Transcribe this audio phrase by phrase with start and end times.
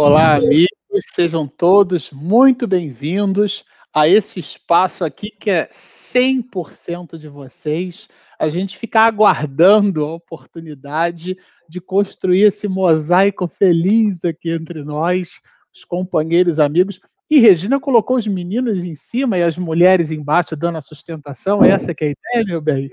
[0.00, 0.68] Olá, amigos,
[1.12, 8.08] sejam todos muito bem-vindos a esse espaço aqui que é 100% de vocês.
[8.38, 11.36] A gente fica aguardando a oportunidade
[11.68, 15.40] de construir esse mosaico feliz aqui entre nós,
[15.74, 17.00] os companheiros, amigos.
[17.28, 21.64] E Regina colocou os meninos em cima e as mulheres embaixo dando a sustentação.
[21.64, 22.92] Essa que é a ideia, meu bem?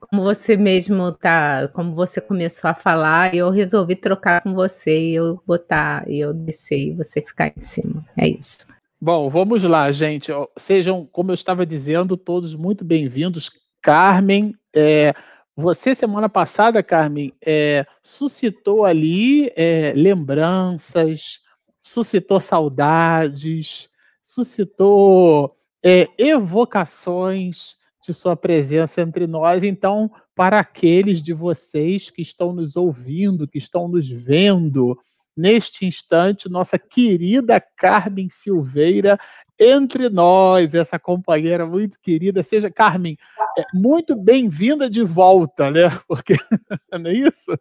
[0.00, 5.14] Como você mesmo tá, como você começou a falar, eu resolvi trocar com você e
[5.14, 8.04] eu botar, e eu descer e você ficar em cima.
[8.16, 8.66] É isso.
[9.00, 10.32] Bom, vamos lá, gente.
[10.58, 13.50] Sejam, como eu estava dizendo, todos muito bem-vindos.
[13.80, 15.14] Carmen, é,
[15.56, 21.40] você semana passada, Carmen, é, suscitou ali é, lembranças,
[21.82, 23.88] suscitou saudades,
[24.22, 29.62] suscitou é, evocações de sua presença entre nós.
[29.62, 34.98] Então, para aqueles de vocês que estão nos ouvindo, que estão nos vendo,
[35.36, 39.18] neste instante, nossa querida Carmen Silveira
[39.58, 42.42] entre nós, essa companheira muito querida.
[42.42, 43.16] Seja, Carmen,
[43.58, 45.82] é, muito bem-vinda de volta, né?
[46.08, 46.34] Porque
[46.92, 47.52] não é isso?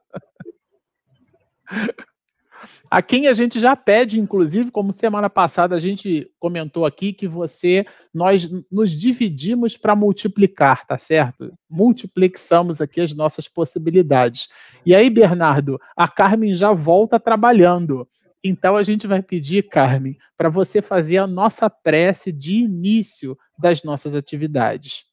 [2.89, 7.27] A quem a gente já pede, inclusive, como semana passada a gente comentou aqui, que
[7.27, 11.53] você, nós nos dividimos para multiplicar, tá certo?
[11.69, 14.49] Multiplicamos aqui as nossas possibilidades.
[14.85, 18.07] E aí, Bernardo, a Carmen já volta trabalhando.
[18.43, 23.83] Então a gente vai pedir, Carmen, para você fazer a nossa prece de início das
[23.83, 25.03] nossas atividades.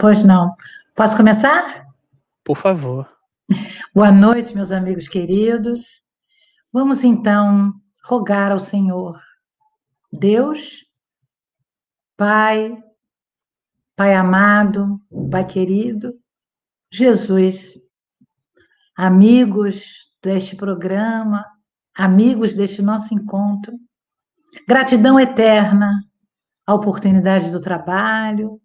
[0.00, 0.54] Pois não.
[0.94, 1.86] Posso começar?
[2.42, 3.13] Por favor.
[3.94, 6.02] Boa noite, meus amigos queridos.
[6.72, 9.20] Vamos então rogar ao Senhor,
[10.10, 10.86] Deus,
[12.16, 12.74] Pai,
[13.94, 14.98] Pai amado,
[15.30, 16.10] Pai querido,
[16.90, 17.74] Jesus,
[18.96, 21.44] amigos deste programa,
[21.94, 23.78] amigos deste nosso encontro,
[24.66, 26.02] gratidão eterna
[26.66, 28.58] à oportunidade do trabalho,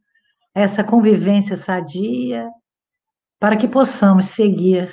[0.56, 2.50] essa convivência sadia,
[3.40, 4.92] para que possamos seguir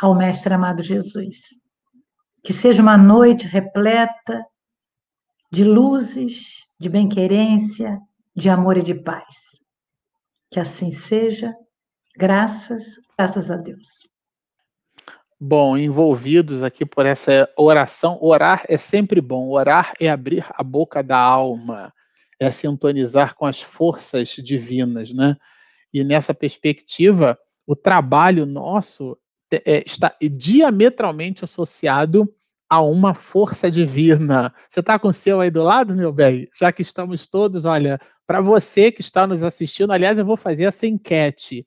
[0.00, 1.48] ao Mestre amado Jesus.
[2.42, 4.44] Que seja uma noite repleta
[5.50, 8.00] de luzes, de bem-querência,
[8.34, 9.58] de amor e de paz.
[10.50, 11.54] Que assim seja,
[12.16, 14.08] graças, graças a Deus.
[15.38, 21.02] Bom, envolvidos aqui por essa oração, orar é sempre bom, orar é abrir a boca
[21.02, 21.92] da alma,
[22.38, 25.36] é sintonizar com as forças divinas, né?
[25.92, 29.16] E nessa perspectiva, o trabalho nosso
[29.50, 32.32] é, está diametralmente associado
[32.68, 34.54] a uma força divina.
[34.68, 36.48] Você está com o seu aí do lado, meu bem?
[36.58, 40.64] Já que estamos todos, olha, para você que está nos assistindo, aliás, eu vou fazer
[40.64, 41.66] essa enquete.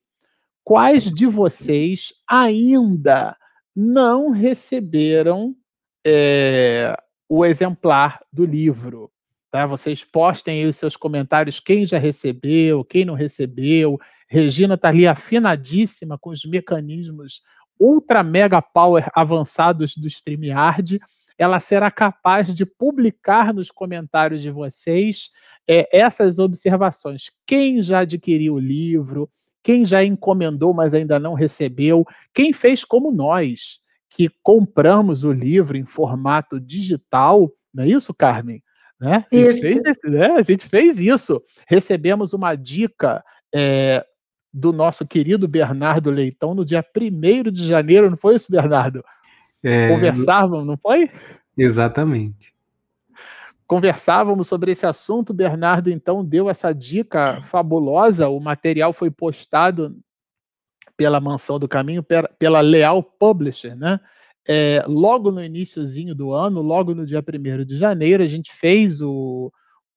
[0.63, 3.38] Quais de vocês ainda
[3.75, 5.55] não receberam
[6.03, 6.97] é,
[7.29, 9.11] o exemplar do livro?
[9.55, 9.66] Tá?
[9.66, 13.97] Vocês postem aí os seus comentários, quem já recebeu, quem não recebeu.
[14.27, 17.41] Regina está ali afinadíssima com os mecanismos
[17.79, 20.99] ultra mega power avançados do StreamYard.
[21.38, 25.29] Ela será capaz de publicar nos comentários de vocês
[25.66, 27.31] é, essas observações.
[27.47, 29.29] Quem já adquiriu o livro,
[29.63, 33.79] quem já encomendou, mas ainda não recebeu, quem fez como nós,
[34.09, 38.61] que compramos o livro em formato digital, não é isso, Carmen?
[39.00, 39.25] Né?
[39.31, 40.31] A, gente fez, né?
[40.31, 41.41] a gente fez isso.
[41.67, 43.23] Recebemos uma dica
[43.53, 44.06] é,
[44.53, 49.03] do nosso querido Bernardo Leitão no dia 1 de janeiro, não foi isso, Bernardo?
[49.61, 49.89] É...
[49.89, 51.11] Conversávamos, não foi?
[51.57, 52.53] Exatamente.
[53.67, 58.29] Conversávamos sobre esse assunto, Bernardo então deu essa dica fabulosa.
[58.29, 59.97] O material foi postado
[60.95, 62.05] pela Mansão do Caminho,
[62.38, 64.00] pela Leal Publisher, né?
[64.47, 69.01] É, logo no iníciozinho do ano, logo no dia 1 de janeiro, a gente fez
[69.01, 69.51] o,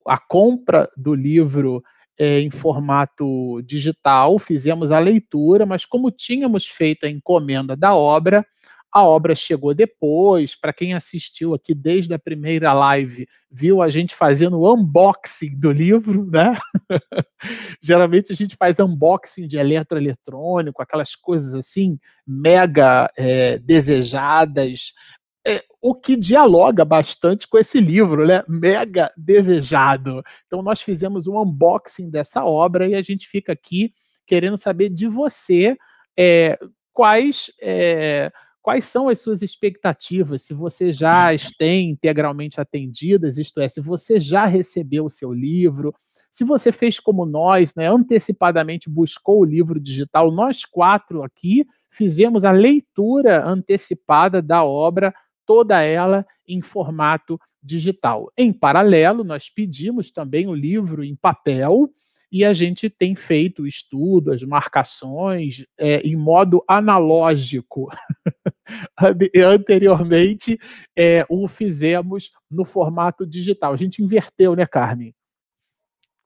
[0.06, 1.82] a compra do livro
[2.18, 8.44] é, em formato digital, fizemos a leitura, mas como tínhamos feito a encomenda da obra,
[8.92, 10.54] a obra chegou depois.
[10.54, 15.70] Para quem assistiu aqui desde a primeira live, viu a gente fazendo o unboxing do
[15.70, 16.58] livro, né?
[17.82, 24.92] Geralmente a gente faz unboxing de eletroeletrônico, aquelas coisas assim, mega é, desejadas.
[25.46, 28.42] É, o que dialoga bastante com esse livro, né?
[28.48, 30.22] Mega desejado.
[30.46, 33.92] Então, nós fizemos um unboxing dessa obra e a gente fica aqui
[34.26, 35.76] querendo saber de você
[36.18, 36.58] é,
[36.92, 38.30] quais é,
[38.68, 43.80] quais são as suas expectativas, se você já as tem integralmente atendidas, isto é, se
[43.80, 45.94] você já recebeu o seu livro,
[46.30, 52.44] se você fez como nós, né, antecipadamente buscou o livro digital, nós quatro aqui fizemos
[52.44, 55.14] a leitura antecipada da obra,
[55.46, 58.30] toda ela em formato digital.
[58.36, 61.90] Em paralelo, nós pedimos também o livro em papel
[62.30, 67.88] e a gente tem feito o estudo, as marcações é, em modo analógico.
[69.44, 70.58] Anteriormente,
[70.96, 73.72] é, o fizemos no formato digital.
[73.72, 75.14] A gente inverteu, né, Carmen?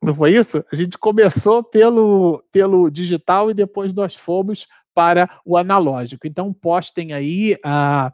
[0.02, 0.64] Não foi isso?
[0.72, 6.26] A gente começou pelo, pelo digital e depois nós fomos para o analógico.
[6.26, 8.12] Então, postem aí a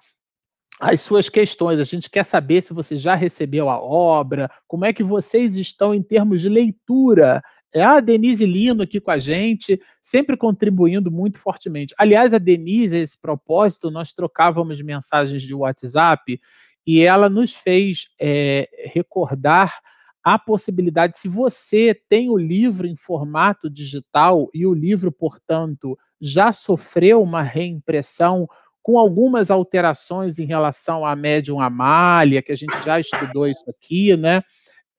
[0.80, 1.78] as suas questões.
[1.78, 5.94] A gente quer saber se você já recebeu a obra, como é que vocês estão
[5.94, 7.42] em termos de leitura.
[7.74, 11.94] É a Denise Lino aqui com a gente, sempre contribuindo muito fortemente.
[11.98, 16.40] Aliás, a Denise, a esse propósito, nós trocávamos mensagens de WhatsApp
[16.86, 19.78] e ela nos fez é, recordar
[20.24, 26.52] a possibilidade, se você tem o livro em formato digital e o livro, portanto, já
[26.52, 28.46] sofreu uma reimpressão
[28.82, 34.16] com algumas alterações em relação à médium Amália, que a gente já estudou isso aqui,
[34.16, 34.42] né?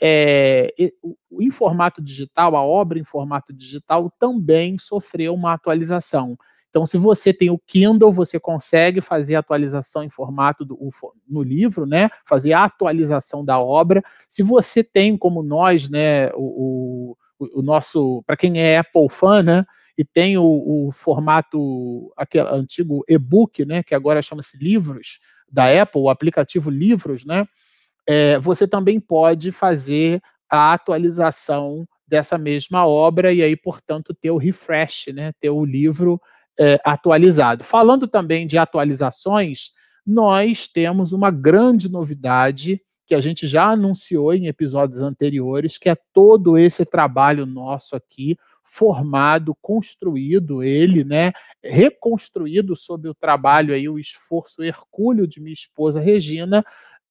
[0.01, 0.73] É,
[1.39, 6.37] em formato digital, a obra em formato digital também sofreu uma atualização.
[6.69, 10.77] Então, se você tem o Kindle, você consegue fazer a atualização em formato do,
[11.27, 12.09] no livro, né?
[12.25, 14.03] Fazer a atualização da obra.
[14.27, 19.43] Se você tem, como nós, né, o, o, o nosso, para quem é Apple fan,
[19.43, 19.65] né?
[19.99, 25.19] e tem o, o formato aquele antigo e-book, né, que agora chama-se Livros
[25.51, 27.45] da Apple, o aplicativo Livros, né,
[28.11, 30.19] é, você também pode fazer
[30.49, 36.19] a atualização dessa mesma obra e aí, portanto, ter o refresh, né, ter o livro
[36.59, 37.63] é, atualizado.
[37.63, 39.69] Falando também de atualizações,
[40.03, 45.95] nós temos uma grande novidade que a gente já anunciou em episódios anteriores, que é
[46.11, 51.31] todo esse trabalho nosso aqui, formado, construído ele, né,
[51.63, 56.65] reconstruído sob o trabalho aí, o esforço hercúleo de minha esposa Regina,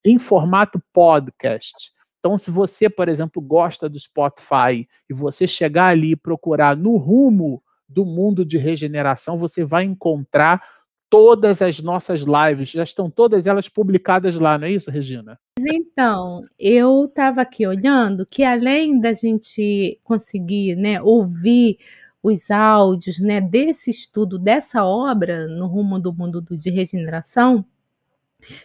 [0.04, 1.92] em formato podcast.
[2.18, 6.96] Então, se você, por exemplo, gosta do Spotify e você chegar ali e procurar no
[6.96, 10.62] rumo do mundo de regeneração, você vai encontrar
[11.10, 15.38] todas as nossas lives, já estão todas elas publicadas lá, não é isso, Regina?
[15.58, 21.78] Então, eu estava aqui olhando que além da gente conseguir né, ouvir
[22.22, 27.64] os áudios né, desse estudo, dessa obra no rumo do mundo de regeneração,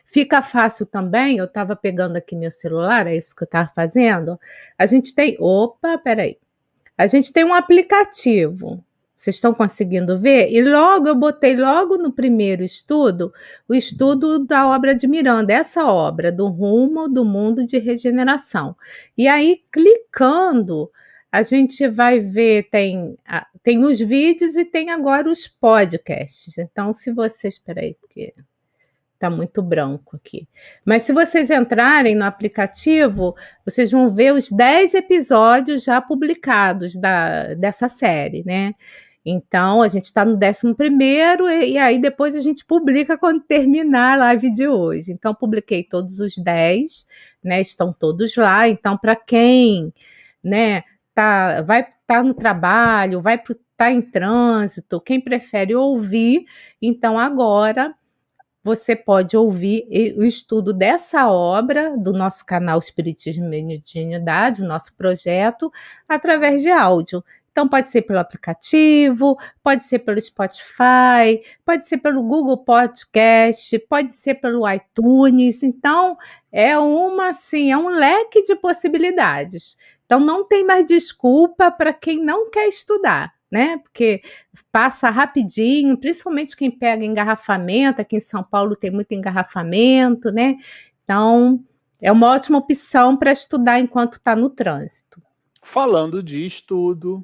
[0.06, 1.38] fica fácil também.
[1.38, 4.40] Eu estava pegando aqui meu celular, é isso que eu estava fazendo.
[4.78, 5.38] A gente tem.
[5.40, 6.38] Opa, peraí.
[6.98, 8.84] A gente tem um aplicativo
[9.24, 10.52] vocês estão conseguindo ver?
[10.52, 13.32] E logo eu botei logo no primeiro estudo
[13.70, 18.76] o estudo da obra de Miranda, essa obra do rumo do mundo de regeneração.
[19.18, 20.92] E aí clicando,
[21.32, 23.18] a gente vai ver tem
[23.64, 26.58] tem os vídeos e tem agora os podcasts.
[26.58, 28.34] Então, se vocês, espera aí, porque
[29.24, 30.48] tá muito branco aqui.
[30.84, 33.34] Mas se vocês entrarem no aplicativo,
[33.66, 38.76] vocês vão ver os 10 episódios já publicados da, dessa série, né?
[39.26, 43.40] Então, a gente está no 11 primeiro e, e aí depois a gente publica quando
[43.42, 45.14] terminar a live de hoje.
[45.14, 47.08] Então, publiquei todos os 10,
[47.42, 47.62] né?
[47.62, 48.68] Estão todos lá.
[48.68, 49.94] Então, para quem,
[50.44, 50.84] né,
[51.16, 56.44] tá, vai tá no trabalho, vai estar tá em trânsito, quem prefere ouvir,
[56.82, 57.96] então agora
[58.64, 59.86] você pode ouvir
[60.18, 65.72] o estudo dessa obra do nosso canal Espiritismo e Mediunidade, o nosso projeto,
[66.08, 67.24] através de áudio.
[67.52, 74.12] Então, pode ser pelo aplicativo, pode ser pelo Spotify, pode ser pelo Google Podcast, pode
[74.12, 75.62] ser pelo iTunes.
[75.62, 76.18] Então,
[76.52, 79.78] é uma, assim, é um leque de possibilidades.
[80.06, 83.78] Então, não tem mais desculpa para quem não quer estudar, né?
[83.78, 84.24] Porque
[84.72, 88.02] passa rapidinho, principalmente quem pega engarrafamento.
[88.02, 90.56] Aqui em São Paulo tem muito engarrafamento, né?
[91.04, 91.64] Então,
[92.02, 95.22] é uma ótima opção para estudar enquanto está no trânsito.
[95.62, 97.24] Falando de estudo,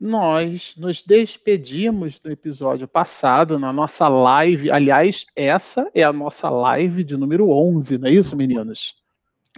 [0.00, 4.72] nós nos despedimos no episódio passado, na nossa live.
[4.72, 8.96] Aliás, essa é a nossa live de número 11, não é isso, meninos?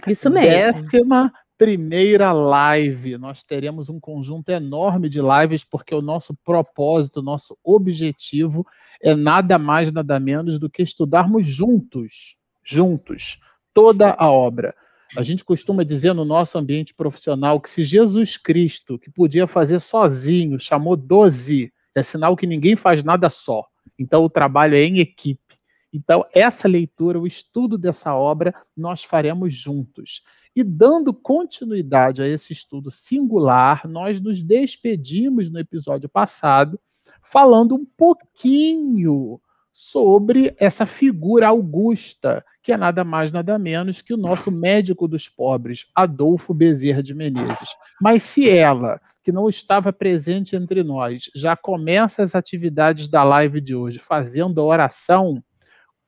[0.05, 0.83] Isso mesmo.
[0.83, 3.17] Décima primeira live.
[3.17, 8.65] Nós teremos um conjunto enorme de lives, porque o nosso propósito, o nosso objetivo
[9.03, 13.41] é nada mais, nada menos do que estudarmos juntos, juntos,
[13.73, 14.73] toda a obra.
[15.17, 19.81] A gente costuma dizer no nosso ambiente profissional que se Jesus Cristo, que podia fazer
[19.81, 23.65] sozinho, chamou doze, é sinal que ninguém faz nada só.
[23.97, 25.48] Então o trabalho é em equipe.
[25.91, 30.23] Então, essa leitura, o estudo dessa obra, nós faremos juntos.
[30.55, 36.79] E dando continuidade a esse estudo singular, nós nos despedimos no episódio passado
[37.21, 39.39] falando um pouquinho
[39.71, 45.29] sobre essa figura augusta, que é nada mais nada menos que o nosso médico dos
[45.29, 47.69] pobres, Adolfo Bezerra de Menezes.
[48.01, 53.61] Mas se ela, que não estava presente entre nós, já começa as atividades da live
[53.61, 55.41] de hoje fazendo a oração,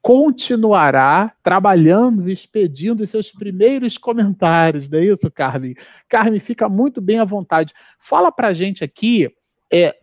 [0.01, 5.75] continuará trabalhando e expedindo seus primeiros comentários, não é isso, Carmen?
[6.10, 7.74] Carmen, fica muito bem à vontade.
[8.00, 9.31] Fala para a gente aqui
[9.72, 9.96] é,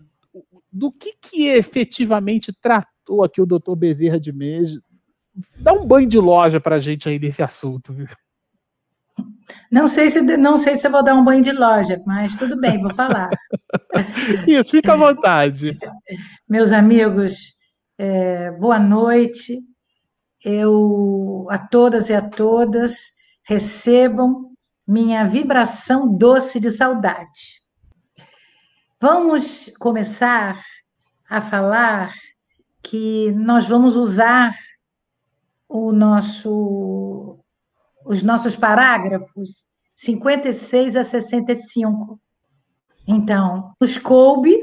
[0.72, 4.80] do que, que efetivamente tratou aqui o doutor Bezerra de Menezes.
[5.58, 7.92] Dá um banho de loja para a gente aí nesse assunto.
[7.92, 8.06] Viu?
[9.70, 12.58] Não sei se não sei se eu vou dar um banho de loja, mas tudo
[12.60, 13.30] bem, vou falar.
[14.46, 15.76] Isso, fica à vontade.
[16.48, 17.54] Meus amigos,
[17.98, 19.60] é, boa noite.
[20.44, 23.12] Eu a todas e a todas
[23.44, 24.52] recebam
[24.86, 27.62] minha vibração doce de saudade.
[29.00, 30.60] Vamos começar
[31.28, 32.14] a falar
[32.82, 34.54] que nós vamos usar
[35.68, 37.38] o nosso,
[38.06, 42.20] os nossos parágrafos 56 a 65.
[43.06, 44.56] Então, nos coube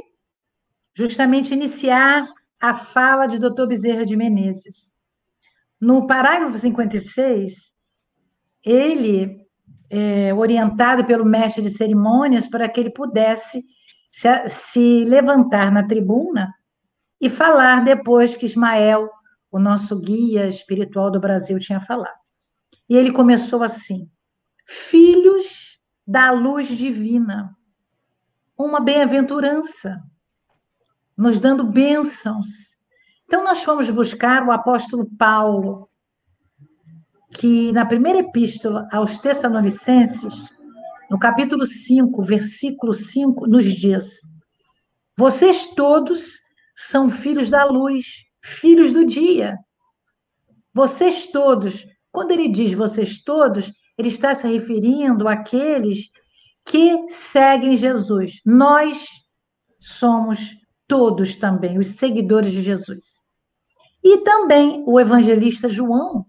[0.94, 2.26] justamente iniciar
[2.60, 3.68] a fala de Dr.
[3.68, 4.92] Bezerra de Menezes.
[5.80, 7.74] No parágrafo 56,
[8.64, 9.46] ele,
[9.90, 13.64] é, orientado pelo mestre de cerimônias para que ele pudesse
[14.12, 16.54] se, se levantar na tribuna
[17.20, 19.10] e falar depois que Ismael,
[19.52, 22.18] o nosso guia espiritual do Brasil, tinha falado.
[22.90, 24.10] E ele começou assim:
[24.66, 27.56] Filhos da luz divina,
[28.58, 30.02] uma bem-aventurança,
[31.18, 32.78] nos dando bênçãos.
[33.26, 35.90] Então, nós fomos buscar o apóstolo Paulo,
[37.32, 40.54] que na primeira epístola aos Tessalonicenses,
[41.10, 44.22] no capítulo 5, versículo 5, nos diz:
[45.18, 46.40] Vocês todos
[46.76, 49.58] são filhos da luz, filhos do dia.
[50.74, 56.10] Vocês todos, quando ele diz vocês todos, ele está se referindo àqueles
[56.66, 58.42] que seguem Jesus.
[58.46, 59.08] Nós
[59.80, 60.56] somos
[60.88, 63.24] todos também os seguidores de Jesus.
[64.04, 66.26] E também o evangelista João,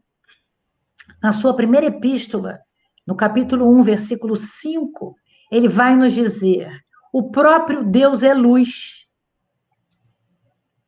[1.23, 2.59] na sua primeira epístola,
[3.07, 5.15] no capítulo 1, versículo 5,
[5.51, 6.71] ele vai nos dizer:
[7.13, 9.07] o próprio Deus é luz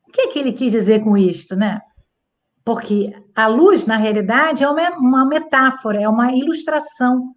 [0.09, 1.83] o que, é que ele quis dizer com isto, né?
[2.65, 7.35] Porque a luz, na realidade, é uma, uma metáfora, é uma ilustração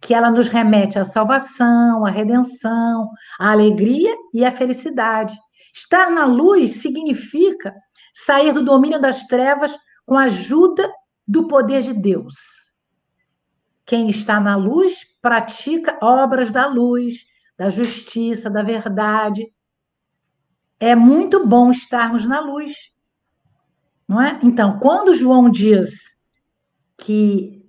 [0.00, 5.38] que ela nos remete à salvação, à redenção, à alegria e à felicidade.
[5.76, 7.76] Estar na luz significa
[8.10, 10.90] sair do domínio das trevas com a ajuda
[11.28, 12.72] do poder de Deus.
[13.84, 17.26] Quem está na luz pratica obras da luz,
[17.58, 19.52] da justiça, da verdade,
[20.80, 22.90] é muito bom estarmos na luz.
[24.08, 24.40] Não é?
[24.42, 26.16] Então, quando João diz
[26.96, 27.62] que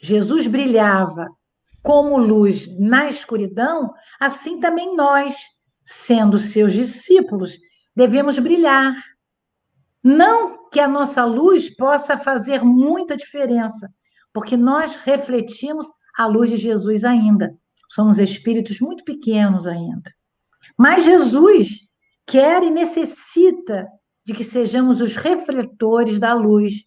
[0.00, 1.28] Jesus brilhava
[1.82, 5.34] como luz na escuridão, assim também nós,
[5.92, 7.58] sendo seus discípulos,
[7.94, 8.94] devemos brilhar.
[10.02, 13.88] Não que a nossa luz possa fazer muita diferença,
[14.32, 17.54] porque nós refletimos a luz de Jesus ainda.
[17.88, 20.10] Somos espíritos muito pequenos ainda.
[20.76, 21.80] Mas Jesus
[22.26, 23.86] quer e necessita
[24.24, 26.84] de que sejamos os refletores da luz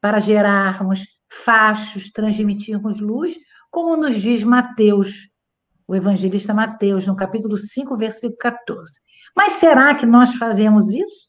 [0.00, 3.36] para gerarmos fachos, transmitirmos luz,
[3.70, 5.29] como nos diz Mateus,
[5.90, 9.00] o evangelista Mateus, no capítulo 5, versículo 14.
[9.36, 11.28] Mas será que nós fazemos isso?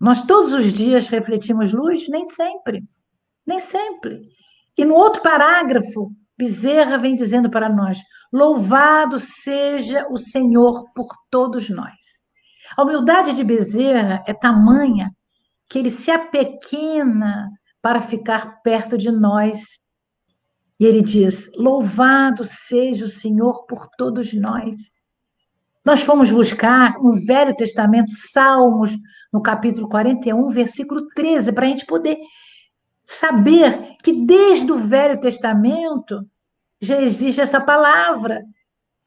[0.00, 2.08] Nós todos os dias refletimos luz?
[2.08, 2.84] Nem sempre.
[3.44, 4.22] Nem sempre.
[4.78, 7.98] E no outro parágrafo, Bezerra vem dizendo para nós:
[8.32, 12.22] Louvado seja o Senhor por todos nós.
[12.76, 15.10] A humildade de Bezerra é tamanha
[15.68, 17.50] que ele se apequena
[17.82, 19.81] para ficar perto de nós.
[20.82, 24.90] E ele diz: Louvado seja o Senhor por todos nós.
[25.84, 28.90] Nós fomos buscar no Velho Testamento, Salmos,
[29.32, 32.18] no capítulo 41, versículo 13, para a gente poder
[33.04, 36.26] saber que desde o Velho Testamento
[36.80, 38.42] já existe essa palavra.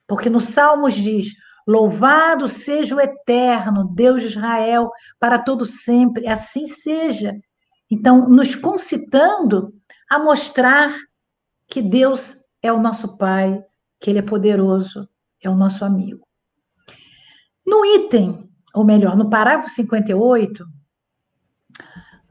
[0.07, 1.33] Porque no Salmos diz:
[1.67, 4.89] Louvado seja o eterno Deus de Israel
[5.19, 7.35] para todo sempre, assim seja.
[7.91, 9.73] Então, nos concitando
[10.09, 10.95] a mostrar
[11.67, 13.63] que Deus é o nosso Pai,
[13.99, 15.07] que Ele é poderoso,
[15.41, 16.25] é o nosso amigo.
[17.65, 20.65] No item, ou melhor, no parágrafo 58,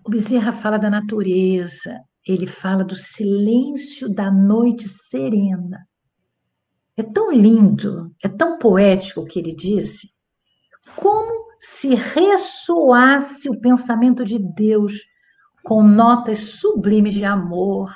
[0.05, 5.87] o Bezerra fala da natureza, ele fala do silêncio da noite serena.
[6.97, 10.09] É tão lindo, é tão poético o que ele disse.
[10.97, 15.01] Como se ressoasse o pensamento de Deus
[15.65, 17.91] com notas sublimes de amor,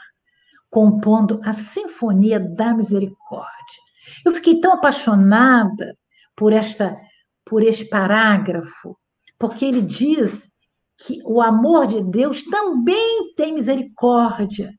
[0.70, 3.82] compondo a Sinfonia da Misericórdia.
[4.24, 5.92] Eu fiquei tão apaixonada
[6.36, 6.96] por esta
[7.44, 8.94] por este parágrafo,
[9.38, 10.50] porque ele diz
[10.98, 14.70] que o amor de Deus também tem misericórdia.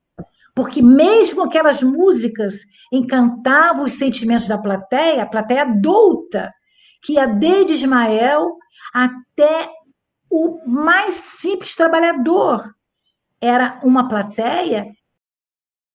[0.53, 2.55] Porque mesmo aquelas músicas
[2.91, 6.53] encantavam os sentimentos da plateia, a plateia adulta,
[7.01, 8.57] que ia desde Ismael
[8.93, 9.69] até
[10.29, 12.61] o mais simples trabalhador.
[13.41, 14.85] Era uma plateia,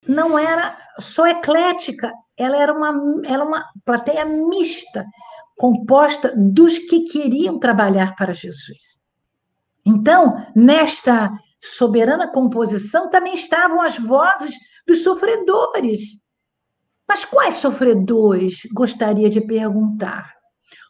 [0.06, 5.04] não era só eclética, ela era uma, era uma plateia mista,
[5.56, 8.98] composta dos que queriam trabalhar para Jesus.
[9.86, 11.30] Então, nesta
[11.60, 14.56] soberana composição também estavam as vozes
[14.86, 16.20] dos sofredores.
[17.06, 18.62] Mas quais sofredores?
[18.72, 20.34] Gostaria de perguntar.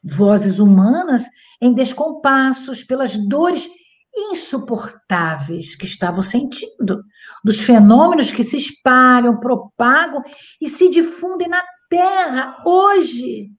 [0.03, 1.23] Vozes humanas
[1.61, 3.69] em descompassos pelas dores
[4.17, 7.03] insuportáveis que estavam sentindo,
[7.45, 10.23] dos fenômenos que se espalham, propagam
[10.61, 13.51] e se difundem na Terra hoje.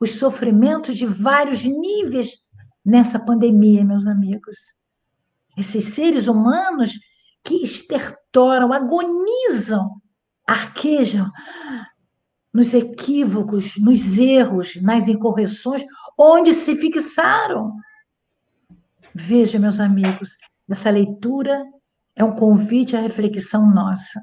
[0.00, 2.30] Os sofrimentos de vários níveis
[2.84, 4.56] nessa pandemia, meus amigos.
[5.56, 6.92] Esses seres humanos
[7.42, 10.00] que estertoram, agonizam,
[10.46, 11.30] arquejam
[12.52, 15.84] nos equívocos, nos erros, nas incorreções,
[16.16, 17.72] onde se fixaram.
[19.14, 20.36] Veja, meus amigos,
[20.68, 21.64] essa leitura
[22.16, 24.20] é um convite à reflexão nossa.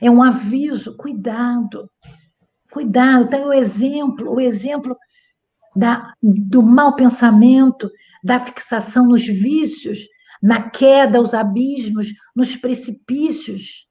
[0.00, 1.90] É um aviso, cuidado.
[2.70, 4.96] Cuidado, tem o exemplo, o exemplo
[5.74, 7.90] da, do mau pensamento,
[8.22, 10.00] da fixação nos vícios,
[10.42, 13.86] na queda aos abismos, nos precipícios,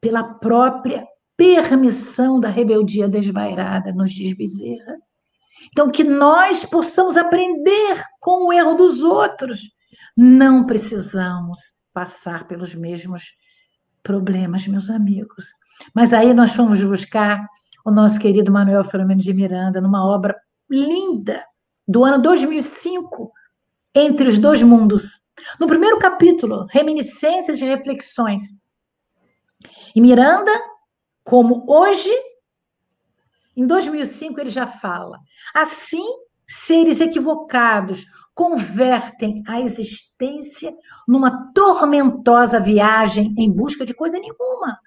[0.00, 1.06] pela própria
[1.36, 4.98] permissão da rebeldia desvairada, nos diz Bezerra.
[5.70, 9.60] Então, que nós possamos aprender com o erro dos outros.
[10.16, 11.58] Não precisamos
[11.92, 13.34] passar pelos mesmos
[14.02, 15.46] problemas, meus amigos.
[15.94, 17.38] Mas aí nós fomos buscar
[17.84, 20.36] o nosso querido Manuel Filomeno de Miranda numa obra
[20.70, 21.44] linda
[21.86, 23.32] do ano 2005,
[23.94, 25.20] Entre os Dois Mundos.
[25.58, 28.42] No primeiro capítulo, Reminiscências e Reflexões.
[29.94, 30.50] E Miranda,
[31.24, 32.10] como hoje,
[33.56, 35.18] em 2005 ele já fala.
[35.54, 36.04] Assim,
[36.48, 40.72] seres equivocados convertem a existência
[41.06, 44.78] numa tormentosa viagem em busca de coisa nenhuma,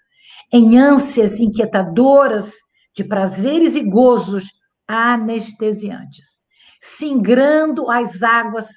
[0.52, 2.54] em ânsias inquietadoras
[2.96, 4.46] de prazeres e gozos
[4.88, 6.42] anestesiantes,
[6.82, 8.68] singrando as águas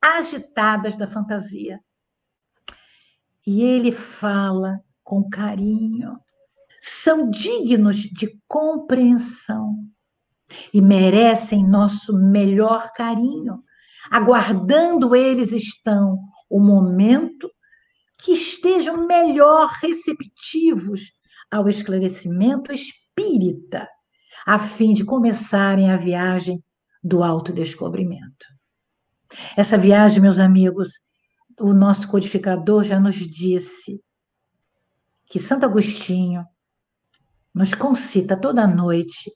[0.00, 1.78] agitadas da fantasia.
[3.46, 6.16] E ele fala com carinho,
[6.84, 9.76] são dignos de compreensão
[10.74, 13.62] e merecem nosso melhor carinho.
[14.10, 16.18] Aguardando eles estão
[16.50, 17.48] o momento
[18.18, 21.12] que estejam melhor receptivos
[21.48, 23.86] ao esclarecimento espírita
[24.44, 26.60] a fim de começarem a viagem
[27.02, 28.46] do autodescobrimento.
[29.56, 30.88] Essa viagem, meus amigos,
[31.60, 34.00] o nosso codificador já nos disse
[35.26, 36.44] que Santo Agostinho
[37.54, 39.32] nos concita toda noite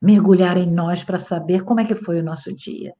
[0.00, 2.94] mergulhar em nós para saber como é que foi o nosso dia.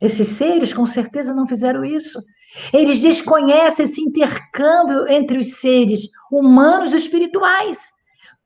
[0.00, 2.22] Esses seres com certeza não fizeram isso.
[2.72, 7.92] Eles desconhecem esse intercâmbio entre os seres humanos e espirituais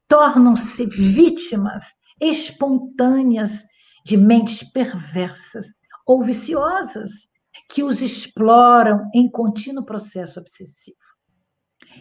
[0.09, 3.65] tornam-se vítimas espontâneas
[4.05, 5.67] de mentes perversas
[6.07, 7.29] ou viciosas
[7.71, 10.97] que os exploram em contínuo processo obsessivo.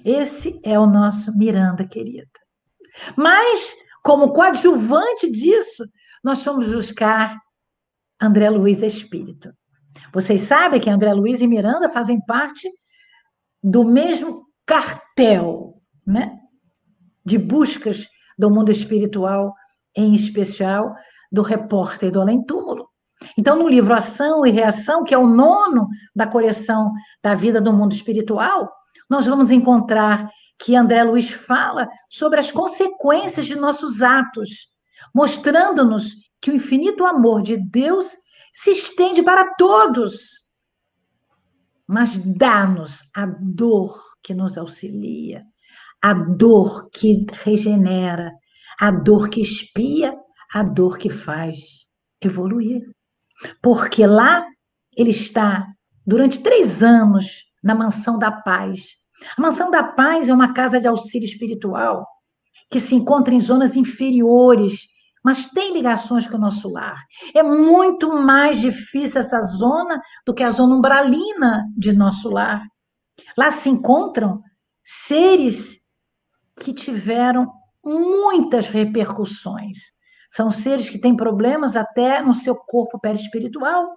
[0.03, 2.42] Esse é o nosso Miranda querida.
[3.15, 5.85] Mas, como coadjuvante disso,
[6.23, 7.37] nós fomos buscar
[8.21, 9.51] André Luiz Espírito.
[10.13, 12.69] Vocês sabem que André Luiz e Miranda fazem parte
[13.61, 16.37] do mesmo cartel, né?
[17.25, 19.53] de buscas do mundo espiritual,
[19.95, 20.93] em especial
[21.31, 22.87] do repórter do além-túmulo.
[23.37, 26.91] Então, no livro Ação e Reação, que é o nono da coleção
[27.23, 28.69] da vida do mundo espiritual,
[29.09, 34.67] nós vamos encontrar que André Luiz fala sobre as consequências de nossos atos,
[35.13, 38.17] mostrando-nos que o infinito amor de Deus
[38.53, 40.47] se estende para todos,
[41.87, 45.43] mas dá-nos a dor que nos auxilia,
[46.01, 48.31] a dor que regenera,
[48.79, 50.13] a dor que espia,
[50.53, 51.87] a dor que faz
[52.21, 52.83] evoluir.
[53.61, 54.45] Porque lá
[54.95, 55.65] ele está
[56.05, 58.97] durante três anos na Mansão da Paz.
[59.37, 62.05] A Mansão da Paz é uma casa de auxílio espiritual
[62.69, 64.87] que se encontra em zonas inferiores
[65.23, 67.01] mas tem ligações com o nosso lar.
[67.33, 72.61] É muito mais difícil essa zona do que a zona umbralina de nosso lar.
[73.37, 74.41] Lá se encontram
[74.83, 75.79] seres
[76.59, 77.49] que tiveram
[77.83, 79.77] muitas repercussões.
[80.29, 83.95] São seres que têm problemas até no seu corpo perispiritual.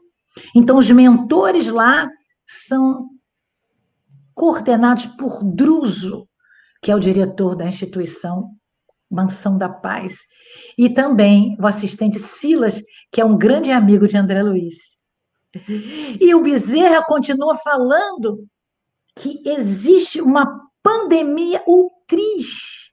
[0.55, 2.09] Então, os mentores lá
[2.45, 3.09] são
[4.37, 6.29] coordenados por Druso,
[6.83, 8.51] que é o diretor da instituição
[9.11, 10.27] Mansão da Paz,
[10.77, 14.97] e também o assistente Silas, que é um grande amigo de André Luiz.
[16.21, 18.47] E o Bezerra continua falando
[19.15, 22.91] que existe uma pandemia ultris,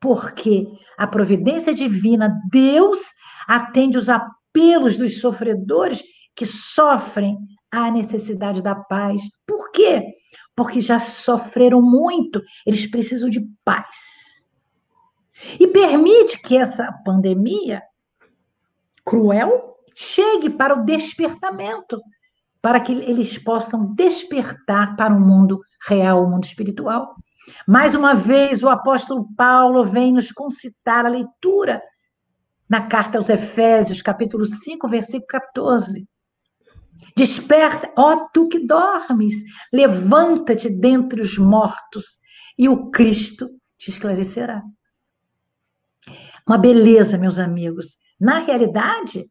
[0.00, 3.00] porque a providência divina, Deus,
[3.46, 6.02] atende os apelos dos sofredores
[6.34, 7.36] que sofrem
[7.70, 9.20] a necessidade da paz.
[9.46, 10.14] Por quê?
[10.56, 14.50] Porque já sofreram muito, eles precisam de paz.
[15.58, 17.82] E permite que essa pandemia
[19.04, 22.00] cruel chegue para o despertamento,
[22.62, 27.14] para que eles possam despertar para o mundo real, o mundo espiritual.
[27.68, 31.82] Mais uma vez, o apóstolo Paulo vem nos concitar a leitura
[32.68, 36.08] na carta aos Efésios, capítulo 5, versículo 14.
[37.16, 39.34] Desperta, ó tu que dormes,
[39.72, 42.18] levanta-te dentre os mortos,
[42.58, 44.62] e o Cristo te esclarecerá.
[46.46, 47.96] Uma beleza, meus amigos.
[48.20, 49.24] Na realidade,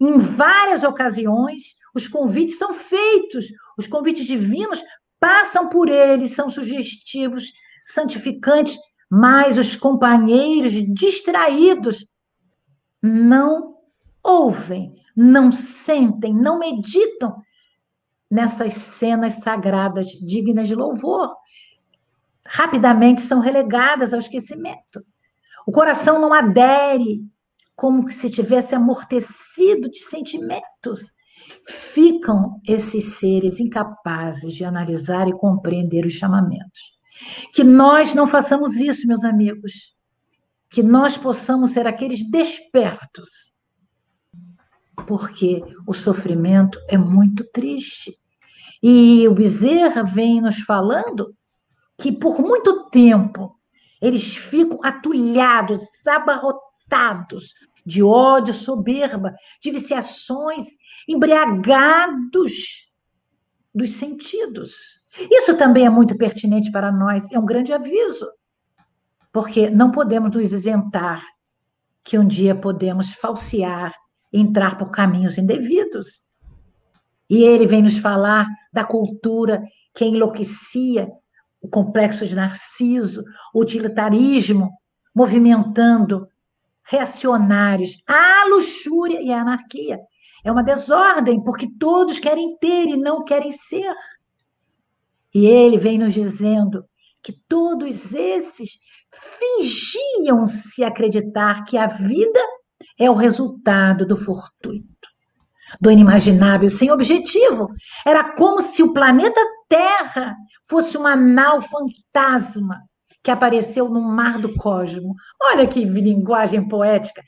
[0.00, 3.46] em várias ocasiões, os convites são feitos,
[3.76, 4.82] os convites divinos
[5.20, 7.52] passam por eles, são sugestivos,
[7.84, 8.76] santificantes,
[9.10, 12.06] mas os companheiros distraídos
[13.02, 13.74] não
[14.22, 17.42] ouvem, não sentem, não meditam
[18.30, 21.34] nessas cenas sagradas dignas de louvor.
[22.46, 25.04] Rapidamente são relegadas ao esquecimento.
[25.66, 27.22] O coração não adere,
[27.76, 31.12] como se tivesse amortecido de sentimentos.
[31.68, 36.98] Ficam esses seres incapazes de analisar e compreender os chamamentos.
[37.52, 39.94] Que nós não façamos isso, meus amigos.
[40.70, 43.52] Que nós possamos ser aqueles despertos.
[45.06, 48.16] Porque o sofrimento é muito triste.
[48.82, 51.34] E o Bezerra vem nos falando
[51.98, 53.56] que por muito tempo
[54.00, 60.64] eles ficam atulhados, abarrotados de ódio, soberba, de viciações,
[61.08, 62.88] embriagados
[63.74, 65.00] dos sentidos.
[65.30, 68.30] Isso também é muito pertinente para nós, é um grande aviso,
[69.32, 71.24] porque não podemos nos isentar
[72.04, 73.94] que um dia podemos falsear,
[74.32, 76.22] entrar por caminhos indevidos.
[77.28, 79.62] E ele vem nos falar da cultura
[79.94, 81.10] que enlouquecia,
[81.60, 83.22] o complexo de Narciso,
[83.54, 84.70] o utilitarismo,
[85.14, 86.26] movimentando
[86.82, 90.00] reacionários, a luxúria e a anarquia.
[90.44, 93.94] É uma desordem, porque todos querem ter e não querem ser.
[95.32, 96.84] E ele vem nos dizendo
[97.22, 98.78] que todos esses
[99.10, 102.40] fingiam-se acreditar que a vida
[102.98, 104.92] é o resultado do fortuito
[105.80, 107.68] do inimaginável, sem objetivo.
[108.06, 110.36] Era como se o planeta Terra
[110.68, 112.82] fosse uma nau fantasma
[113.22, 115.14] que apareceu no mar do cosmo.
[115.40, 117.22] Olha que linguagem poética.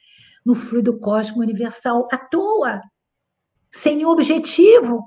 [0.45, 2.81] No fluido cósmico universal, à toa,
[3.71, 5.03] sem objetivo.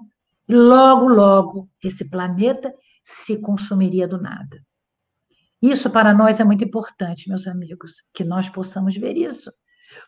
[0.49, 4.57] Logo, logo, esse planeta se consumiria do nada.
[5.61, 9.51] Isso para nós é muito importante, meus amigos, que nós possamos ver isso.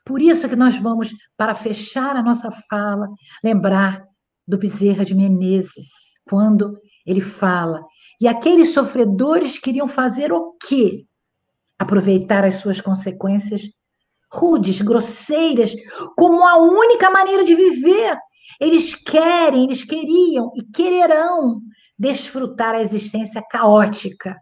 [0.06, 3.08] Por isso que nós vamos, para fechar a nossa fala,
[3.44, 4.04] lembrar
[4.48, 7.84] do Bezerra de Menezes, quando ele fala.
[8.20, 11.06] E aqueles sofredores queriam fazer o quê?
[11.78, 13.62] Aproveitar as suas consequências
[14.32, 15.74] rudes, grosseiras,
[16.16, 18.18] como a única maneira de viver.
[18.60, 21.62] Eles querem, eles queriam e quererão
[21.98, 24.36] desfrutar a existência caótica.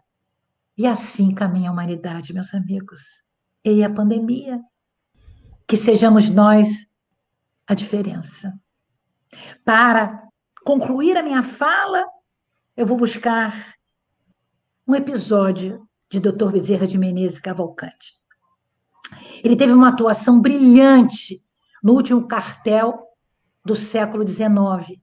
[0.76, 3.22] E assim caminha a humanidade, meus amigos.
[3.64, 4.60] E a pandemia
[5.68, 6.86] que sejamos nós
[7.66, 8.58] a diferença.
[9.64, 10.26] Para
[10.64, 12.02] concluir a minha fala,
[12.74, 13.74] eu vou buscar
[14.86, 16.50] um episódio de Dr.
[16.50, 18.14] Bezerra de Menezes Cavalcante.
[19.44, 21.42] Ele teve uma atuação brilhante
[21.82, 23.06] no último cartel
[23.62, 24.98] do século XIX.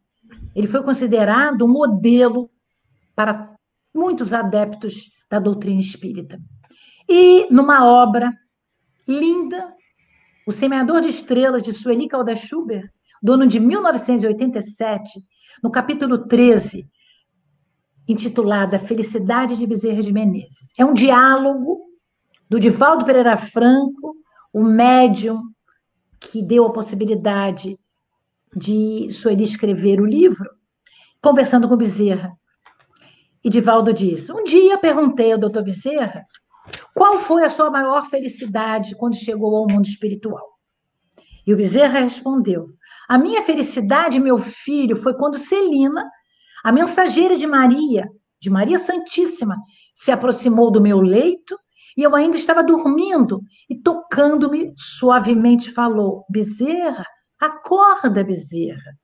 [0.56, 2.49] Ele foi considerado um modelo
[3.15, 3.56] para
[3.93, 6.39] muitos adeptos da doutrina espírita.
[7.08, 8.34] E numa obra
[9.08, 9.75] linda,
[10.45, 12.89] o Semeador de Estrelas, de Sueli Caldas Schubert,
[13.21, 15.19] do ano de 1987,
[15.63, 16.88] no capítulo 13,
[18.08, 20.71] intitulado A Felicidade de Bezerra de Menezes.
[20.77, 21.81] É um diálogo
[22.47, 24.15] do Divaldo Pereira Franco,
[24.53, 25.41] o médium
[26.19, 27.79] que deu a possibilidade
[28.55, 30.49] de Sueli escrever o livro,
[31.19, 32.31] conversando com Bezerra.
[33.43, 36.23] E Divaldo disse: Um dia perguntei ao doutor Bezerra
[36.95, 40.55] qual foi a sua maior felicidade quando chegou ao mundo espiritual.
[41.45, 42.69] E o Bezerra respondeu:
[43.08, 46.10] A minha felicidade, meu filho, foi quando Celina,
[46.63, 49.58] a mensageira de Maria, de Maria Santíssima,
[49.93, 51.55] se aproximou do meu leito
[51.97, 57.05] e eu ainda estava dormindo e tocando-me suavemente falou: Bezerra,
[57.39, 58.97] acorda, Bezerra.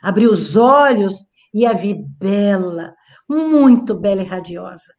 [0.00, 2.94] Abri os olhos e a vi bela,
[3.28, 4.92] muito bela e radiosa.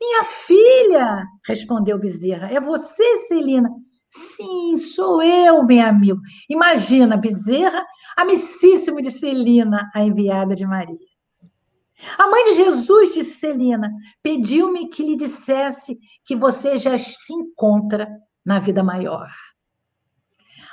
[0.00, 3.70] Minha filha, respondeu Bezerra, é você, Celina?
[4.08, 6.20] Sim, sou eu, meu amigo.
[6.48, 7.84] Imagina, Bezerra,
[8.16, 11.10] amicíssimo de Celina, a enviada de Maria.
[12.18, 18.08] A mãe de Jesus, disse Celina, pediu-me que lhe dissesse que você já se encontra
[18.44, 19.28] na vida maior.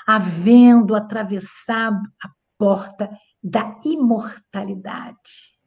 [0.08, 3.10] Havendo atravessado a porta
[3.43, 5.58] da imortalidade.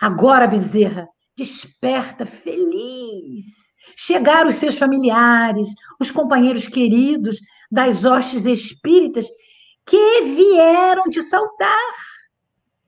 [0.00, 3.72] Agora, Bezerra, desperta feliz.
[3.96, 5.68] Chegaram os seus familiares,
[6.00, 7.38] os companheiros queridos
[7.70, 9.26] das hostes espíritas
[9.86, 11.94] que vieram te saudar.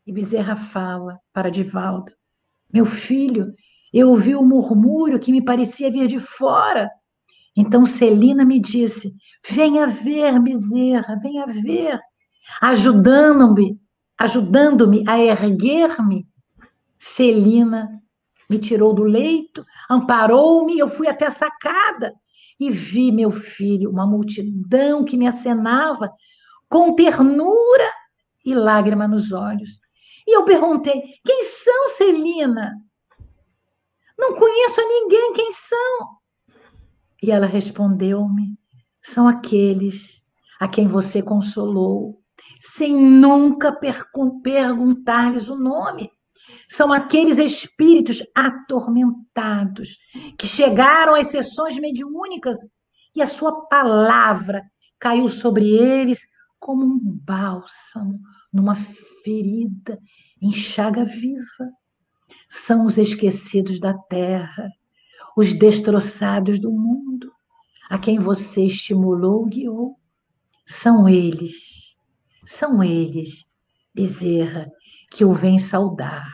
[0.07, 2.13] E Bezerra fala para Divaldo:
[2.73, 3.51] Meu filho,
[3.93, 6.91] eu ouvi um murmúrio que me parecia vir de fora.
[7.57, 9.13] Então Celina me disse:
[9.49, 11.99] Venha ver, Bezerra, venha ver.
[12.61, 13.81] Ajudando-me,
[14.19, 16.29] ajudando-me a erguer-me,
[16.99, 18.04] Celina
[18.49, 22.15] me tirou do leito, amparou-me, eu fui até a sacada
[22.59, 26.11] e vi, meu filho, uma multidão que me acenava
[26.69, 27.91] com ternura
[28.45, 29.81] e lágrima nos olhos.
[30.27, 32.75] E eu perguntei: quem são, Celina?
[34.19, 36.09] Não conheço a ninguém, quem são?
[37.23, 38.59] E ela respondeu-me:
[39.03, 40.23] são aqueles
[40.61, 42.23] a quem você consolou,
[42.61, 43.73] sem nunca
[44.43, 46.11] perguntar-lhes o nome.
[46.75, 49.97] São aqueles espíritos atormentados
[50.37, 52.57] que chegaram às sessões mediúnicas
[53.15, 54.61] e a sua palavra
[54.99, 56.27] caiu sobre eles
[56.59, 58.19] como um bálsamo
[58.53, 58.75] numa
[59.23, 60.01] ferida,
[60.43, 61.71] enxaga viva.
[62.49, 64.69] São os esquecidos da terra,
[65.37, 67.31] os destroçados do mundo,
[67.89, 69.97] a quem você estimulou, guiou.
[70.67, 71.95] São eles,
[72.45, 73.47] são eles,
[73.95, 74.69] Bezerra,
[75.13, 76.27] que o vem saudar.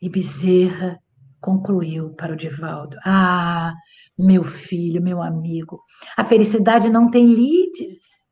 [0.00, 0.98] E Bezerra
[1.40, 3.72] concluiu para o Divaldo: Ah,
[4.18, 5.78] meu filho, meu amigo,
[6.16, 8.26] a felicidade não tem lides,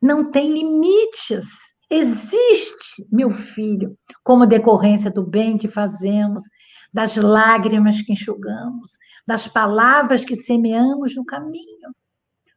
[0.00, 1.68] não tem limites.
[1.90, 6.42] Existe, meu filho, como decorrência do bem que fazemos,
[6.92, 11.94] das lágrimas que enxugamos, das palavras que semeamos no caminho,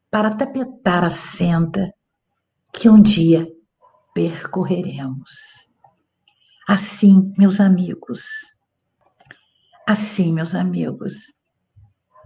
[0.10, 1.93] para tapetar a senda
[2.73, 3.47] que um dia
[4.13, 5.70] percorreremos.
[6.67, 8.24] Assim, meus amigos,
[9.88, 11.34] assim, meus amigos,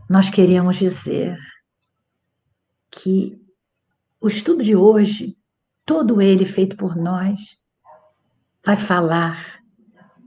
[0.10, 1.38] nós queremos dizer
[2.91, 3.39] que
[4.19, 5.38] o estudo de hoje,
[5.86, 7.58] todo ele feito por nós,
[8.63, 9.62] vai falar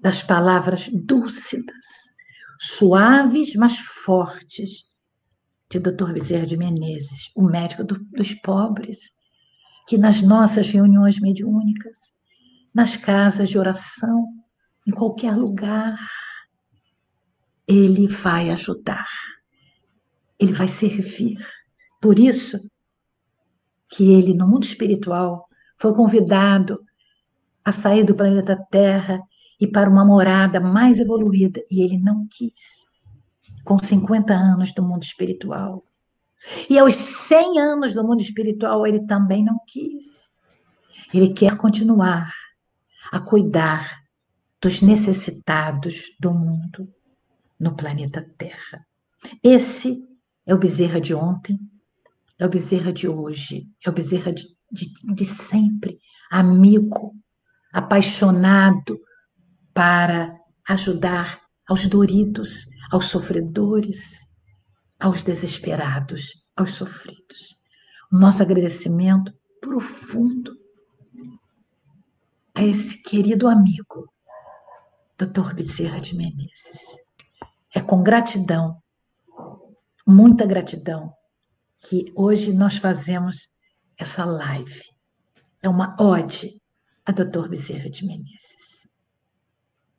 [0.00, 2.14] das palavras dúlcidas,
[2.58, 4.88] suaves, mas fortes,
[5.70, 6.12] de Dr.
[6.12, 9.10] Bezerra de Menezes, o médico do, dos pobres,
[9.86, 12.14] que nas nossas reuniões mediúnicas,
[12.78, 14.24] nas casas de oração,
[14.86, 15.98] em qualquer lugar,
[17.66, 19.08] ele vai ajudar,
[20.38, 21.44] ele vai servir.
[22.00, 22.56] Por isso,
[23.90, 26.80] que ele, no mundo espiritual, foi convidado
[27.64, 29.20] a sair do planeta Terra
[29.60, 32.86] e para uma morada mais evoluída, e ele não quis.
[33.64, 35.82] Com 50 anos do mundo espiritual.
[36.70, 40.32] E aos 100 anos do mundo espiritual, ele também não quis.
[41.12, 42.30] Ele quer continuar
[43.10, 44.02] a cuidar
[44.60, 46.88] dos necessitados do mundo
[47.58, 48.86] no planeta Terra.
[49.42, 50.06] Esse
[50.46, 51.58] é o Bezerra de ontem,
[52.38, 55.98] é o Bezerra de hoje, é o Bezerra de, de, de sempre,
[56.30, 57.14] amigo,
[57.72, 58.98] apaixonado
[59.72, 60.34] para
[60.68, 64.26] ajudar aos doridos, aos sofredores,
[64.98, 67.58] aos desesperados, aos sofridos.
[68.10, 70.57] O nosso agradecimento profundo
[72.58, 74.12] a esse querido amigo,
[75.16, 75.54] Dr.
[75.54, 76.96] Bezerra de Menezes.
[77.72, 78.82] É com gratidão,
[80.04, 81.14] muita gratidão,
[81.78, 83.48] que hoje nós fazemos
[83.96, 84.82] essa live.
[85.62, 86.60] É uma ode
[87.06, 88.88] a doutor Bezerra de Menezes.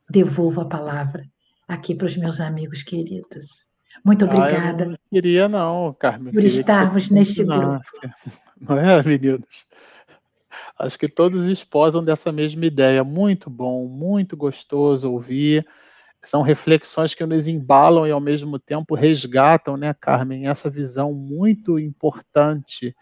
[0.10, 1.24] Devolvo a palavra
[1.66, 3.70] aqui para os meus amigos queridos.
[4.04, 4.84] Muito obrigada.
[4.84, 6.34] Ah, eu não queria, não, Carmen.
[6.34, 7.80] Por estarmos neste grupo.
[8.60, 9.66] Não é, meninos?
[10.80, 13.04] Acho que todos esposam dessa mesma ideia.
[13.04, 15.68] Muito bom, muito gostoso ouvir.
[16.24, 21.78] São reflexões que nos embalam e, ao mesmo tempo, resgatam, né, Carmen, essa visão muito
[21.80, 22.96] importante,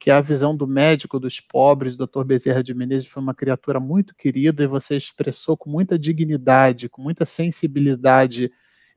[0.00, 1.94] que é a visão do médico dos pobres.
[1.94, 2.24] O Dr.
[2.24, 7.02] Bezerra de Menezes foi uma criatura muito querida e você expressou com muita dignidade, com
[7.02, 8.50] muita sensibilidade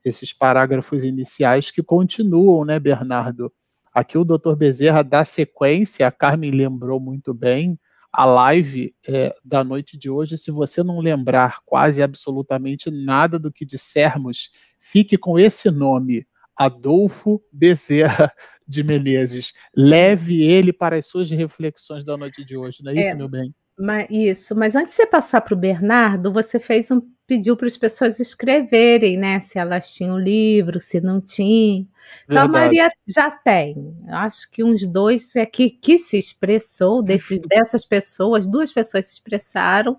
[0.06, 3.52] esses parágrafos iniciais que continuam, né, Bernardo?
[3.94, 4.56] Aqui o Dr.
[4.56, 7.80] Bezerra dá sequência, a Carmen lembrou muito bem,
[8.12, 10.38] a live é, da noite de hoje.
[10.38, 17.42] Se você não lembrar quase absolutamente nada do que dissermos, fique com esse nome, Adolfo
[17.52, 18.32] Bezerra
[18.68, 19.54] de Menezes.
[19.76, 23.30] Leve ele para as suas reflexões da noite de hoje, não é, é isso, meu
[23.30, 23.54] bem?
[23.78, 27.68] Mas, isso, mas antes de você passar para o Bernardo, você fez um pediu para
[27.68, 29.40] as pessoas escreverem, né?
[29.40, 31.88] Se elas tinham livro, se não tinham.
[32.26, 33.96] Então, a Maria já tem.
[34.08, 39.14] Acho que uns dois é que, que se expressou, desses, dessas pessoas, duas pessoas se
[39.14, 39.96] expressaram,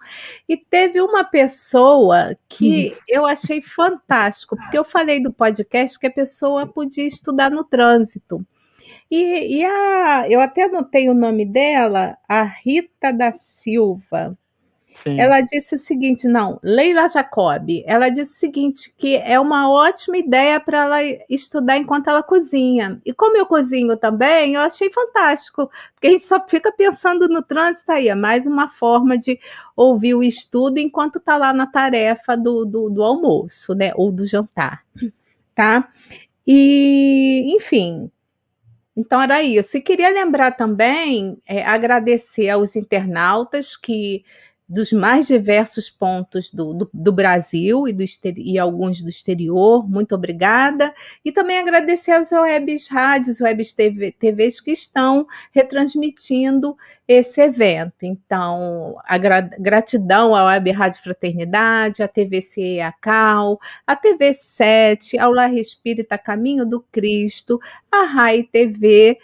[0.48, 6.12] e teve uma pessoa que eu achei fantástico, porque eu falei do podcast que a
[6.12, 8.44] pessoa podia estudar no trânsito.
[9.08, 14.36] E, e a, eu até anotei o nome dela, a Rita da Silva.
[15.06, 20.18] Ela disse o seguinte, não, Leila Jacob, ela disse o seguinte, que é uma ótima
[20.18, 20.98] ideia para ela
[21.28, 23.00] estudar enquanto ela cozinha.
[23.04, 27.42] E como eu cozinho também, eu achei fantástico, porque a gente só fica pensando no
[27.42, 29.38] trânsito aí, é mais uma forma de
[29.76, 34.26] ouvir o estudo enquanto está lá na tarefa do, do, do almoço, né, ou do
[34.26, 34.84] jantar,
[35.54, 35.88] tá?
[36.46, 38.10] E, enfim,
[38.96, 39.76] então era isso.
[39.76, 44.24] E queria lembrar também, é, agradecer aos internautas que
[44.70, 48.04] dos mais diversos pontos do, do, do Brasil e, do
[48.36, 49.88] e alguns do exterior.
[49.88, 50.94] Muito obrigada.
[51.24, 56.76] E também agradecer aos webs rádios, webs TV, TVs que estão retransmitindo
[57.08, 58.04] esse evento.
[58.04, 58.94] Então,
[59.58, 66.16] gratidão à Web Rádio Fraternidade, à TVC a Cal, à TV 7, ao Lar Espírita
[66.16, 69.18] Caminho do Cristo, à RAI TV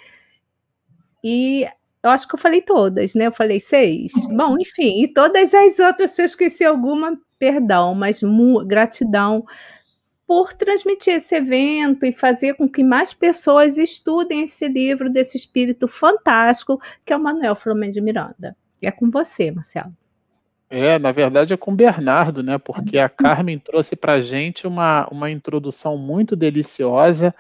[1.23, 1.69] e
[2.07, 3.27] eu acho que eu falei todas, né?
[3.27, 4.13] Eu falei seis.
[4.31, 8.21] Bom, enfim, e todas as outras, se eu esqueci alguma, perdão, mas
[8.67, 9.45] gratidão
[10.27, 15.87] por transmitir esse evento e fazer com que mais pessoas estudem esse livro desse espírito
[15.87, 18.57] fantástico que é o Manuel Flamengo de Miranda.
[18.83, 19.93] E é com você, Marcelo.
[20.69, 22.59] É, na verdade é com o Bernardo, né?
[22.59, 27.33] Porque a Carmen trouxe para gente uma, uma introdução muito deliciosa,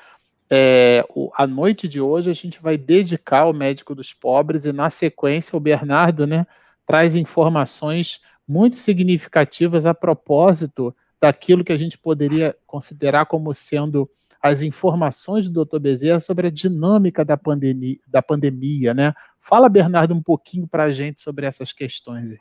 [0.50, 4.72] é, o, a noite de hoje a gente vai dedicar ao médico dos pobres e
[4.72, 6.46] na sequência o Bernardo, né,
[6.86, 14.08] traz informações muito significativas a propósito daquilo que a gente poderia considerar como sendo
[14.40, 15.78] as informações do Dr.
[15.78, 19.12] Bezerra sobre a dinâmica da pandemia, da pandemia, né?
[19.40, 22.36] Fala, Bernardo, um pouquinho para a gente sobre essas questões.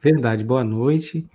[0.00, 1.26] Verdade, boa noite.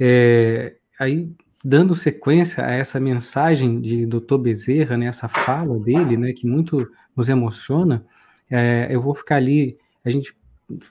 [0.00, 1.30] É, aí,
[1.64, 4.36] dando sequência a essa mensagem de Dr.
[4.38, 8.04] Bezerra, né, fala dele, né, que muito nos emociona,
[8.50, 10.36] é, eu vou ficar ali, a gente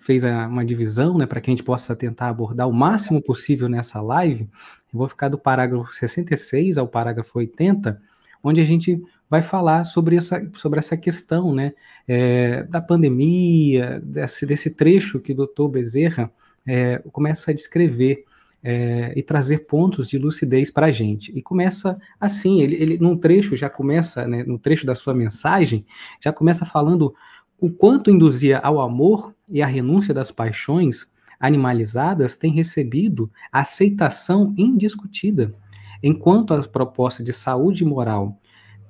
[0.02, 4.02] fez uma divisão, né, para que a gente possa tentar abordar o máximo possível nessa
[4.02, 4.50] live,
[4.94, 8.02] eu vou ficar do parágrafo 66 ao parágrafo 80,
[8.44, 11.74] onde a gente vai falar sobre essa, sobre essa questão, né,
[12.08, 16.32] é, da pandemia, desse, desse trecho que o doutor Bezerra
[16.66, 18.26] é, começa a descrever,
[18.70, 21.32] é, e trazer pontos de lucidez para a gente.
[21.34, 25.86] E começa assim, ele, ele num trecho já começa, né, no trecho da sua mensagem,
[26.22, 27.16] já começa falando
[27.58, 35.56] o quanto induzia ao amor e à renúncia das paixões animalizadas tem recebido aceitação indiscutida,
[36.04, 38.38] enquanto as propostas de saúde moral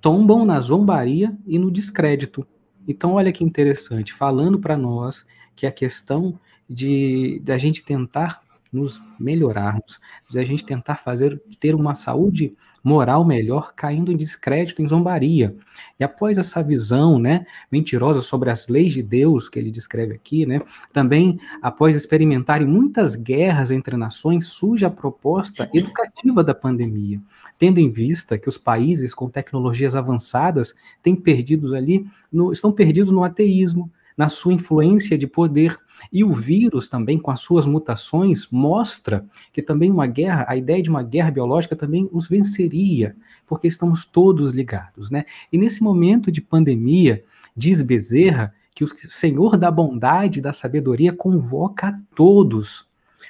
[0.02, 2.48] tombam na zombaria e no descrédito.
[2.88, 5.24] Então, olha que interessante, falando para nós
[5.56, 10.00] que a questão de da gente tentar nos melhorarmos,
[10.30, 12.56] de a gente tentar fazer ter uma saúde
[12.88, 15.54] moral melhor, caindo em descrédito, em zombaria.
[16.00, 20.46] E após essa visão, né, mentirosa sobre as leis de Deus que ele descreve aqui,
[20.46, 20.62] né,
[20.94, 27.20] também após experimentarem muitas guerras entre nações, surge a proposta educativa da pandemia,
[27.60, 33.12] tendo em vista que os países com tecnologias avançadas têm perdidos ali, no, estão perdidos
[33.12, 35.78] no ateísmo, na sua influência de poder.
[36.12, 40.82] E o vírus também, com as suas mutações, mostra que também uma guerra, a ideia
[40.82, 45.26] de uma guerra biológica também os venceria, porque estamos todos ligados, né?
[45.52, 47.24] E nesse momento de pandemia,
[47.56, 52.86] diz Bezerra que o Senhor da bondade e da sabedoria convoca a todos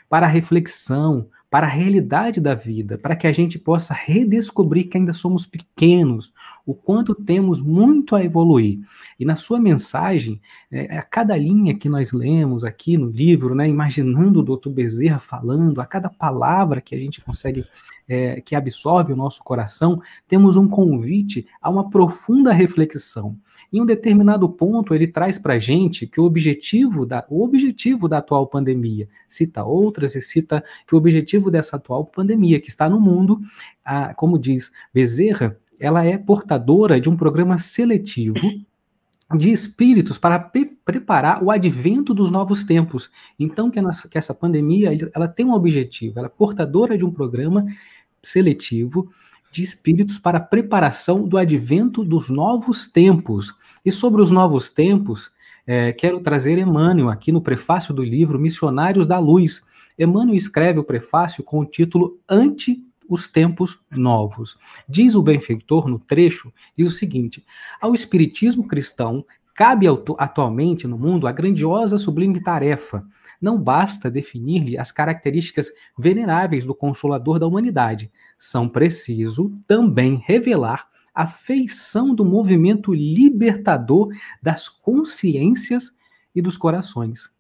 [0.10, 1.28] para a reflexão,
[1.58, 6.32] para a realidade da vida, para que a gente possa redescobrir que ainda somos pequenos,
[6.64, 8.78] o quanto temos muito a evoluir.
[9.20, 10.40] E na sua mensagem,
[10.72, 15.18] é, a cada linha que nós lemos aqui no livro, né, imaginando o doutor Bezerra
[15.18, 17.66] falando, a cada palavra que a gente consegue,
[18.08, 23.36] é, que absorve o nosso coração, temos um convite a uma profunda reflexão.
[23.72, 28.08] Em um determinado ponto, ele traz para a gente que o objetivo, da, o objetivo
[28.08, 32.90] da atual pandemia, cita outras e cita que o objetivo dessa atual pandemia que está
[32.90, 33.40] no mundo,
[33.84, 38.40] a, como diz Bezerra, ela é portadora de um programa seletivo
[39.36, 43.10] de espíritos para preparar o advento dos novos tempos.
[43.38, 47.12] Então, que, nossa, que essa pandemia ela tem um objetivo, ela é portadora de um
[47.12, 47.66] programa
[48.24, 49.12] seletivo
[49.52, 53.54] de espíritos para preparação do advento dos novos tempos.
[53.84, 55.32] E sobre os novos tempos,
[55.66, 59.62] é, quero trazer Emmanuel aqui no prefácio do livro Missionários da Luz.
[59.98, 64.58] Emmanuel escreve o prefácio com o título Ante os tempos novos.
[64.88, 67.46] Diz o benfeitor no trecho, diz o seguinte:
[67.82, 69.26] ao espiritismo cristão
[69.56, 69.88] cabe
[70.18, 73.04] atualmente no mundo a grandiosa sublime tarefa.
[73.42, 78.12] Não basta definir-lhe as características veneráveis do consolador da humanidade.
[78.38, 84.10] São preciso também revelar a feição do movimento libertador
[84.42, 85.92] das consciências
[86.36, 87.32] e dos corações.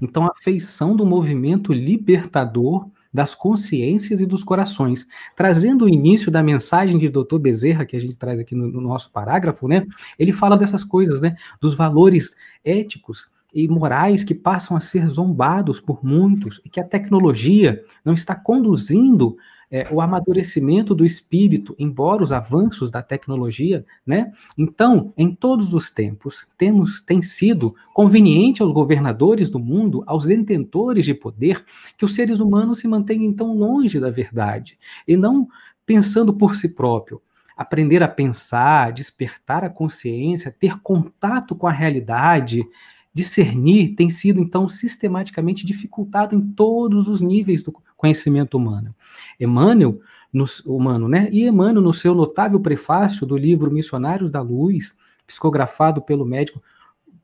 [0.00, 5.06] Então, a feição do movimento libertador das consciências e dos corações.
[5.34, 7.38] Trazendo o início da mensagem de Dr.
[7.38, 9.86] Bezerra, que a gente traz aqui no, no nosso parágrafo, né?
[10.18, 11.34] Ele fala dessas coisas, né?
[11.58, 16.84] Dos valores éticos e morais que passam a ser zombados por muitos e que a
[16.84, 19.38] tecnologia não está conduzindo
[19.70, 24.32] é, o amadurecimento do espírito, embora os avanços da tecnologia, né?
[24.56, 31.04] Então, em todos os tempos, temos tem sido conveniente aos governadores do mundo, aos detentores
[31.04, 31.64] de poder,
[31.96, 35.48] que os seres humanos se mantenham então longe da verdade e não
[35.84, 37.20] pensando por si próprio.
[37.56, 42.66] Aprender a pensar, despertar a consciência, ter contato com a realidade,
[43.14, 48.94] discernir tem sido então sistematicamente dificultado em todos os níveis do conhecimento humano.
[49.40, 49.98] Emmanuel,
[50.32, 51.28] no, humano, né?
[51.32, 54.94] E Emmanuel, no seu notável prefácio do livro Missionários da Luz,
[55.26, 56.62] psicografado pelo médico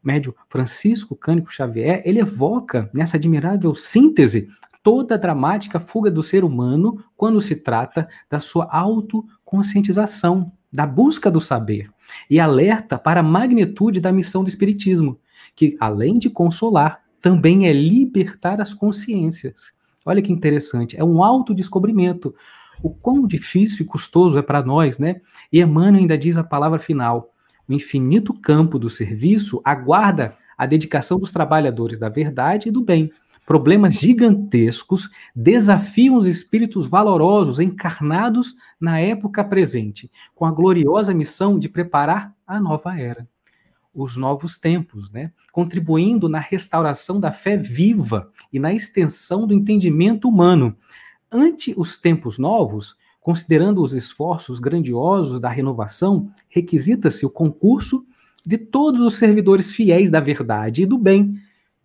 [0.03, 4.49] médio Francisco Cândido Xavier, ele evoca nessa admirável síntese
[4.83, 11.31] toda a dramática fuga do ser humano quando se trata da sua autoconscientização, da busca
[11.31, 11.89] do saber,
[12.29, 15.21] e alerta para a magnitude da missão do Espiritismo,
[15.55, 19.73] que, além de consolar, também é libertar as consciências
[20.05, 22.35] Olha que interessante, é um autodescobrimento.
[22.83, 25.21] O quão difícil e custoso é para nós, né?
[25.53, 27.33] E Emmanuel ainda diz a palavra final:
[27.69, 33.11] o infinito campo do serviço aguarda a dedicação dos trabalhadores da verdade e do bem.
[33.45, 41.69] Problemas gigantescos desafiam os espíritos valorosos encarnados na época presente, com a gloriosa missão de
[41.69, 43.27] preparar a nova era
[43.95, 45.33] os novos tempos, né?
[45.53, 50.77] contribuindo na restauração da fé viva e na extensão do entendimento humano.
[51.31, 58.05] Ante os tempos novos, considerando os esforços grandiosos da renovação, requisita-se o concurso
[58.45, 61.37] de todos os servidores fiéis da verdade e do bem,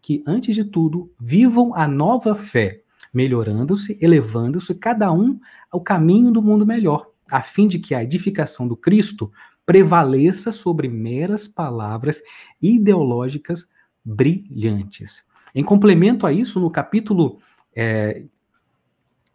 [0.02, 2.82] que, antes de tudo, vivam a nova fé,
[3.14, 5.40] melhorando-se, elevando-se cada um
[5.72, 9.32] ao caminho do mundo melhor, a fim de que a edificação do Cristo
[9.68, 12.24] prevaleça sobre meras palavras
[12.62, 13.70] ideológicas
[14.04, 15.22] brilhantes.
[15.54, 17.40] Em complemento a isso, no capítulo
[17.76, 18.24] é,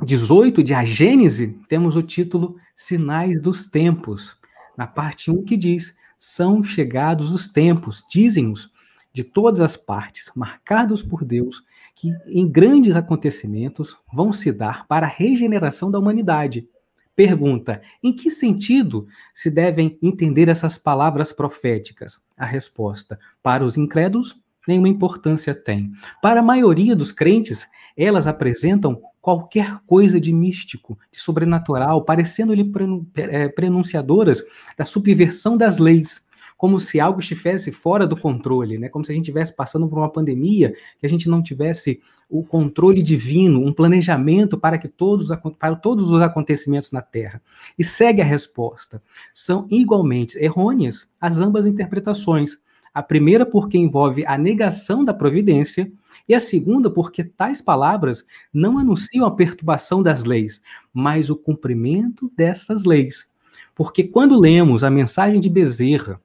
[0.03, 4.39] 18 de A Gênese, temos o título Sinais dos Tempos,
[4.75, 8.73] na parte 1 que diz: São chegados os tempos, dizem-nos,
[9.13, 11.63] de todas as partes, marcados por Deus,
[11.95, 16.67] que em grandes acontecimentos vão se dar para a regeneração da humanidade
[17.15, 22.19] Pergunta: em que sentido se devem entender essas palavras proféticas?
[22.37, 25.93] A resposta: para os incrédulos, nenhuma importância tem.
[26.23, 32.71] Para a maioria dos crentes, elas apresentam qualquer coisa de místico, de sobrenatural, parecendo-lhe
[33.15, 34.43] é, prenunciadoras
[34.77, 36.27] da subversão das leis,
[36.63, 38.89] como se algo estivesse fora do controle, né?
[38.89, 42.01] Como se a gente estivesse passando por uma pandemia, que a gente não tivesse
[42.31, 45.27] o controle divino, um planejamento para que todos
[45.59, 47.43] para todos os acontecimentos na Terra.
[47.77, 49.03] E segue a resposta.
[49.35, 52.57] São igualmente errôneas as ambas interpretações.
[52.95, 55.91] A primeira porque envolve a negação da providência
[56.29, 60.63] e a segunda porque tais palavras não anunciam a perturbação das leis,
[60.95, 63.27] mas o cumprimento dessas leis.
[63.75, 66.21] Porque quando lemos a mensagem de Bezerra,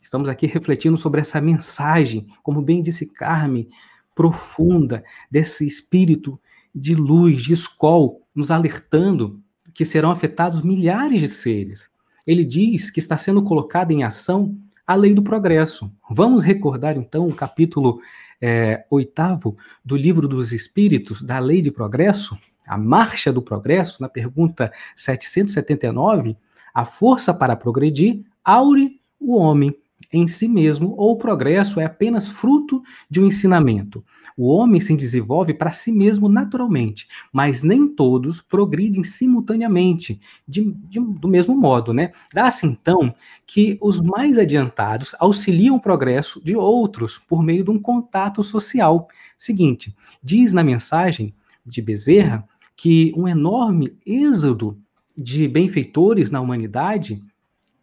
[0.00, 3.68] estamos aqui refletindo sobre essa mensagem, como bem disse Carmen,
[4.14, 6.38] profunda desse espírito
[6.74, 9.40] de luz, de escol, nos alertando
[9.74, 11.88] que serão afetados milhares de seres.
[12.26, 15.90] Ele diz que está sendo colocada em ação a lei do progresso.
[16.10, 18.00] Vamos recordar então o capítulo
[18.40, 22.36] é, oitavo do livro dos Espíritos, da lei de progresso,
[22.66, 26.36] a marcha do progresso, na pergunta 779,
[26.74, 29.76] a força para progredir aure o homem
[30.12, 34.04] em si mesmo, ou o progresso é apenas fruto de um ensinamento.
[34.36, 40.98] O homem se desenvolve para si mesmo naturalmente, mas nem todos progridem simultaneamente, de, de,
[40.98, 42.12] do mesmo modo, né?
[42.32, 43.14] Dá-se então
[43.46, 49.08] que os mais adiantados auxiliam o progresso de outros por meio de um contato social.
[49.36, 51.34] Seguinte, diz na mensagem
[51.64, 54.78] de Bezerra que um enorme êxodo
[55.16, 57.22] de benfeitores na humanidade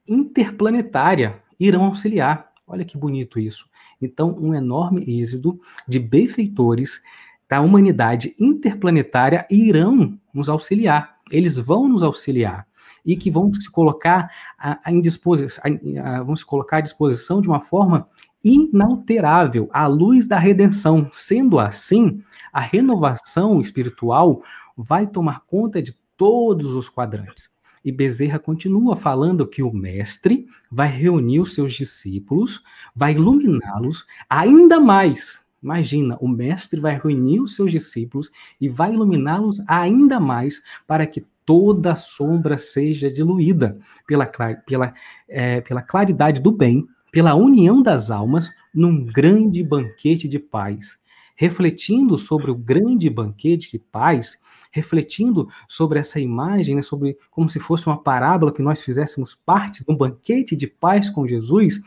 [0.08, 2.52] interplanetária irão auxiliar.
[2.66, 3.68] Olha que bonito isso.
[4.02, 7.02] Então, um enorme êxodo de benfeitores
[7.50, 11.18] da humanidade interplanetária irão nos auxiliar.
[11.32, 12.68] Eles vão nos auxiliar
[13.06, 15.64] e que vão se colocar a, a, disposição,
[16.04, 18.08] a, vão se colocar à disposição de uma forma
[18.44, 21.10] inalterável, à luz da redenção.
[21.14, 24.44] Sendo assim, a renovação espiritual
[24.76, 27.50] vai tomar conta de todos os quadrantes.
[27.88, 32.62] E Bezerra continua falando que o mestre vai reunir os seus discípulos,
[32.94, 35.42] vai iluminá-los ainda mais.
[35.64, 38.30] Imagina, o mestre vai reunir os seus discípulos
[38.60, 44.94] e vai iluminá-los ainda mais para que toda sombra seja diluída pela, pela,
[45.30, 51.00] é, pela claridade do bem, pela união das almas num grande banquete de paz.
[51.38, 54.38] Refletindo sobre o grande banquete de paz,
[54.72, 59.86] refletindo sobre essa imagem, né, sobre como se fosse uma parábola que nós fizéssemos parte
[59.86, 61.82] de um banquete de paz com Jesus,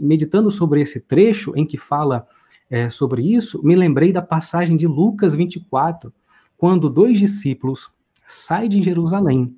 [0.00, 2.26] meditando sobre esse trecho em que fala
[2.70, 6.12] é, sobre isso, me lembrei da passagem de Lucas 24,
[6.56, 7.90] quando dois discípulos
[8.26, 9.56] saem de Jerusalém,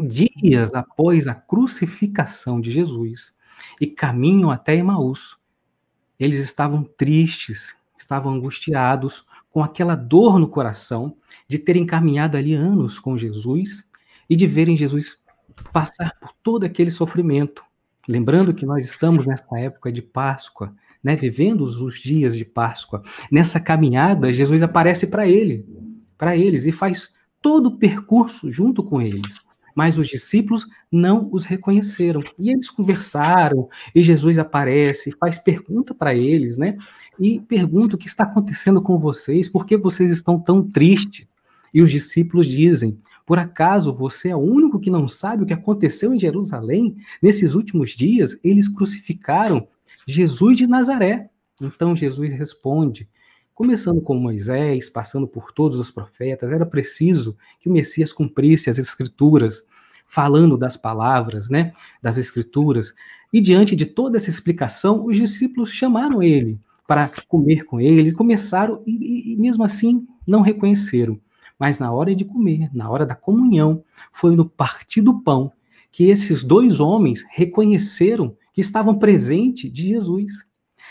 [0.00, 3.34] dias após a crucificação de Jesus,
[3.80, 5.36] e caminham até Emaús.
[6.18, 9.24] Eles estavam tristes, estavam angustiados,
[9.56, 11.16] com aquela dor no coração
[11.48, 13.88] de terem caminhado ali anos com Jesus
[14.28, 15.16] e de verem Jesus
[15.72, 17.64] passar por todo aquele sofrimento.
[18.06, 23.02] Lembrando que nós estamos nessa época de Páscoa, né, vivendo os dias de Páscoa.
[23.32, 25.66] Nessa caminhada, Jesus aparece para ele,
[26.18, 27.08] para eles e faz
[27.40, 29.40] todo o percurso junto com eles
[29.76, 32.24] mas os discípulos não os reconheceram.
[32.38, 36.78] E eles conversaram, e Jesus aparece, faz pergunta para eles, né?
[37.20, 41.28] E pergunta o que está acontecendo com vocês, por que vocês estão tão tristes?
[41.74, 45.52] E os discípulos dizem: Por acaso você é o único que não sabe o que
[45.52, 46.96] aconteceu em Jerusalém?
[47.20, 49.68] Nesses últimos dias, eles crucificaram
[50.08, 51.28] Jesus de Nazaré.
[51.60, 53.06] Então Jesus responde:
[53.56, 58.76] Começando com Moisés, passando por todos os profetas, era preciso que o Messias cumprisse as
[58.76, 59.64] escrituras,
[60.06, 62.92] falando das palavras, né, das escrituras.
[63.32, 68.82] E diante de toda essa explicação, os discípulos chamaram ele para comer com ele, começaram
[68.86, 71.18] e, e mesmo assim não reconheceram.
[71.58, 73.82] Mas na hora de comer, na hora da comunhão,
[74.12, 75.50] foi no partir do pão
[75.90, 80.45] que esses dois homens reconheceram que estavam presentes de Jesus.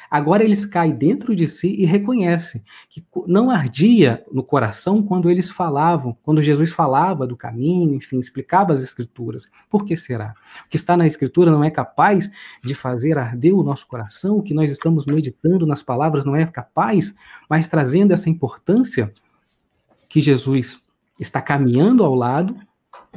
[0.09, 5.49] Agora eles caem dentro de si e reconhecem que não ardia no coração quando eles
[5.49, 9.49] falavam, quando Jesus falava do caminho, enfim, explicava as escrituras.
[9.69, 10.33] Por que será?
[10.65, 12.29] O que está na escritura não é capaz
[12.63, 16.45] de fazer arder o nosso coração, o que nós estamos meditando nas palavras não é
[16.45, 17.15] capaz,
[17.49, 19.11] mas trazendo essa importância
[20.07, 20.81] que Jesus
[21.19, 22.55] está caminhando ao lado,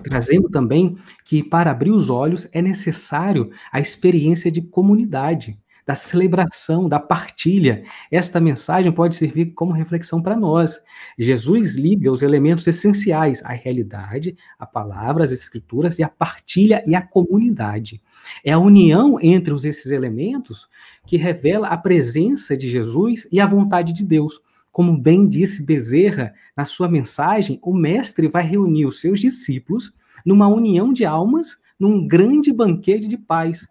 [0.02, 5.58] trazendo também que para abrir os olhos é necessário a experiência de comunidade
[5.88, 7.82] da celebração, da partilha.
[8.12, 10.78] Esta mensagem pode servir como reflexão para nós.
[11.18, 16.94] Jesus liga os elementos essenciais, a realidade, a palavra, as escrituras e a partilha e
[16.94, 18.02] a comunidade.
[18.44, 20.68] É a união entre esses elementos
[21.06, 24.42] que revela a presença de Jesus e a vontade de Deus.
[24.70, 30.48] Como bem disse Bezerra na sua mensagem, o mestre vai reunir os seus discípulos numa
[30.48, 33.66] união de almas num grande banquete de paz.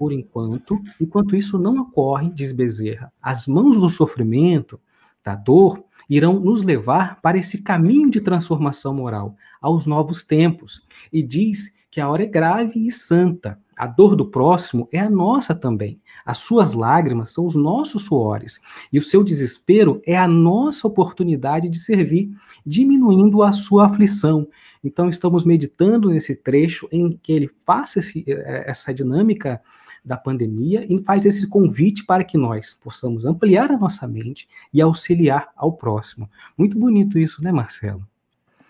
[0.00, 4.80] Por enquanto, enquanto isso não ocorre, diz Bezerra, as mãos do sofrimento,
[5.22, 10.80] da dor, irão nos levar para esse caminho de transformação moral, aos novos tempos.
[11.12, 13.60] E diz que a hora é grave e santa.
[13.76, 16.00] A dor do próximo é a nossa também.
[16.24, 18.58] As suas lágrimas são os nossos suores.
[18.90, 22.30] E o seu desespero é a nossa oportunidade de servir,
[22.64, 24.48] diminuindo a sua aflição.
[24.82, 29.60] Então, estamos meditando nesse trecho em que ele faça esse, eh, essa dinâmica
[30.04, 34.80] da pandemia e faz esse convite para que nós possamos ampliar a nossa mente e
[34.80, 36.30] auxiliar ao próximo.
[36.56, 38.06] Muito bonito isso, né, Marcelo?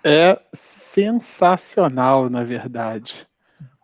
[0.03, 3.27] É sensacional, na verdade.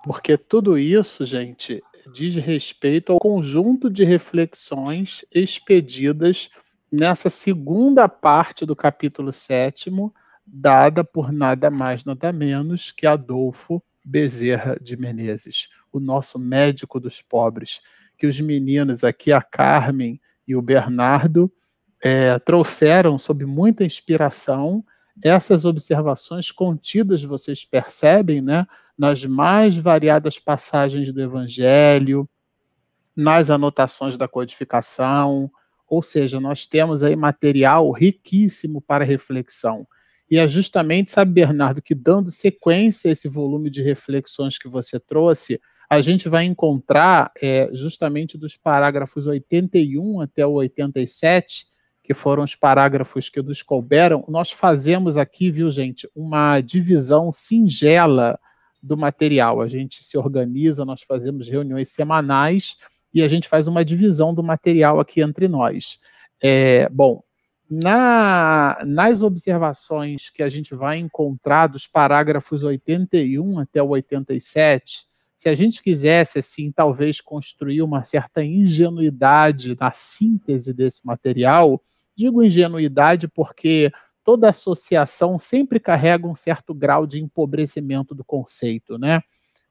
[0.04, 1.82] Porque tudo isso, gente,
[2.12, 6.48] diz respeito ao conjunto de reflexões expedidas
[6.90, 10.14] nessa segunda parte do capítulo sétimo,
[10.46, 17.20] dada por nada mais, nada menos que Adolfo Bezerra de Menezes, o nosso médico dos
[17.20, 17.80] pobres,
[18.16, 21.52] que os meninos aqui, a Carmen e o Bernardo,
[22.00, 24.84] é, trouxeram sob muita inspiração
[25.24, 28.64] essas observações contidas, vocês percebem, né,
[28.96, 32.28] nas mais variadas passagens do Evangelho,
[33.14, 35.50] nas anotações da codificação,
[35.88, 39.86] ou seja, nós temos aí material riquíssimo para reflexão.
[40.30, 44.98] E é justamente, sabe, Bernardo, que dando sequência a esse volume de reflexões que você
[44.98, 51.66] trouxe, a gente vai encontrar é, justamente dos parágrafos 81 até o 87,
[52.02, 58.38] que foram os parágrafos que nos couberam, nós fazemos aqui, viu, gente, uma divisão singela
[58.82, 59.60] do material.
[59.60, 62.76] A gente se organiza, nós fazemos reuniões semanais
[63.12, 65.98] e a gente faz uma divisão do material aqui entre nós.
[66.42, 67.22] É, bom,
[67.68, 75.48] na, nas observações que a gente vai encontrar dos parágrafos 81 até o 87, se
[75.48, 81.82] a gente quisesse, assim, talvez construir uma certa ingenuidade na síntese desse material,
[82.16, 83.92] digo ingenuidade porque
[84.24, 89.20] toda associação sempre carrega um certo grau de empobrecimento do conceito, né?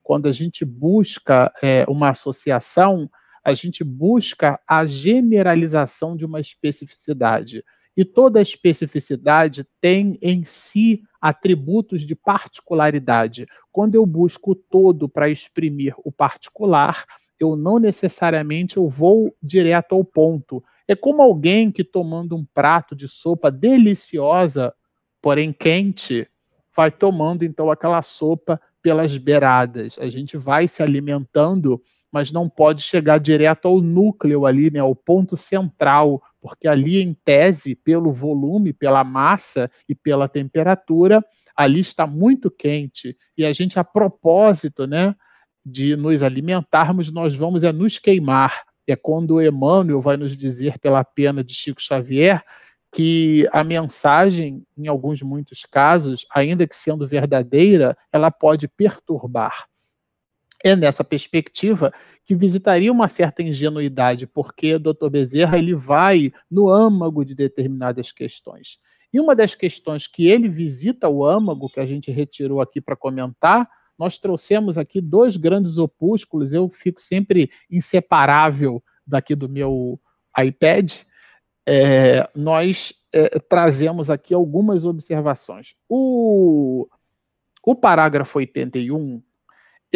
[0.03, 3.09] Quando a gente busca é, uma associação,
[3.43, 7.63] a gente busca a generalização de uma especificidade.
[7.95, 13.47] E toda especificidade tem em si atributos de particularidade.
[13.71, 17.05] Quando eu busco o todo para exprimir o particular,
[17.39, 20.63] eu não necessariamente eu vou direto ao ponto.
[20.87, 24.73] É como alguém que tomando um prato de sopa deliciosa,
[25.21, 26.27] porém quente,
[26.75, 29.97] vai tomando então aquela sopa pelas beiradas.
[29.99, 31.81] A gente vai se alimentando
[32.15, 37.11] mas não pode chegar direto ao núcleo ali, né, ao ponto central, porque ali, em
[37.11, 41.25] tese, pelo volume, pela massa e pela temperatura,
[41.57, 43.17] ali está muito quente.
[43.35, 45.15] E a gente, a propósito, né,
[45.65, 48.63] de nos alimentarmos, nós vamos é nos queimar.
[48.85, 52.43] É quando Emmanuel vai nos dizer, pela pena de Chico Xavier,
[52.93, 59.65] que a mensagem, em alguns muitos casos, ainda que sendo verdadeira, ela pode perturbar
[60.65, 61.93] é nessa perspectiva
[62.25, 65.09] que visitaria uma certa ingenuidade, porque o Dr.
[65.11, 68.79] Bezerra ele vai no âmago de determinadas questões.
[69.13, 72.95] E uma das questões que ele visita o âmago, que a gente retirou aqui para
[72.95, 80.01] comentar, nós trouxemos aqui dois grandes opúsculos, eu fico sempre inseparável daqui do meu
[80.35, 80.93] iPad.
[81.67, 85.75] É, nós é, trazemos aqui algumas observações.
[85.87, 86.87] O,
[87.63, 89.21] o parágrafo 81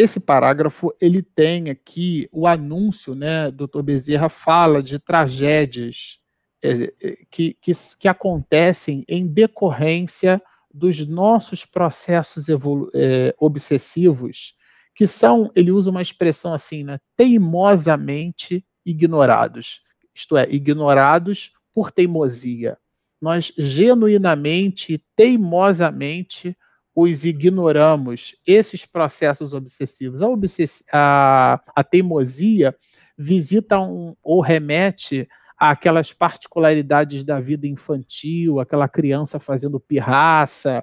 [0.00, 3.50] esse parágrafo ele tem aqui o anúncio, né?
[3.50, 3.82] Dr.
[3.82, 6.18] Bezerra fala de tragédias
[6.62, 6.92] é,
[7.30, 10.40] que, que, que acontecem em decorrência
[10.72, 12.46] dos nossos processos
[12.94, 14.54] é, obsessivos,
[14.94, 19.82] que são, ele usa uma expressão assim, né, teimosamente ignorados,
[20.14, 22.78] isto é, ignorados por teimosia.
[23.20, 26.56] Nós genuinamente, teimosamente
[26.94, 32.74] os ignoramos, esses processos obsessivos, a, obsess a, a teimosia
[33.16, 40.82] visita um, ou remete àquelas particularidades da vida infantil, aquela criança fazendo pirraça.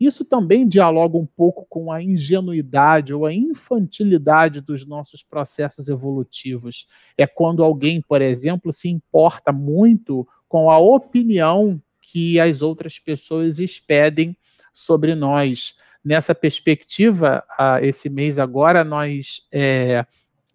[0.00, 6.88] Isso também dialoga um pouco com a ingenuidade ou a infantilidade dos nossos processos evolutivos.
[7.16, 13.58] É quando alguém, por exemplo, se importa muito com a opinião que as outras pessoas
[13.58, 14.36] expedem
[14.74, 15.76] sobre nós.
[16.04, 17.42] Nessa perspectiva,
[17.80, 20.04] esse mês agora, nós é,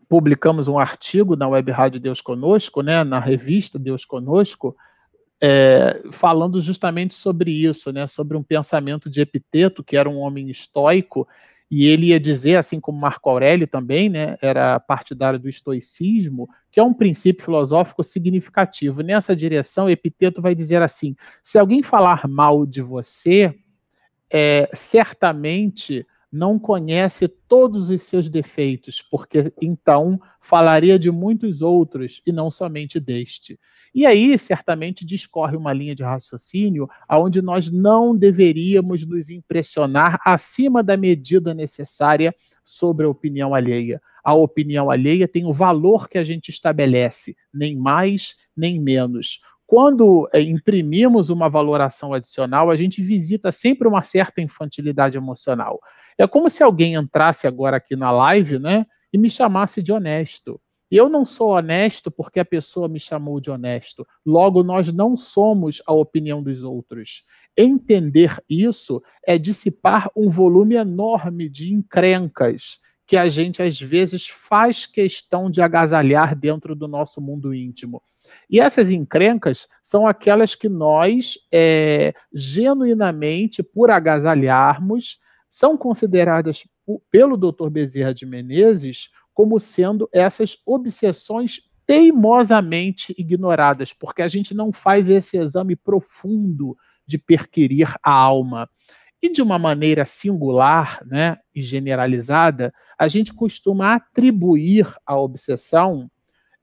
[0.08, 4.76] publicamos um artigo na Web Rádio Deus Conosco, né, na revista Deus Conosco,
[5.42, 10.50] é, falando justamente sobre isso, né, sobre um pensamento de Epiteto, que era um homem
[10.50, 11.28] estoico,
[11.72, 16.80] e ele ia dizer, assim como Marco Aurélio também, né, era partidário do estoicismo, que
[16.80, 19.02] é um princípio filosófico significativo.
[19.02, 23.56] Nessa direção, Epiteto vai dizer assim: se alguém falar mal de você,
[24.32, 32.32] é, certamente não conhece todos os seus defeitos, porque então falaria de muitos outros e
[32.32, 33.60] não somente deste.
[33.94, 40.84] E aí, certamente, discorre uma linha de raciocínio aonde nós não deveríamos nos impressionar acima
[40.84, 44.00] da medida necessária sobre a opinião alheia.
[44.24, 49.42] A opinião alheia tem o valor que a gente estabelece, nem mais nem menos.
[49.70, 55.80] Quando é, imprimimos uma valoração adicional, a gente visita sempre uma certa infantilidade emocional.
[56.18, 60.60] É como se alguém entrasse agora aqui na live, né, e me chamasse de honesto.
[60.90, 64.08] Eu não sou honesto porque a pessoa me chamou de honesto.
[64.26, 67.22] Logo, nós não somos a opinião dos outros.
[67.56, 74.88] Entender isso é dissipar um volume enorme de encrencas que a gente às vezes faz
[74.88, 78.02] questão de agasalhar dentro do nosso mundo íntimo.
[78.50, 86.64] E essas encrencas são aquelas que nós, é, genuinamente, por agasalharmos, são consideradas
[87.12, 87.70] pelo Dr.
[87.70, 95.38] Bezerra de Menezes como sendo essas obsessões teimosamente ignoradas, porque a gente não faz esse
[95.38, 96.76] exame profundo
[97.06, 98.70] de perquirir a alma.
[99.22, 106.10] E de uma maneira singular né, e generalizada, a gente costuma atribuir a obsessão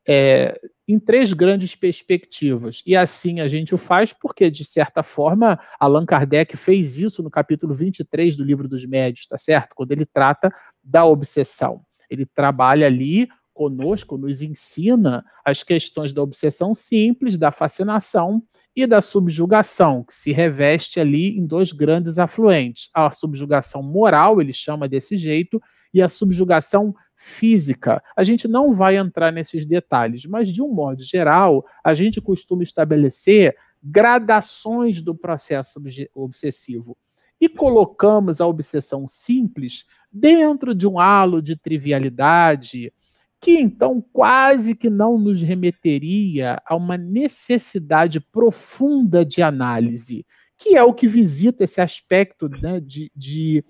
[0.08, 0.54] é,
[0.86, 2.82] em três grandes perspectivas.
[2.86, 7.30] E assim a gente o faz porque, de certa forma, Allan Kardec fez isso no
[7.30, 9.74] capítulo 23 do Livro dos Médios, tá certo?
[9.74, 10.52] Quando ele trata
[10.82, 11.82] da obsessão.
[12.08, 18.42] Ele trabalha ali conosco, nos ensina as questões da obsessão simples, da fascinação
[18.76, 22.90] e da subjugação, que se reveste ali em dois grandes afluentes.
[22.94, 25.60] A subjugação moral, ele chama desse jeito,
[25.92, 28.02] e a subjugação física.
[28.16, 32.62] A gente não vai entrar nesses detalhes, mas de um modo geral, a gente costuma
[32.62, 35.80] estabelecer gradações do processo
[36.14, 36.96] obsessivo
[37.40, 42.92] e colocamos a obsessão simples dentro de um halo de trivialidade,
[43.40, 50.24] que então quase que não nos remeteria a uma necessidade profunda de análise,
[50.56, 53.62] que é o que visita esse aspecto né, de, de,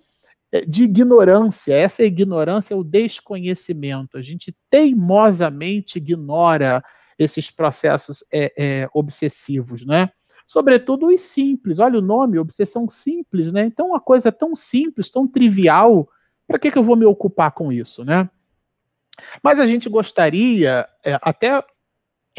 [0.66, 1.74] de ignorância.
[1.74, 4.16] Essa ignorância é o desconhecimento.
[4.16, 6.82] A gente teimosamente ignora
[7.18, 10.10] esses processos é, é, obsessivos, né?
[10.46, 11.78] Sobretudo os simples.
[11.78, 13.64] Olha o nome, obsessão simples, né?
[13.64, 16.08] Então, uma coisa tão simples, tão trivial,
[16.46, 18.30] para que, que eu vou me ocupar com isso, né?
[19.42, 21.64] Mas a gente gostaria, é, até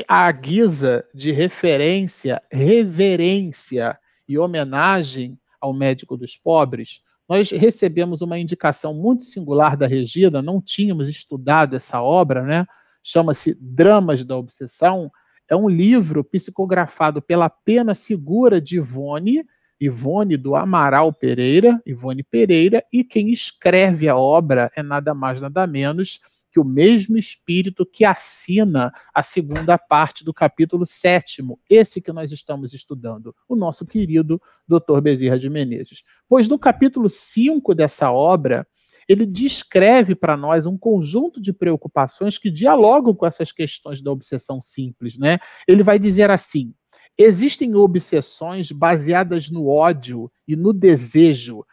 [0.07, 8.93] à guisa de referência, reverência e homenagem ao médico dos pobres, nós recebemos uma indicação
[8.93, 12.65] muito singular da Regina, não tínhamos estudado essa obra, né?
[13.03, 15.11] Chama-se Dramas da Obsessão.
[15.49, 19.45] É um livro psicografado pela pena segura de Ivone,
[19.79, 25.67] Ivone do Amaral Pereira, Ivone Pereira, e quem escreve a obra é nada mais, nada
[25.67, 26.19] menos
[26.57, 32.31] que o mesmo espírito que assina a segunda parte do capítulo sétimo, esse que nós
[32.31, 34.99] estamos estudando, o nosso querido Dr.
[34.99, 36.03] Bezerra de Menezes.
[36.27, 38.65] Pois no capítulo 5 dessa obra,
[39.07, 44.59] ele descreve para nós um conjunto de preocupações que dialogam com essas questões da obsessão
[44.59, 45.37] simples, né?
[45.67, 46.73] Ele vai dizer assim:
[47.15, 51.63] existem obsessões baseadas no ódio e no desejo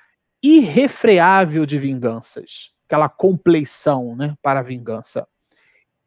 [0.43, 5.27] irrefreável de vinganças aquela compleição né, para a vingança.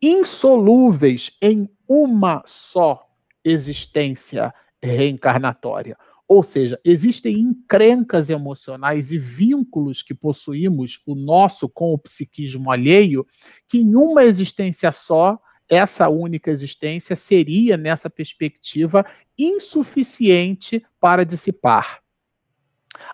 [0.01, 3.07] Insolúveis em uma só
[3.43, 5.97] existência reencarnatória.
[6.27, 13.25] Ou seja, existem encrencas emocionais e vínculos que possuímos, o nosso com o psiquismo alheio,
[13.67, 19.05] que em uma existência só, essa única existência seria, nessa perspectiva,
[19.37, 22.01] insuficiente para dissipar.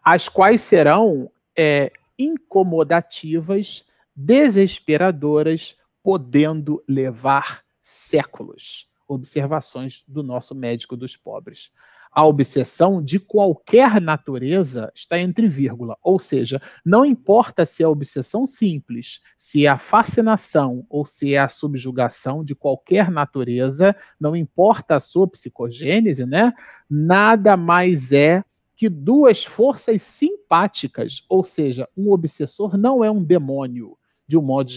[0.04, 3.86] As quais serão é, incomodativas,
[4.16, 8.90] desesperadoras, podendo levar séculos.
[9.08, 11.72] Observações do nosso médico dos pobres.
[12.16, 18.46] A obsessão de qualquer natureza está entre vírgula, ou seja, não importa se é obsessão
[18.46, 24.96] simples, se é a fascinação ou se é a subjugação de qualquer natureza, não importa
[24.96, 26.54] a sua psicogênese, né?
[26.88, 28.44] Nada mais é
[28.84, 33.98] que duas forças simpáticas, ou seja, um obsessor não é um demônio.
[34.28, 34.70] De um modo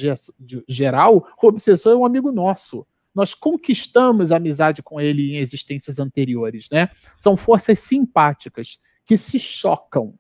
[0.69, 2.87] geral, o obsessor é um amigo nosso.
[3.13, 6.89] Nós conquistamos amizade com ele em existências anteriores, né?
[7.17, 10.15] São forças simpáticas que se chocam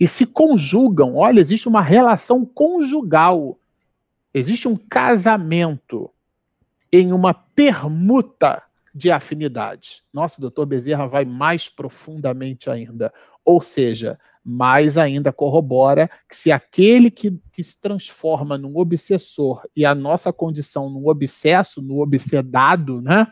[0.00, 1.16] e se conjugam.
[1.16, 3.58] Olha, existe uma relação conjugal.
[4.32, 6.10] Existe um casamento
[6.90, 8.62] em uma permuta
[8.94, 10.02] de afinidade.
[10.12, 13.12] Nossa, o doutor Bezerra vai mais profundamente ainda.
[13.44, 19.84] Ou seja, mais ainda corrobora que se aquele que, que se transforma num obsessor e
[19.84, 23.26] a nossa condição num obsesso, no obsedado, né?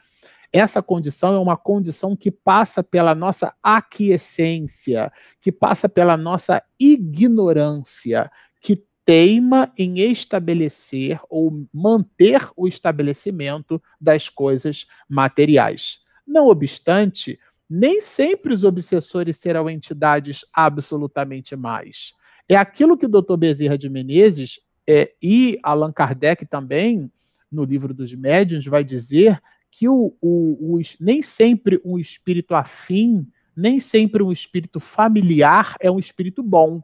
[0.50, 8.30] Essa condição é uma condição que passa pela nossa aquiescência, que passa pela nossa ignorância,
[8.60, 16.00] que teima em estabelecer ou manter o estabelecimento das coisas materiais.
[16.26, 17.40] Não obstante,
[17.70, 22.12] nem sempre os obsessores serão entidades absolutamente mais.
[22.46, 23.38] É aquilo que o Dr.
[23.38, 27.10] Bezerra de Menezes é, e Allan Kardec também,
[27.50, 29.40] no livro dos médiuns, vai dizer
[29.70, 35.90] que o, o, o, nem sempre um espírito afim, nem sempre um espírito familiar é
[35.90, 36.82] um espírito bom.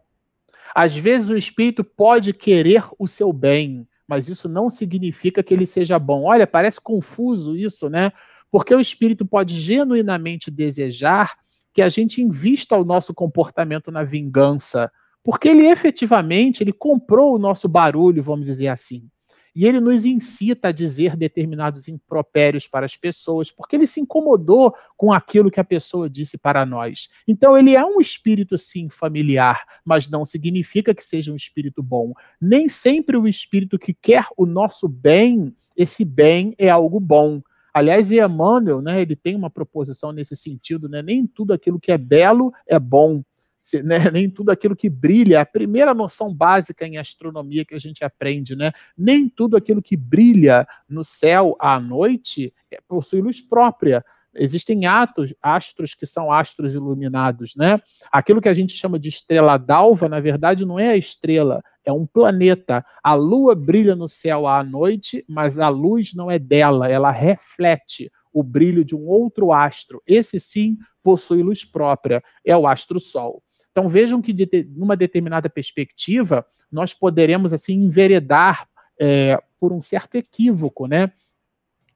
[0.74, 5.66] Às vezes o espírito pode querer o seu bem, mas isso não significa que ele
[5.66, 6.24] seja bom.
[6.24, 8.12] Olha, parece confuso isso, né?
[8.50, 11.38] Porque o espírito pode genuinamente desejar
[11.72, 14.90] que a gente invista o nosso comportamento na vingança,
[15.22, 19.08] porque ele efetivamente ele comprou o nosso barulho, vamos dizer assim.
[19.54, 24.74] E ele nos incita a dizer determinados impropérios para as pessoas, porque ele se incomodou
[24.96, 27.08] com aquilo que a pessoa disse para nós.
[27.26, 32.12] Então, ele é um espírito, sim, familiar, mas não significa que seja um espírito bom.
[32.40, 37.40] Nem sempre o espírito que quer o nosso bem, esse bem é algo bom.
[37.72, 41.02] Aliás, Emmanuel, né, ele tem uma proposição nesse sentido, né?
[41.02, 43.22] Nem tudo aquilo que é belo é bom
[43.64, 47.78] se, né, nem tudo aquilo que brilha, a primeira noção básica em astronomia que a
[47.78, 48.72] gente aprende, né?
[48.96, 54.04] Nem tudo aquilo que brilha no céu à noite é, possui luz própria.
[54.36, 57.80] Existem atos, astros que são astros iluminados, né?
[58.12, 61.92] Aquilo que a gente chama de estrela d'alva, na verdade, não é a estrela, é
[61.92, 62.84] um planeta.
[63.02, 68.12] A lua brilha no céu à noite, mas a luz não é dela, ela reflete
[68.30, 70.02] o brilho de um outro astro.
[70.06, 73.42] Esse sim possui luz própria, é o astro-sol.
[73.74, 78.68] Então vejam que de, numa determinada perspectiva nós poderemos assim enveredar
[79.00, 81.10] é, por um certo equívoco, né?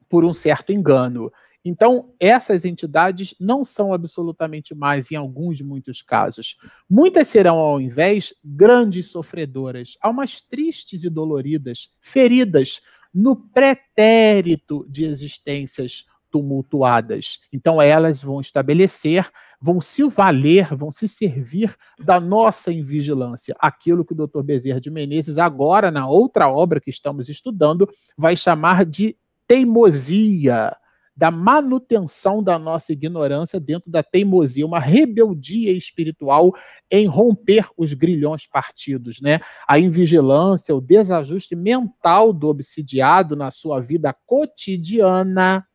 [0.09, 1.31] Por um certo engano.
[1.65, 6.57] Então, essas entidades não são absolutamente mais, em alguns, muitos casos.
[6.91, 12.81] Muitas serão, ao invés, grandes sofredoras, almas tristes e doloridas, feridas
[13.15, 16.07] no pretérito de existências
[16.39, 17.41] tumultuadas.
[17.53, 19.29] Então, elas vão estabelecer,
[19.61, 23.57] vão se valer, vão se servir da nossa invigilância.
[23.59, 24.43] Aquilo que o Dr.
[24.43, 29.17] Bezerra de Menezes, agora, na outra obra que estamos estudando, vai chamar de
[29.47, 30.77] teimosia,
[31.17, 36.55] da manutenção da nossa ignorância dentro da teimosia, uma rebeldia espiritual
[36.89, 39.41] em romper os grilhões partidos, né?
[39.67, 45.67] A invigilância, o desajuste mental do obsidiado na sua vida cotidiana,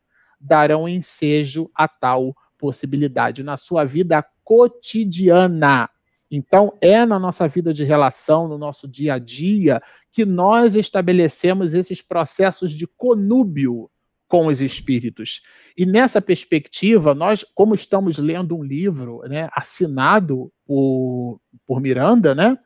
[0.43, 5.89] darão ensejo a tal possibilidade na sua vida cotidiana.
[6.29, 9.81] Então, é na nossa vida de relação, no nosso dia a dia,
[10.11, 13.89] que nós estabelecemos esses processos de conúbio
[14.27, 15.41] com os espíritos.
[15.77, 22.57] E nessa perspectiva, nós, como estamos lendo um livro né, assinado por, por Miranda, né,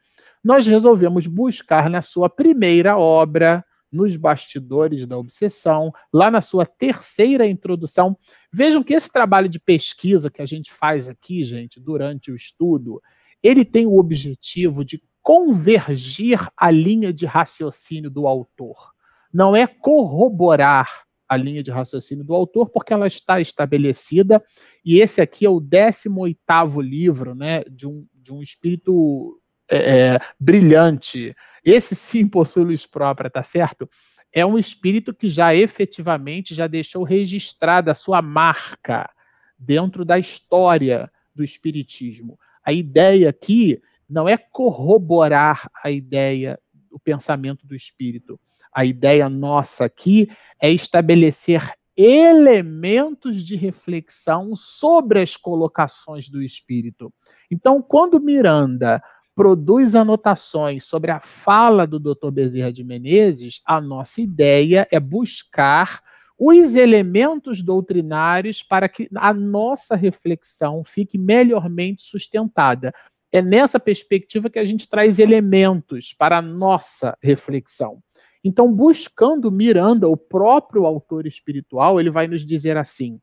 [0.44, 3.66] nós resolvemos buscar na sua primeira obra,
[3.98, 8.16] nos bastidores da obsessão, lá na sua terceira introdução.
[8.54, 13.02] Vejam que esse trabalho de pesquisa que a gente faz aqui, gente, durante o estudo,
[13.42, 18.94] ele tem o objetivo de convergir a linha de raciocínio do autor.
[19.34, 24.42] Não é corroborar a linha de raciocínio do autor, porque ela está estabelecida,
[24.86, 30.20] e esse aqui é o 18º livro né, de, um, de um espírito é, é,
[30.40, 31.36] brilhante.
[31.64, 33.90] Esse sim possui luz própria, tá certo?
[34.32, 39.10] É um espírito que já efetivamente já deixou registrada a sua marca
[39.58, 42.38] dentro da história do espiritismo.
[42.64, 46.60] A ideia aqui não é corroborar a ideia,
[46.92, 48.40] o pensamento do espírito.
[48.74, 50.30] A ideia nossa aqui
[50.62, 57.12] é estabelecer elementos de reflexão sobre as colocações do espírito.
[57.50, 59.02] Então, quando Miranda
[59.38, 62.32] produz anotações sobre a fala do Dr.
[62.32, 66.02] Bezerra de Menezes, a nossa ideia é buscar
[66.40, 72.92] os elementos doutrinários para que a nossa reflexão fique melhormente sustentada.
[73.32, 78.02] É nessa perspectiva que a gente traz elementos para a nossa reflexão.
[78.44, 83.22] Então, buscando Miranda, o próprio autor espiritual, ele vai nos dizer assim: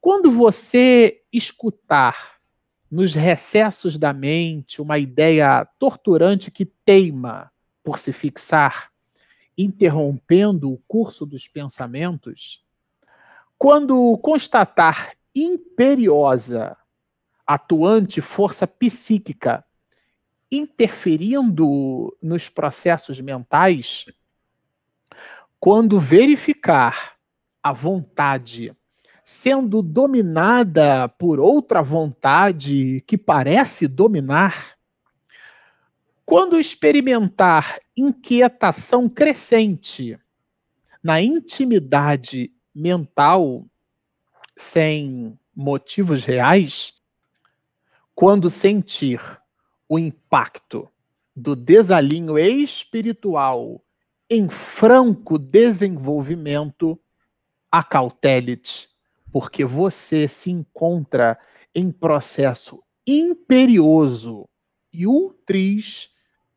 [0.00, 2.39] quando você escutar
[2.90, 7.52] nos recessos da mente uma ideia torturante que teima
[7.84, 8.90] por se fixar,
[9.56, 12.64] interrompendo o curso dos pensamentos,
[13.56, 16.76] quando constatar imperiosa,
[17.46, 19.64] atuante força psíquica
[20.50, 24.06] interferindo nos processos mentais,
[25.60, 27.16] quando verificar
[27.62, 28.74] a vontade
[29.30, 34.76] sendo dominada por outra vontade que parece dominar,
[36.26, 40.18] Quando experimentar inquietação crescente
[41.02, 43.66] na intimidade mental,
[44.56, 46.94] sem motivos reais,
[48.14, 49.20] quando sentir
[49.88, 50.88] o impacto
[51.34, 53.82] do desalinho espiritual
[54.28, 57.00] em franco desenvolvimento,
[57.72, 58.89] acautele-te,
[59.32, 61.38] porque você se encontra
[61.74, 64.48] em processo imperioso
[64.92, 66.10] e ultris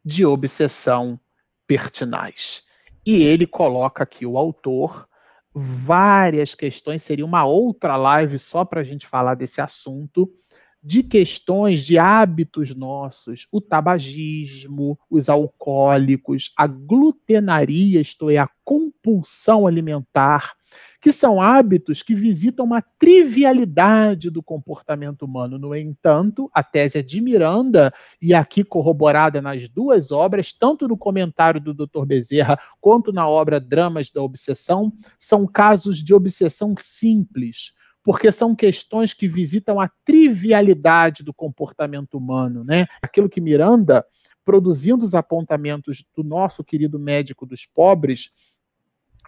[0.04, 1.20] de obsessão
[1.68, 2.64] pertinaz.
[3.06, 5.08] E ele coloca aqui, o autor,
[5.54, 10.32] várias questões, seria uma outra live só para a gente falar desse assunto,
[10.82, 19.66] de questões de hábitos nossos, o tabagismo, os alcoólicos, a glutenaria, isto é, a compulsão
[19.66, 20.54] alimentar,
[21.02, 25.60] que são hábitos que visitam uma trivialidade do comportamento humano.
[25.60, 31.60] No entanto, a tese de Miranda, e aqui corroborada nas duas obras, tanto no comentário
[31.60, 32.06] do Dr.
[32.06, 39.14] Bezerra quanto na obra Dramas da Obsessão, são casos de obsessão simples porque são questões
[39.14, 42.86] que visitam a trivialidade do comportamento humano, né?
[43.02, 44.06] Aquilo que Miranda,
[44.44, 48.30] produzindo os apontamentos do nosso querido médico dos pobres,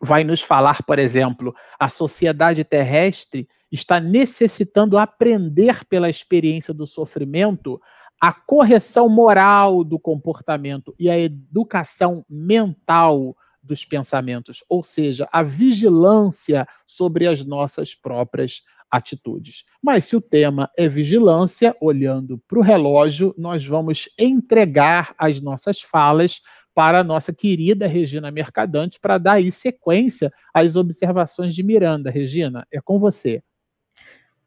[0.01, 7.79] vai nos falar, por exemplo, a sociedade terrestre está necessitando aprender pela experiência do sofrimento
[8.21, 16.67] a correção moral do comportamento e a educação mental dos pensamentos, ou seja, a vigilância
[16.85, 19.65] sobre as nossas próprias atitudes.
[19.81, 25.81] Mas se o tema é vigilância, olhando para o relógio, nós vamos entregar as nossas
[25.81, 26.41] falas
[26.75, 32.11] para a nossa querida Regina Mercadante para dar aí sequência às observações de Miranda.
[32.11, 33.41] Regina, é com você.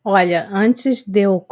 [0.04, 1.44] Olha, antes de eu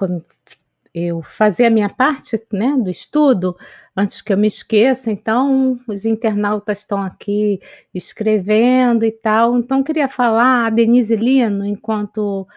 [0.95, 3.55] eu fazer a minha parte né, do estudo,
[3.95, 7.61] antes que eu me esqueça, então os internautas estão aqui
[7.93, 9.59] escrevendo e tal.
[9.59, 12.49] Então, queria falar a Denise Lino, enquanto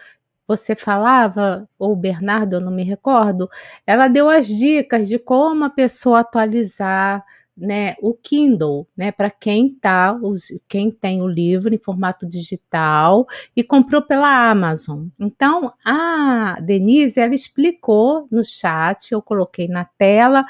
[0.48, 3.48] você falava, ou Bernardo, eu não me recordo,
[3.86, 7.22] ela deu as dicas de como a pessoa atualizar
[7.60, 13.26] né, o Kindle, né, para quem tá, os, quem tem o livro em formato digital
[13.54, 15.06] e comprou pela Amazon.
[15.18, 20.44] Então, a Denise, ela explicou no chat, eu coloquei na tela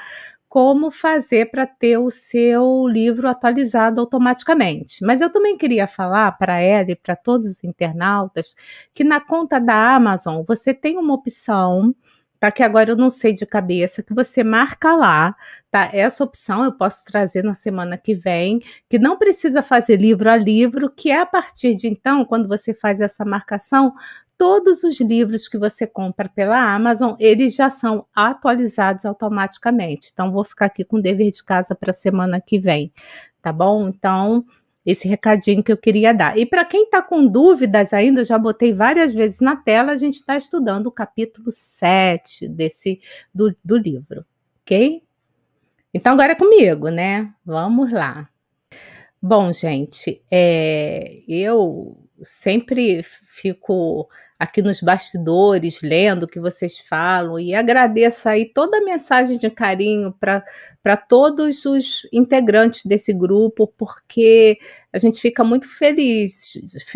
[0.48, 5.04] como fazer para ter o seu livro atualizado automaticamente.
[5.04, 8.56] Mas eu também queria falar para ela e para todos os internautas
[8.92, 11.94] que na conta da Amazon você tem uma opção
[12.40, 12.50] tá?
[12.50, 15.36] Que agora eu não sei de cabeça, que você marca lá,
[15.70, 15.90] tá?
[15.92, 20.36] Essa opção eu posso trazer na semana que vem, que não precisa fazer livro a
[20.36, 23.92] livro, que é a partir de então, quando você faz essa marcação,
[24.38, 30.08] todos os livros que você compra pela Amazon, eles já são atualizados automaticamente.
[30.12, 32.90] Então, vou ficar aqui com o dever de casa para a semana que vem,
[33.42, 33.88] tá bom?
[33.88, 34.46] Então,
[34.84, 36.38] esse recadinho que eu queria dar.
[36.38, 39.96] E para quem está com dúvidas ainda, eu já botei várias vezes na tela, a
[39.96, 43.00] gente está estudando o capítulo 7 desse
[43.32, 44.24] do, do livro,
[44.62, 45.02] ok?
[45.92, 47.32] Então agora é comigo, né?
[47.44, 48.28] Vamos lá.
[49.20, 54.08] Bom, gente, é, eu sempre fico
[54.40, 59.50] aqui nos bastidores, lendo o que vocês falam, e agradeço aí toda a mensagem de
[59.50, 64.58] carinho para todos os integrantes desse grupo, porque
[64.90, 66.54] a gente fica muito feliz,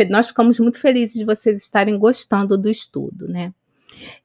[0.08, 3.52] nós ficamos muito felizes de vocês estarem gostando do estudo, né?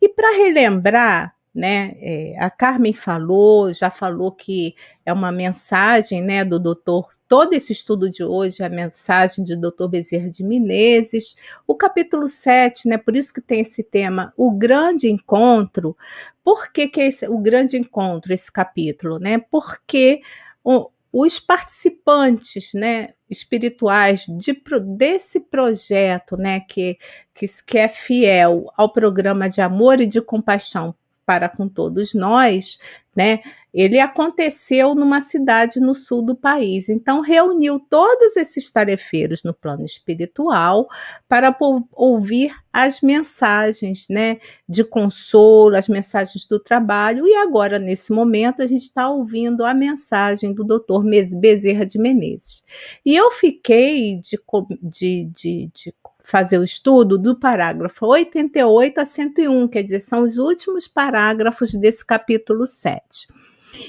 [0.02, 6.46] E para relembrar, né, é, a Carmen falou, já falou que é uma mensagem, né,
[6.46, 9.88] do doutor todo esse estudo de hoje, a mensagem de Dr.
[9.88, 11.36] Bezerra de Menezes,
[11.68, 15.96] o capítulo 7, né, por isso que tem esse tema, o grande encontro.
[16.44, 19.20] Por que, que é esse, o grande encontro, esse capítulo?
[19.20, 19.38] Né?
[19.38, 20.22] Porque
[20.64, 24.60] o, os participantes né, espirituais de,
[24.98, 26.98] desse projeto, né, que,
[27.36, 30.96] que, que é fiel ao programa de amor e de compaixão
[31.28, 32.80] para com todos nós,
[33.16, 33.42] né?
[33.74, 36.90] Ele aconteceu numa cidade no sul do país.
[36.90, 40.88] Então, reuniu todos esses tarefeiros no plano espiritual
[41.28, 41.56] para
[41.94, 47.28] ouvir as mensagens né, de consolo, as mensagens do trabalho.
[47.28, 51.04] E agora, nesse momento, a gente está ouvindo a mensagem do doutor
[51.40, 52.64] Bezerra de Menezes.
[53.06, 54.40] E eu fiquei de,
[54.82, 55.94] de, de, de
[56.24, 62.06] fazer o estudo do parágrafo 88 a 101, quer dizer, são os últimos parágrafos desse
[62.06, 63.28] capítulo 7.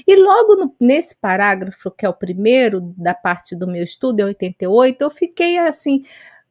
[0.07, 4.25] E logo no, nesse parágrafo, que é o primeiro da parte do meu estudo, é
[4.25, 6.03] 88, eu fiquei assim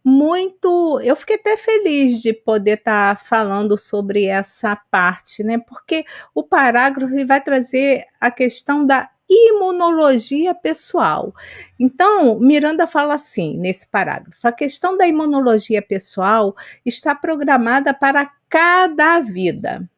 [0.02, 5.58] muito, eu fiquei até feliz de poder estar tá falando sobre essa parte, né?
[5.58, 6.04] Porque
[6.34, 11.34] o parágrafo vai trazer a questão da imunologia pessoal.
[11.78, 19.20] Então, Miranda fala assim nesse parágrafo: a questão da imunologia pessoal está programada para cada
[19.20, 19.88] vida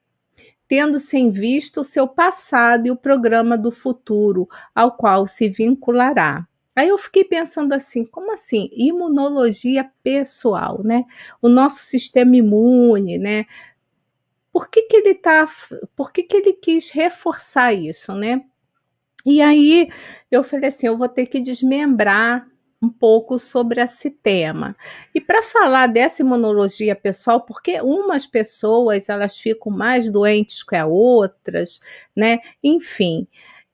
[0.72, 6.48] tendo-se em vista o seu passado e o programa do futuro ao qual se vinculará.
[6.74, 8.70] Aí eu fiquei pensando assim, como assim?
[8.72, 11.04] Imunologia pessoal, né?
[11.42, 13.44] O nosso sistema imune, né?
[14.50, 15.46] Por que, que ele tá,
[15.94, 18.42] por que, que ele quis reforçar isso, né?
[19.26, 19.90] E aí
[20.30, 22.48] eu falei assim, eu vou ter que desmembrar
[22.82, 24.76] um pouco sobre esse tema.
[25.14, 30.88] E para falar dessa imunologia pessoal, porque umas pessoas elas ficam mais doentes que as
[30.88, 31.80] outras,
[32.16, 32.38] né?
[32.62, 33.26] Enfim,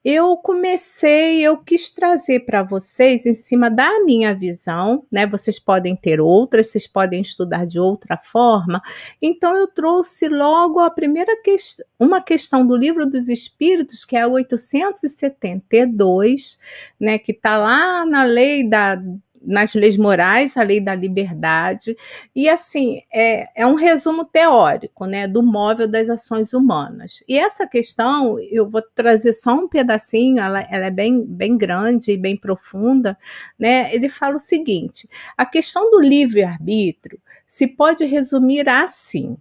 [0.04, 5.26] eu comecei, eu quis trazer para vocês em cima da minha visão, né?
[5.26, 8.80] Vocês podem ter outras, vocês podem estudar de outra forma.
[9.20, 14.22] Então eu trouxe logo a primeira questão, uma questão do livro dos Espíritos, que é
[14.22, 16.58] a 872,
[16.98, 17.18] né?
[17.18, 19.00] Que está lá na lei da
[19.42, 21.96] nas leis morais, a lei da liberdade,
[22.34, 27.22] e assim, é, é um resumo teórico, né, do móvel das ações humanas.
[27.28, 32.12] E essa questão, eu vou trazer só um pedacinho, ela, ela é bem, bem grande
[32.12, 33.16] e bem profunda,
[33.58, 39.36] né, ele fala o seguinte, a questão do livre-arbítrio se pode resumir assim,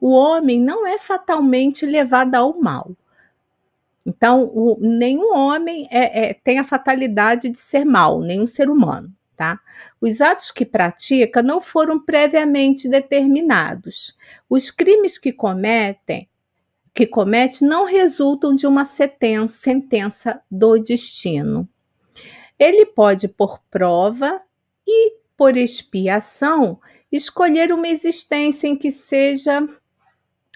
[0.00, 2.92] o homem não é fatalmente levado ao mal,
[4.06, 9.10] então, o, nenhum homem é, é, tem a fatalidade de ser mal, nenhum ser humano
[9.36, 9.60] tá?
[10.00, 14.16] Os atos que pratica não foram previamente determinados.
[14.48, 16.28] Os crimes que cometem
[16.94, 21.68] que comete não resultam de uma sentença do destino.
[22.56, 24.40] Ele pode, por prova
[24.86, 26.80] e por expiação,
[27.10, 29.66] escolher uma existência em que seja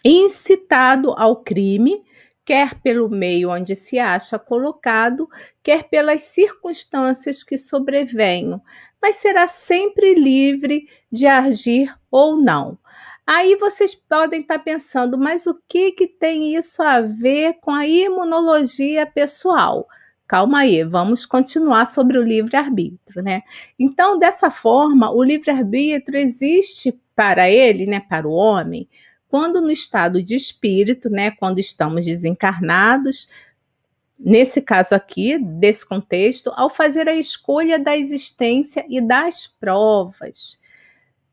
[0.05, 2.05] incitado ao crime
[2.49, 5.29] quer pelo meio onde se acha colocado,
[5.63, 8.63] quer pelas circunstâncias que sobrevenham,
[9.03, 12.79] mas será sempre livre de agir ou não.
[13.27, 17.87] Aí vocês podem estar pensando, mas o que, que tem isso a ver com a
[17.87, 19.87] imunologia pessoal?
[20.27, 23.43] Calma aí, vamos continuar sobre o livre-arbítrio, né?
[23.79, 28.89] Então, dessa forma, o livre-arbítrio existe para ele, né, para o homem,
[29.29, 33.29] quando no estado de espírito, né, quando estamos desencarnados,
[34.19, 40.59] nesse caso aqui, desse contexto, ao fazer a escolha da existência e das provas.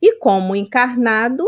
[0.02, 1.46] E como encarnado,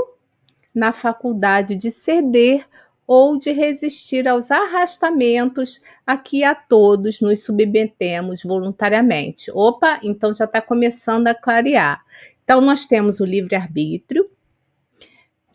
[0.73, 2.67] na faculdade de ceder
[3.07, 9.49] ou de resistir aos arrastamentos a que a todos nos submetemos voluntariamente.
[9.51, 12.05] Opa, então já está começando a clarear.
[12.43, 14.29] Então, nós temos o livre-arbítrio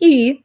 [0.01, 0.43] e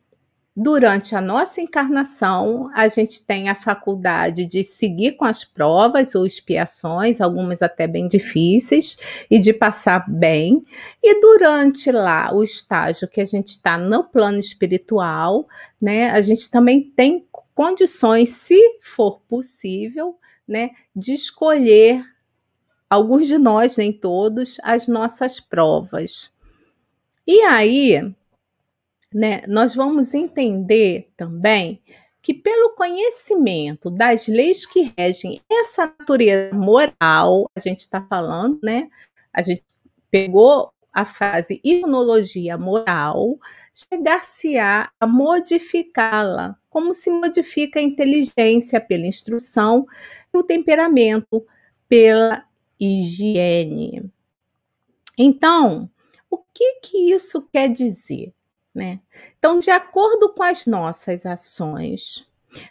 [0.60, 6.26] Durante a nossa encarnação, a gente tem a faculdade de seguir com as provas ou
[6.26, 8.98] expiações, algumas até bem difíceis,
[9.30, 10.66] e de passar bem.
[11.04, 15.48] E durante lá o estágio que a gente está no plano espiritual,
[15.80, 22.04] né, a gente também tem condições, se for possível, né, de escolher
[22.90, 26.32] alguns de nós, nem todos, as nossas provas.
[27.28, 28.12] E aí,
[29.14, 31.82] né, nós vamos entender também
[32.22, 38.90] que, pelo conhecimento das leis que regem essa natureza moral, a gente está falando, né?
[39.32, 39.64] A gente
[40.12, 43.38] pegou a frase imunologia moral,
[43.74, 49.86] chegar-se-á a modificá-la, como se modifica a inteligência pela instrução
[50.34, 51.46] e o temperamento
[51.88, 52.44] pela
[52.80, 54.12] higiene.
[55.18, 55.90] Então,
[56.30, 58.34] o que, que isso quer dizer?
[58.78, 59.00] Né?
[59.40, 62.28] Então, de acordo com as nossas ações,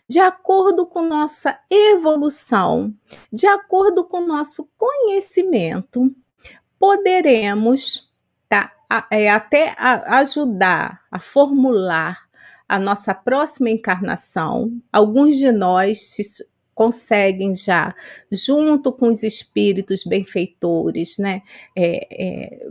[0.09, 2.95] de acordo com nossa evolução,
[3.33, 6.15] de acordo com nosso conhecimento,
[6.79, 8.09] poderemos
[8.49, 8.73] tá,
[9.11, 12.29] é, até a, ajudar a formular
[12.69, 14.81] a nossa próxima encarnação.
[14.93, 16.23] Alguns de nós se,
[16.73, 17.93] conseguem já,
[18.31, 21.43] junto com os espíritos benfeitores, né,
[21.75, 22.69] é, é,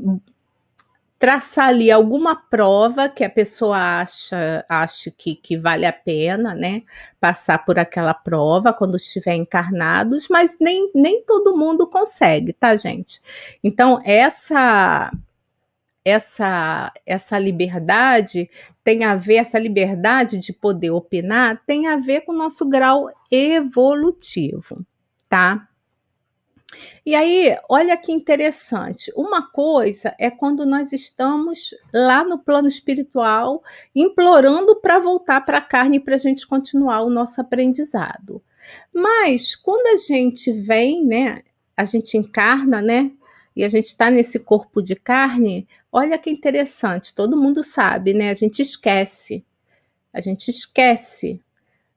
[1.18, 6.84] traçar ali alguma prova que a pessoa acha, acha que, que vale a pena, né?
[7.20, 13.22] Passar por aquela prova quando estiver encarnados, mas nem, nem todo mundo consegue, tá, gente?
[13.64, 15.12] Então, essa
[16.04, 18.48] essa essa liberdade
[18.84, 23.10] tem a ver essa liberdade de poder opinar tem a ver com o nosso grau
[23.32, 24.86] evolutivo,
[25.28, 25.68] tá?
[27.06, 29.12] E aí, olha que interessante.
[29.16, 33.64] Uma coisa é quando nós estamos lá no plano espiritual,
[33.96, 38.42] implorando para voltar para a carne para a gente continuar o nosso aprendizado.
[38.94, 41.44] Mas quando a gente vem, né,
[41.78, 43.12] a gente encarna, né,
[43.56, 48.30] e a gente está nesse corpo de carne, olha que interessante, todo mundo sabe, né?
[48.30, 49.46] A gente esquece,
[50.12, 51.42] a gente esquece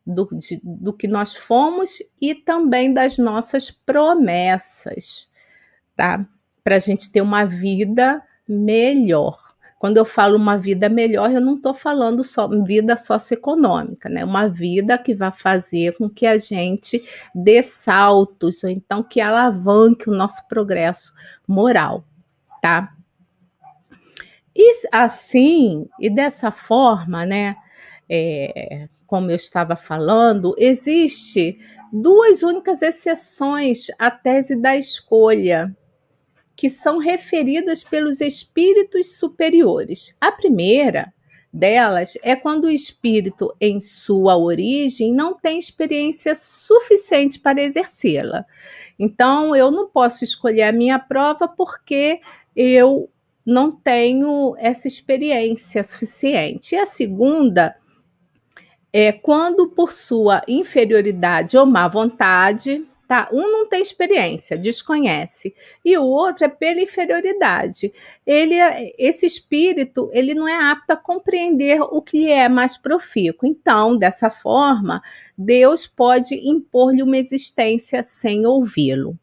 [0.08, 5.28] do, de, do que nós fomos e também das nossas promessas,
[5.94, 6.26] tá?
[6.64, 9.38] Para a gente ter uma vida melhor.
[9.78, 14.24] Quando eu falo uma vida melhor, eu não estou falando só vida socioeconômica, né?
[14.24, 17.04] Uma vida que vai fazer com que a gente
[17.34, 21.12] dê saltos, ou então que alavanque o nosso progresso
[21.46, 22.02] moral,
[22.60, 22.92] tá?
[24.56, 27.56] E assim, e dessa forma, né?
[28.10, 31.58] É, como eu estava falando, existe
[31.90, 35.74] duas únicas exceções à tese da escolha,
[36.54, 40.14] que são referidas pelos espíritos superiores.
[40.20, 41.10] A primeira
[41.50, 48.44] delas é quando o espírito, em sua origem, não tem experiência suficiente para exercê-la.
[48.98, 52.20] Então, eu não posso escolher a minha prova porque
[52.54, 53.08] eu
[53.46, 56.74] não tenho essa experiência suficiente.
[56.74, 57.74] E a segunda
[58.92, 63.26] é quando, por sua inferioridade ou má vontade, Tá?
[63.32, 67.90] Um não tem experiência, desconhece, e o outro é pela inferioridade.
[68.26, 73.48] Ele, é, esse espírito, ele não é apto a compreender o que é mais profícuo.
[73.48, 75.02] Então, dessa forma,
[75.38, 79.18] Deus pode impor-lhe uma existência sem ouvi-lo,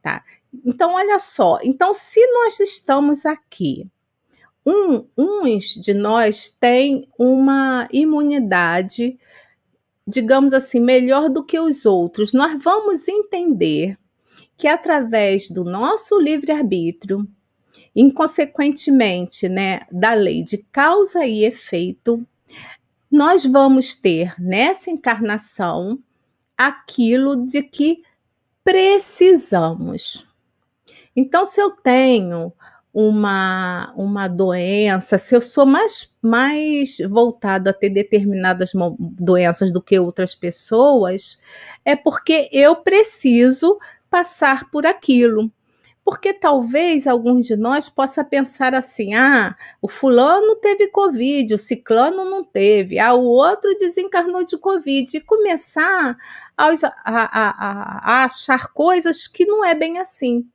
[0.00, 0.24] tá?
[0.64, 1.58] Então, olha só.
[1.62, 3.86] Então, se nós estamos aqui,
[4.66, 9.18] um, uns de nós têm uma imunidade
[10.06, 13.98] digamos assim, melhor do que os outros, nós vamos entender
[14.56, 17.26] que através do nosso livre-arbítrio,
[17.94, 22.24] inconsequentemente, né, da lei de causa e efeito,
[23.10, 25.98] nós vamos ter nessa encarnação
[26.56, 28.02] aquilo de que
[28.62, 30.26] precisamos.
[31.14, 32.52] Então, se eu tenho
[32.98, 39.98] uma, uma doença, se eu sou mais, mais voltado a ter determinadas doenças do que
[39.98, 41.38] outras pessoas,
[41.84, 43.78] é porque eu preciso
[44.08, 45.52] passar por aquilo.
[46.02, 52.24] Porque talvez alguns de nós possa pensar assim: ah, o fulano teve Covid, o ciclano
[52.24, 56.16] não teve, ah, o outro desencarnou de Covid, e começar
[56.56, 56.72] a, a,
[57.04, 60.48] a, a achar coisas que não é bem assim.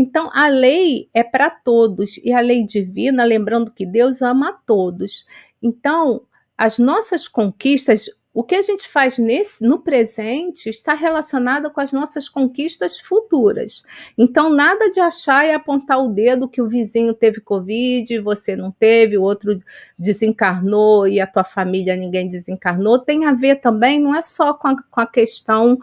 [0.00, 4.52] Então, a lei é para todos e a lei divina, lembrando que Deus ama a
[4.52, 5.26] todos.
[5.60, 6.22] Então,
[6.56, 11.90] as nossas conquistas, o que a gente faz nesse, no presente está relacionado com as
[11.90, 13.82] nossas conquistas futuras.
[14.16, 18.70] Então, nada de achar e apontar o dedo que o vizinho teve Covid, você não
[18.70, 19.58] teve, o outro
[19.98, 23.00] desencarnou e a tua família ninguém desencarnou.
[23.00, 25.76] Tem a ver também, não é só com a, com a questão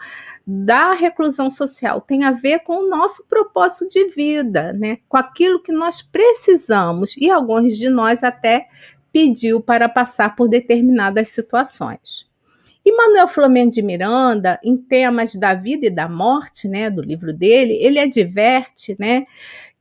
[0.45, 4.99] da reclusão social tem a ver com o nosso propósito de vida, né?
[5.09, 8.67] com aquilo que nós precisamos, e alguns de nós até
[9.11, 12.30] pediu para passar por determinadas situações.
[12.85, 17.34] E Manuel Flamengo de Miranda, em temas da vida e da morte, né, do livro
[17.34, 19.26] dele, ele adverte, né,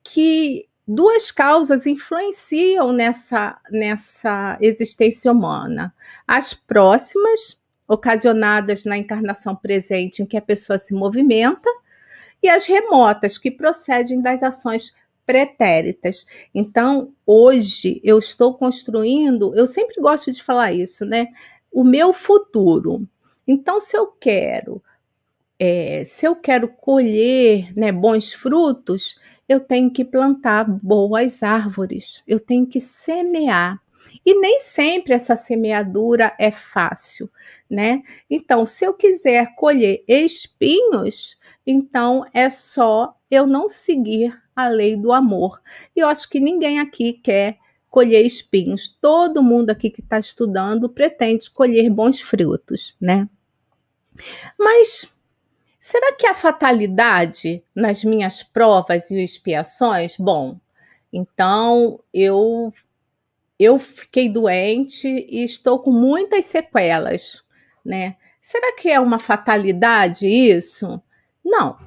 [0.03, 5.95] que duas causas influenciam nessa nessa existência humana:
[6.27, 11.69] as próximas ocasionadas na encarnação presente em que a pessoa se movimenta,
[12.43, 14.95] e as remotas, que procedem das ações
[15.25, 16.27] pretéritas.
[16.55, 21.29] Então, hoje eu estou construindo, eu sempre gosto de falar isso, né?
[21.73, 23.09] O meu futuro.
[23.47, 24.83] Então, se eu quero,
[25.59, 32.41] é, se eu quero colher né, bons frutos, eu tenho que plantar boas árvores, eu
[32.41, 33.81] tenho que semear.
[34.25, 37.31] E nem sempre essa semeadura é fácil,
[37.69, 38.03] né?
[38.29, 41.37] Então, se eu quiser colher espinhos,
[41.67, 45.61] então é só eu não seguir a lei do amor.
[45.95, 47.59] E eu acho que ninguém aqui quer
[47.91, 48.89] colher espinhos.
[49.01, 53.29] Todo mundo aqui que está estudando pretende colher bons frutos, né?
[54.59, 55.13] Mas
[55.79, 60.17] será que a fatalidade nas minhas provas e expiações?
[60.17, 60.59] Bom,
[61.13, 62.73] então eu
[63.59, 67.43] eu fiquei doente e estou com muitas sequelas,
[67.85, 68.17] né?
[68.41, 71.01] Será que é uma fatalidade isso?
[71.45, 71.79] Não.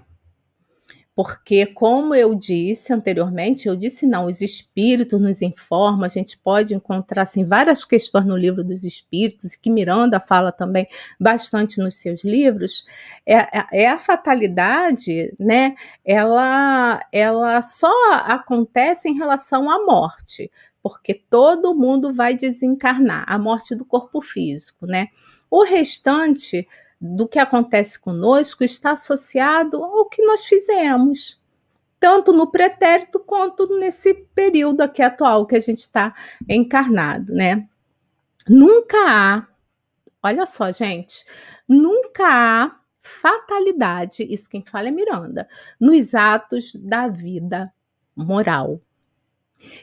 [1.18, 6.76] Porque, como eu disse anteriormente, eu disse não, os espíritos nos informam, a gente pode
[6.76, 10.88] encontrar assim, várias questões no livro dos espíritos, que Miranda fala também
[11.20, 12.86] bastante nos seus livros,
[13.26, 15.76] é, é, é a fatalidade, né?
[16.06, 17.92] Ela, ela só
[18.26, 20.52] acontece em relação à morte
[20.88, 25.10] porque todo mundo vai desencarnar, a morte do corpo físico, né?
[25.52, 26.66] O restante
[27.00, 31.38] do que acontece conosco está associado ao que nós fizemos,
[32.00, 36.16] tanto no pretérito quanto nesse período aqui atual que a gente está
[36.48, 37.68] encarnado, né?
[38.48, 39.48] Nunca há,
[40.24, 41.26] olha só, gente,
[41.68, 45.50] nunca há fatalidade, isso quem fala é Miranda,
[45.80, 47.74] nos atos da vida
[48.16, 48.82] moral.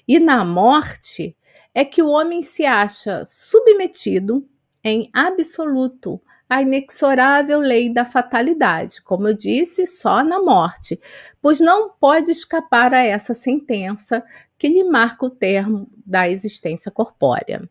[0.06, 1.36] E na morte
[1.74, 4.48] é que o homem se acha submetido
[4.82, 11.01] em absoluto à inexorável lei da fatalidade, como eu disse, só na morte,
[11.40, 14.22] pois não pode escapar a essa sentença
[14.59, 17.68] que lhe marca o termo da existência corpórea.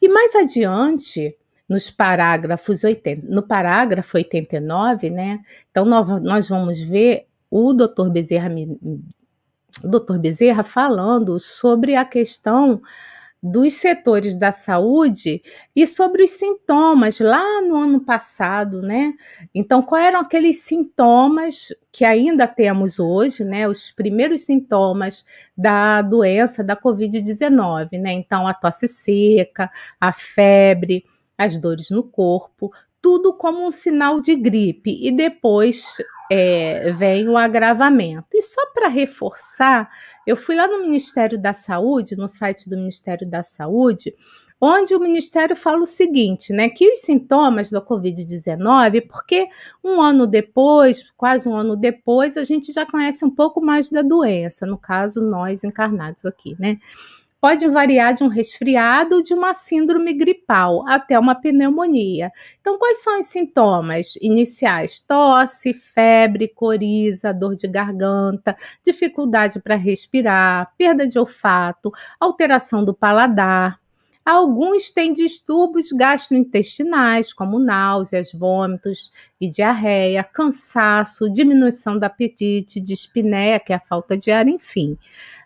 [0.00, 1.36] E mais adiante,
[1.68, 5.40] nos parágrafos 80, no parágrafo 89, né?
[5.70, 8.10] Então nós vamos ver o Dr.
[8.10, 8.50] Bezerra
[9.82, 12.80] doutor Bezerra falando sobre a questão
[13.42, 15.42] dos setores da saúde
[15.74, 19.14] e sobre os sintomas lá no ano passado, né?
[19.54, 23.66] Então, quais eram aqueles sintomas que ainda temos hoje, né?
[23.66, 25.24] Os primeiros sintomas
[25.56, 28.12] da doença da Covid-19, né?
[28.12, 31.04] Então, a tosse seca, a febre,
[31.38, 32.70] as dores no corpo,
[33.00, 35.96] tudo como um sinal de gripe e depois
[36.30, 38.28] é, vem o agravamento.
[38.34, 39.90] E só para reforçar,
[40.24, 44.14] eu fui lá no Ministério da Saúde, no site do Ministério da Saúde,
[44.60, 49.48] onde o Ministério fala o seguinte, né, que os sintomas da Covid-19, porque
[49.82, 54.02] um ano depois, quase um ano depois, a gente já conhece um pouco mais da
[54.02, 56.78] doença, no caso, nós encarnados aqui, né?
[57.40, 62.30] Pode variar de um resfriado, de uma síndrome gripal, até uma pneumonia.
[62.60, 65.00] Então, quais são os sintomas iniciais?
[65.00, 71.90] Tosse, febre, coriza, dor de garganta, dificuldade para respirar, perda de olfato,
[72.20, 73.80] alteração do paladar.
[74.24, 79.10] Alguns têm distúrbios gastrointestinais, como náuseas, vômitos
[79.40, 84.98] e diarreia, cansaço, diminuição do apetite, dispneia, que é a falta de ar, enfim.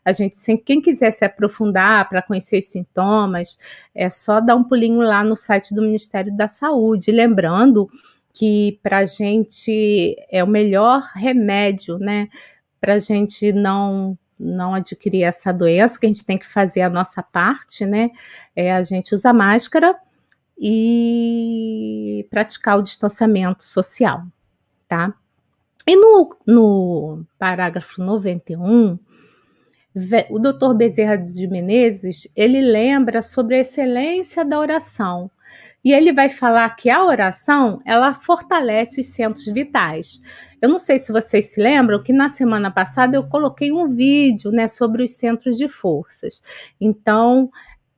[0.05, 3.59] A gente quem quiser se aprofundar para conhecer os sintomas,
[3.95, 7.11] é só dar um pulinho lá no site do Ministério da Saúde.
[7.11, 7.89] Lembrando
[8.33, 12.29] que para a gente é o melhor remédio, né?
[12.81, 16.91] Para a gente não não adquirir essa doença, que a gente tem que fazer a
[16.91, 18.11] nossa parte, né?
[18.55, 19.97] É, a gente usa máscara
[20.59, 24.25] e praticar o distanciamento social,
[24.89, 25.15] tá?
[25.87, 28.99] E no, no parágrafo 91,
[30.31, 35.31] o doutor Bezerra de Menezes, ele lembra sobre a excelência da oração.
[35.85, 40.21] E ele vai falar que a oração, ela fortalece os centros vitais.
[40.61, 44.51] Eu não sei se vocês se lembram que na semana passada eu coloquei um vídeo,
[44.51, 46.43] né, sobre os centros de forças.
[46.81, 47.51] Então,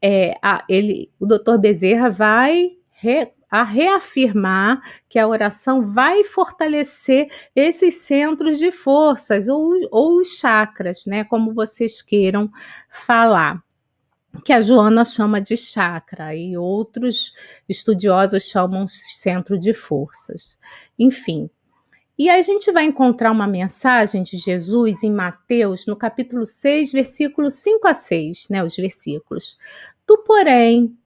[0.02, 3.28] é, a, ele, o doutor Bezerra vai re,
[3.60, 11.06] a reafirmar que a oração vai fortalecer esses centros de forças ou, ou os chakras,
[11.06, 11.24] né?
[11.24, 12.50] Como vocês queiram
[12.90, 13.62] falar.
[14.44, 17.32] Que a Joana chama de chakra e outros
[17.68, 20.56] estudiosos chamam centro de forças.
[20.98, 21.48] Enfim,
[22.18, 27.54] e a gente vai encontrar uma mensagem de Jesus em Mateus, no capítulo 6, versículos
[27.54, 29.58] 5 a 6, né, os versículos.
[30.06, 30.96] Tu, porém,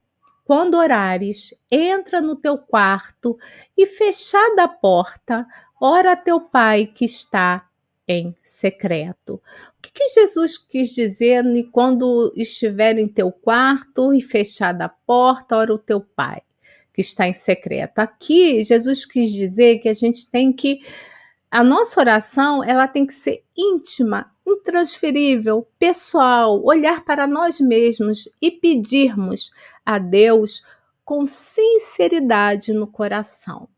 [0.51, 3.39] quando orares, entra no teu quarto
[3.79, 5.47] e, fechada a porta,
[5.81, 7.69] ora a teu pai que está
[8.09, 9.35] em secreto.
[9.35, 15.57] O que, que Jesus quis dizer quando estiver em teu quarto e fechada a porta,
[15.57, 16.43] ora o teu pai
[16.93, 18.01] que está em secreto?
[18.01, 20.81] Aqui, Jesus quis dizer que a gente tem que
[21.49, 28.51] a nossa oração ela tem que ser íntima, intransferível, pessoal, olhar para nós mesmos e
[28.51, 29.51] pedirmos
[29.85, 30.63] a Deus
[31.05, 33.69] com sinceridade no coração.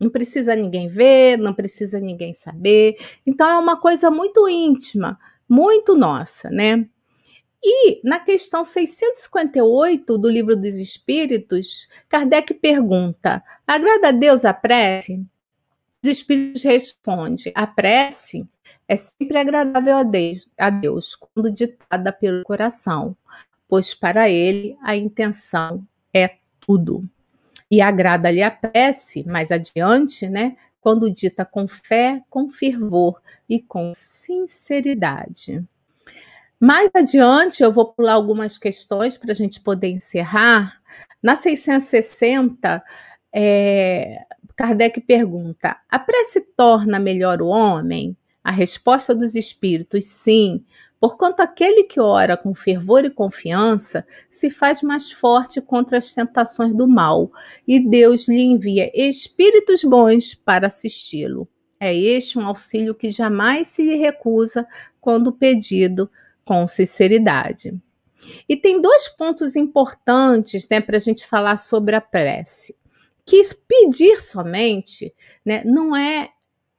[0.00, 2.96] Não precisa ninguém ver, não precisa ninguém saber.
[3.26, 5.18] Então é uma coisa muito íntima,
[5.48, 6.88] muito nossa, né?
[7.62, 15.20] E na questão 658 do Livro dos Espíritos, Kardec pergunta: agrada a Deus a prece?
[16.02, 18.46] Os Espíritos respondem: a prece
[18.88, 23.14] é sempre agradável a Deus, a Deus quando ditada pelo coração,
[23.68, 27.06] pois para ele a intenção é tudo.
[27.70, 30.56] E agrada-lhe a prece, mais adiante, né?
[30.80, 35.62] Quando dita com fé, com fervor e com sinceridade.
[36.58, 40.80] Mais adiante, eu vou pular algumas questões para a gente poder encerrar.
[41.22, 42.82] Na 660,
[43.34, 44.24] é,
[44.56, 48.16] Kardec pergunta: a prece torna melhor o homem?
[48.48, 50.64] A resposta dos espíritos, sim,
[50.98, 56.74] Porquanto aquele que ora com fervor e confiança se faz mais forte contra as tentações
[56.74, 57.30] do mal,
[57.68, 61.46] e Deus lhe envia espíritos bons para assisti-lo.
[61.78, 64.66] É este um auxílio que jamais se lhe recusa
[64.98, 66.10] quando pedido
[66.42, 67.78] com sinceridade.
[68.48, 72.74] E tem dois pontos importantes né, para a gente falar sobre a prece.
[73.26, 75.14] Que pedir somente
[75.44, 76.30] né, não é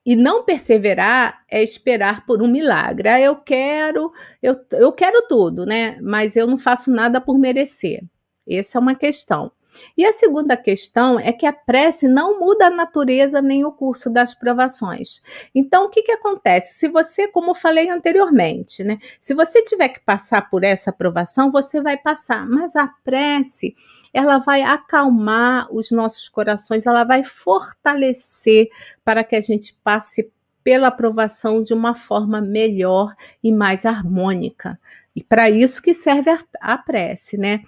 [0.05, 3.09] e não perseverar é esperar por um milagre.
[3.09, 4.11] Ah, eu quero,
[4.41, 5.99] eu, eu quero tudo, né?
[6.01, 8.03] Mas eu não faço nada por merecer.
[8.47, 9.51] Essa é uma questão.
[9.95, 14.09] E a segunda questão é que a prece não muda a natureza nem o curso
[14.09, 15.21] das provações.
[15.53, 16.79] Então, o que, que acontece?
[16.79, 18.97] Se você, como eu falei anteriormente, né?
[19.19, 22.47] Se você tiver que passar por essa provação, você vai passar.
[22.47, 23.75] Mas a prece,
[24.13, 28.69] ela vai acalmar os nossos corações, ela vai fortalecer
[29.03, 30.31] para que a gente passe
[30.63, 34.79] pela aprovação de uma forma melhor e mais harmônica.
[35.15, 37.63] E para isso que serve a, a prece, né?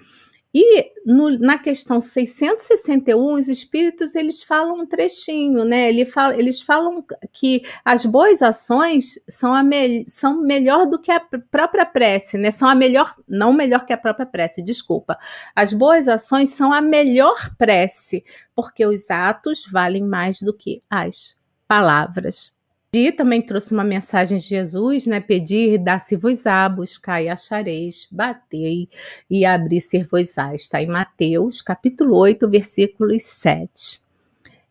[0.54, 5.88] E no, na questão 661, os espíritos eles falam um trechinho, né?
[5.88, 11.10] Ele fala, eles falam que as boas ações são, a me, são melhor do que
[11.10, 12.52] a própria prece, né?
[12.52, 15.18] São a melhor, não melhor que a própria prece, desculpa.
[15.56, 21.34] As boas ações são a melhor prece, porque os atos valem mais do que as
[21.66, 22.52] palavras.
[22.94, 25.22] E também trouxe uma mensagem de Jesus, né?
[25.22, 28.90] Pedir, dar-se-vos-á, buscar e achareis, batei
[29.30, 30.54] e abrir-se-vos-á.
[30.54, 34.02] Está em Mateus, capítulo 8, versículos 7.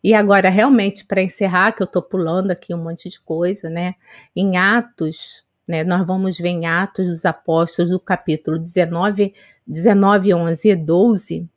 [0.03, 3.95] E agora, realmente, para encerrar, que eu estou pulando aqui um monte de coisa, né?
[4.35, 5.83] Em Atos, né?
[5.83, 9.33] Nós vamos ver em Atos dos Apóstolos, do capítulo 19,
[9.65, 11.49] 19 11 e 12,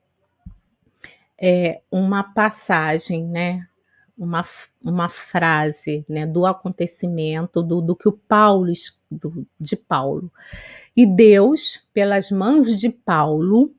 [1.39, 3.69] é, uma passagem, né?
[4.17, 4.45] Uma,
[4.83, 8.73] uma frase né, do acontecimento, do, do que o Paulo,
[9.11, 10.31] do, de Paulo.
[10.97, 13.75] E Deus, pelas mãos de Paulo,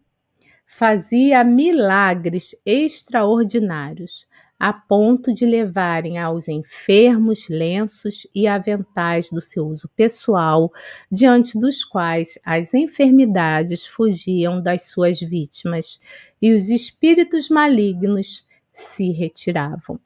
[0.65, 4.27] fazia milagres extraordinários,
[4.59, 10.71] a ponto de levarem aos enfermos lenços e aventais do seu uso pessoal,
[11.11, 15.99] diante dos quais as enfermidades fugiam das suas vítimas
[16.41, 19.99] e os espíritos malignos se retiravam.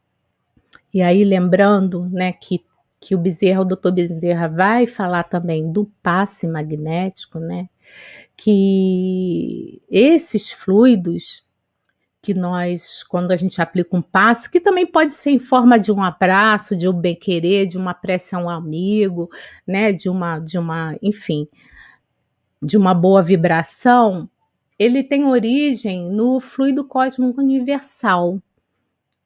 [0.93, 2.63] E aí, lembrando né, que,
[2.99, 7.69] que o Bezerra, o doutor Bezerra, vai falar também do passe magnético, né?
[8.35, 11.43] Que esses fluidos
[12.21, 15.91] que nós, quando a gente aplica um passe, que também pode ser em forma de
[15.91, 19.29] um abraço, de um bem-querer, de uma prece a um amigo,
[19.65, 19.93] né?
[19.93, 21.47] De uma, de uma, enfim,
[22.61, 24.29] de uma boa vibração,
[24.77, 28.41] ele tem origem no fluido cósmico universal,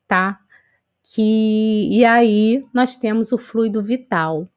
[0.07, 0.40] tá?
[1.03, 4.47] Que e aí nós temos o fluido vital.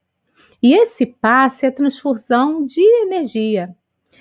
[0.63, 3.75] E esse passe é transfusão de energia.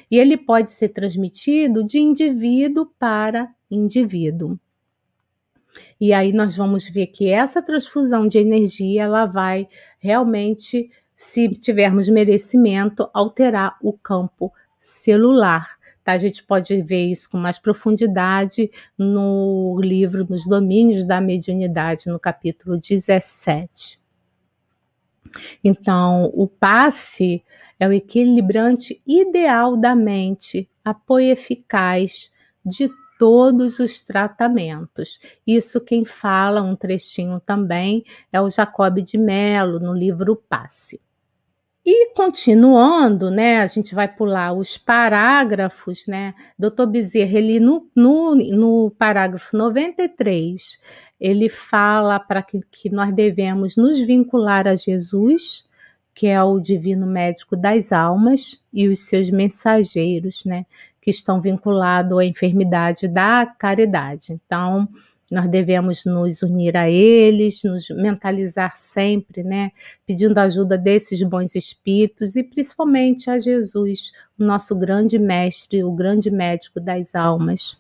[0.10, 4.60] E ele pode ser transmitido de indivíduo para indivíduo.
[6.00, 9.68] E aí nós vamos ver que essa transfusão de energia ela vai
[10.00, 16.12] realmente, se tivermos merecimento, alterar o campo celular Tá?
[16.12, 22.20] A gente pode ver isso com mais profundidade no livro Nos Domínios da Mediunidade, no
[22.20, 24.00] capítulo 17.
[25.64, 27.44] Então, o passe
[27.80, 32.32] é o equilibrante ideal da mente, apoio eficaz
[32.64, 32.88] de
[33.18, 35.20] todos os tratamentos.
[35.46, 41.02] Isso quem fala um trechinho também é o Jacob de Mello no livro Passe.
[41.86, 46.34] E continuando, né, a gente vai pular os parágrafos, né?
[46.58, 50.80] Doutor Bezerra, ele no, no, no parágrafo 93,
[51.20, 55.70] ele fala para que, que nós devemos nos vincular a Jesus,
[56.16, 60.66] que é o divino médico das almas, e os seus mensageiros, né,
[61.00, 64.34] que estão vinculados à enfermidade da caridade.
[64.34, 64.90] Então,
[65.30, 69.72] nós devemos nos unir a eles, nos mentalizar sempre, né?
[70.06, 76.30] Pedindo ajuda desses bons espíritos e principalmente a Jesus, o nosso grande mestre, o grande
[76.30, 77.78] médico das almas.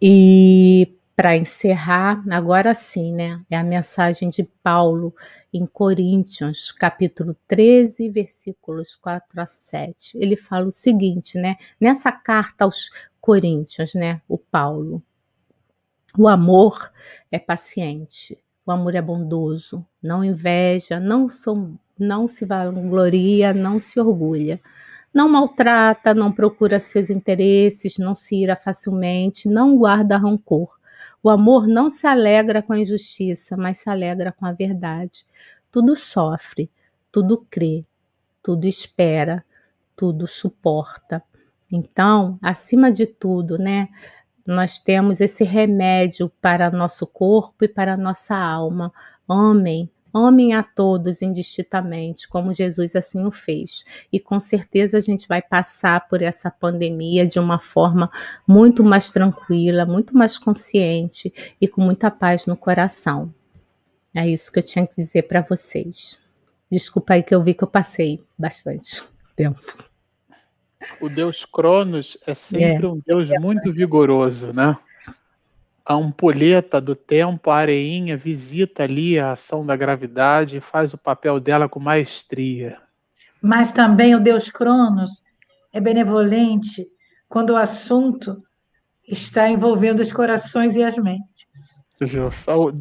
[0.00, 3.40] E para encerrar, agora sim, né?
[3.48, 5.14] É a mensagem de Paulo
[5.52, 10.18] em Coríntios, capítulo 13, versículos 4 a 7.
[10.18, 11.56] Ele fala o seguinte, né?
[11.80, 14.20] Nessa carta aos Coríntios, né?
[14.28, 15.02] O Paulo
[16.16, 16.92] o amor
[17.30, 23.98] é paciente, o amor é bondoso, não inveja, não, som, não se vangloria, não se
[24.00, 24.60] orgulha,
[25.12, 30.76] não maltrata, não procura seus interesses, não se ira facilmente, não guarda rancor.
[31.22, 35.24] O amor não se alegra com a injustiça, mas se alegra com a verdade.
[35.70, 36.70] Tudo sofre,
[37.10, 37.84] tudo crê,
[38.42, 39.44] tudo espera,
[39.96, 41.22] tudo suporta.
[41.70, 43.88] Então, acima de tudo, né,
[44.46, 48.92] nós temos esse remédio para nosso corpo e para nossa alma.
[49.28, 53.84] Amem, amem a todos indistintamente, como Jesus assim o fez.
[54.12, 58.10] E com certeza a gente vai passar por essa pandemia de uma forma
[58.46, 63.34] muito mais tranquila, muito mais consciente e com muita paz no coração.
[64.14, 66.18] É isso que eu tinha que dizer para vocês.
[66.70, 69.02] Desculpa aí que eu vi que eu passei bastante
[69.34, 69.93] tempo.
[71.00, 72.88] O Deus Cronos é sempre é.
[72.88, 74.76] um Deus muito vigoroso, né?
[75.84, 80.98] A ampulheta do tempo, a areinha, visita ali a ação da gravidade e faz o
[80.98, 82.78] papel dela com maestria.
[83.42, 85.22] Mas também o Deus Cronos
[85.72, 86.86] é benevolente
[87.28, 88.42] quando o assunto
[89.06, 91.46] está envolvendo os corações e as mentes.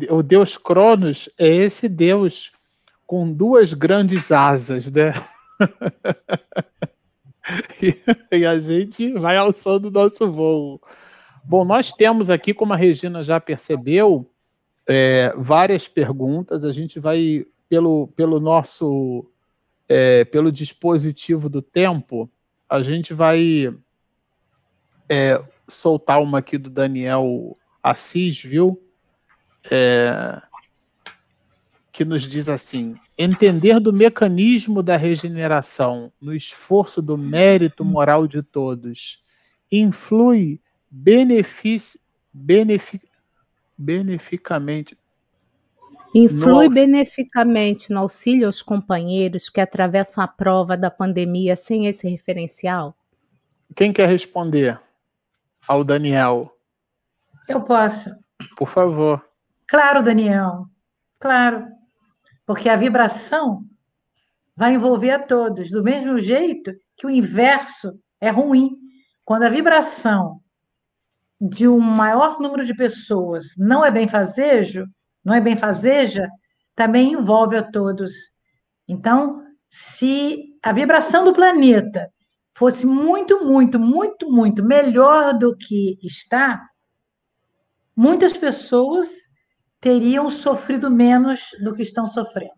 [0.09, 2.51] O Deus Cronos é esse Deus
[3.05, 5.13] com duas grandes asas, né?
[8.31, 10.81] e, a gente vai alçando o nosso voo.
[11.43, 14.29] Bom, nós temos aqui, como a Regina já percebeu,
[14.87, 16.63] é, várias perguntas.
[16.63, 19.25] A gente vai, pelo, pelo nosso,
[19.89, 22.29] é, pelo dispositivo do tempo,
[22.69, 23.75] a gente vai
[25.09, 28.81] é, soltar uma aqui do Daniel Assis, viu?
[29.69, 30.41] É,
[31.93, 38.41] que nos diz assim: entender do mecanismo da regeneração no esforço do mérito moral de
[38.41, 39.21] todos
[39.71, 40.59] influi
[40.89, 41.99] benefic,
[42.33, 43.07] benefic,
[43.77, 44.97] beneficamente.
[46.15, 52.07] Influi no beneficamente no auxílio aos companheiros que atravessam a prova da pandemia sem esse
[52.07, 52.95] referencial?
[53.75, 54.79] Quem quer responder?
[55.67, 56.55] Ao Daniel.
[57.49, 58.15] Eu posso.
[58.55, 59.25] Por favor.
[59.67, 60.67] Claro, Daniel.
[61.19, 61.65] Claro
[62.45, 63.63] porque a vibração
[64.55, 68.71] vai envolver a todos, do mesmo jeito que o inverso é ruim.
[69.25, 70.41] Quando a vibração
[71.41, 74.85] de um maior número de pessoas não é benfazejo,
[75.23, 76.27] não é benfazeja,
[76.75, 78.11] também envolve a todos.
[78.87, 82.09] Então, se a vibração do planeta
[82.53, 86.61] fosse muito, muito, muito, muito melhor do que está,
[87.95, 89.32] muitas pessoas
[89.83, 92.53] teriam sofrido menos do que estão sofrendo.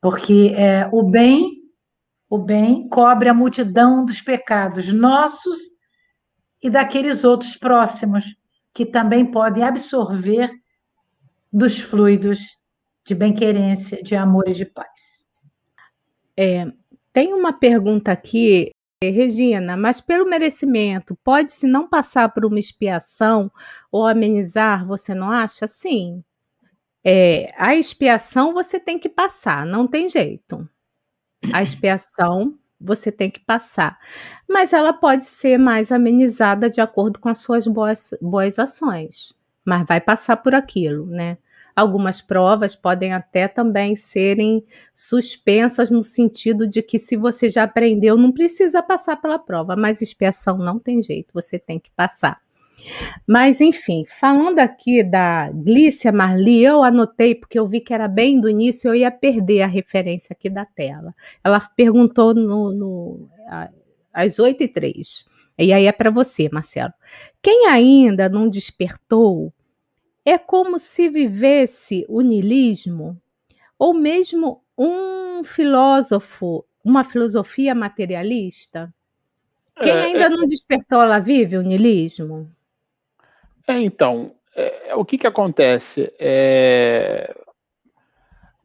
[0.00, 1.62] Porque é, o bem,
[2.28, 5.56] o bem cobre a multidão dos pecados nossos
[6.60, 8.24] e daqueles outros próximos
[8.74, 10.50] que também podem absorver
[11.52, 12.40] dos fluidos
[13.06, 15.24] de bem-querência, de amor e de paz.
[16.36, 16.66] É,
[17.12, 18.72] tem uma pergunta aqui
[19.04, 23.50] Regina, mas pelo merecimento, pode-se não passar por uma expiação
[23.92, 25.68] ou amenizar, você não acha?
[25.68, 26.24] Sim.
[27.04, 30.68] É, a expiação você tem que passar, não tem jeito.
[31.52, 33.98] A expiação você tem que passar.
[34.48, 39.34] Mas ela pode ser mais amenizada de acordo com as suas boas, boas ações.
[39.64, 41.38] Mas vai passar por aquilo, né?
[41.78, 48.16] Algumas provas podem até também serem suspensas no sentido de que se você já aprendeu,
[48.16, 52.40] não precisa passar pela prova, mas expiação não tem jeito, você tem que passar.
[53.24, 58.40] Mas, enfim, falando aqui da Glícia Marli, eu anotei porque eu vi que era bem
[58.40, 61.14] do início, eu ia perder a referência aqui da tela.
[61.44, 63.28] Ela perguntou no, no,
[64.12, 65.24] às 8 e 3
[65.56, 66.92] E aí é para você, Marcelo.
[67.40, 69.52] Quem ainda não despertou
[70.30, 73.20] é como se vivesse o niilismo,
[73.78, 78.92] ou mesmo um filósofo, uma filosofia materialista?
[79.76, 82.50] Quem é, ainda é, não despertou, ela vive o niilismo?
[83.66, 86.12] É, então, é, o que, que acontece?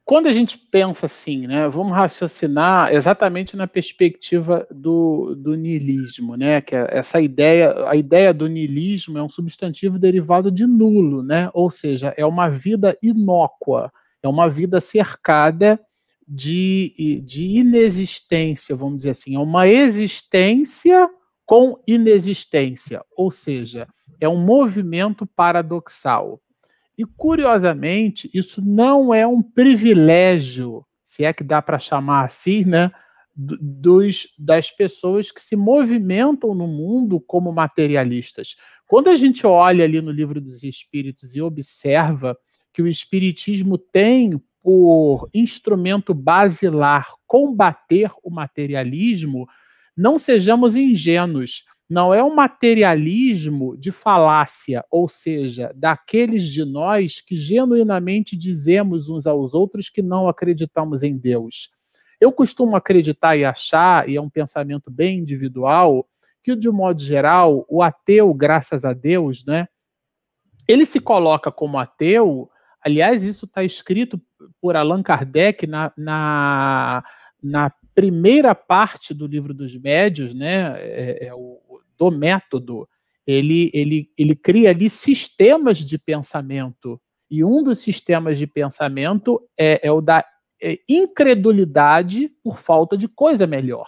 [0.06, 6.60] Quando a gente pensa assim, né, vamos raciocinar exatamente na perspectiva do, do niilismo, né,
[6.60, 11.50] que é essa ideia, a ideia do niilismo é um substantivo derivado de nulo, né,
[11.54, 15.80] ou seja, é uma vida inócua, é uma vida cercada
[16.28, 21.10] de, de inexistência, vamos dizer assim, é uma existência
[21.46, 23.88] com inexistência, ou seja,
[24.20, 26.42] é um movimento paradoxal.
[26.98, 32.92] E, curiosamente, isso não é um privilégio, se é que dá para chamar assim, né,
[33.36, 38.56] dos, das pessoas que se movimentam no mundo como materialistas.
[38.88, 42.38] Quando a gente olha ali no livro dos Espíritos e observa
[42.72, 49.48] que o Espiritismo tem por instrumento basilar combater o materialismo,
[49.98, 57.36] não sejamos ingênuos não é um materialismo de falácia, ou seja, daqueles de nós que
[57.38, 61.70] genuinamente dizemos uns aos outros que não acreditamos em Deus.
[62.20, 66.08] Eu costumo acreditar e achar, e é um pensamento bem individual,
[66.44, 69.68] que de modo geral, o ateu, graças a Deus, né,
[70.68, 72.50] ele se coloca como ateu.
[72.84, 74.20] Aliás, isso está escrito
[74.60, 77.04] por Allan Kardec na, na,
[77.42, 81.62] na, primeira parte do livro dos médios, né, é, é o,
[81.98, 82.88] do método.
[83.26, 87.00] Ele, ele, ele cria ali sistemas de pensamento.
[87.30, 90.24] E um dos sistemas de pensamento é, é o da
[90.62, 93.88] é, incredulidade por falta de coisa melhor.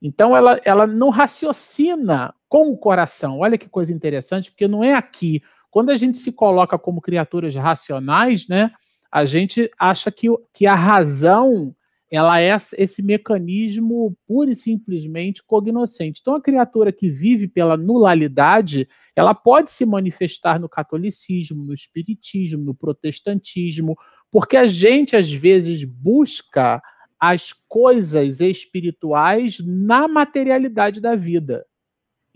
[0.00, 3.38] Então, ela, ela não raciocina com o coração.
[3.38, 5.42] Olha que coisa interessante, porque não é aqui
[5.76, 8.70] quando a gente se coloca como criaturas racionais, né,
[9.12, 11.75] a gente acha que, que a razão
[12.10, 16.20] ela é esse mecanismo pura e simplesmente cognoscente.
[16.20, 22.62] Então, a criatura que vive pela nulidade, ela pode se manifestar no catolicismo, no espiritismo,
[22.62, 23.96] no protestantismo,
[24.30, 26.80] porque a gente às vezes busca
[27.18, 31.66] as coisas espirituais na materialidade da vida.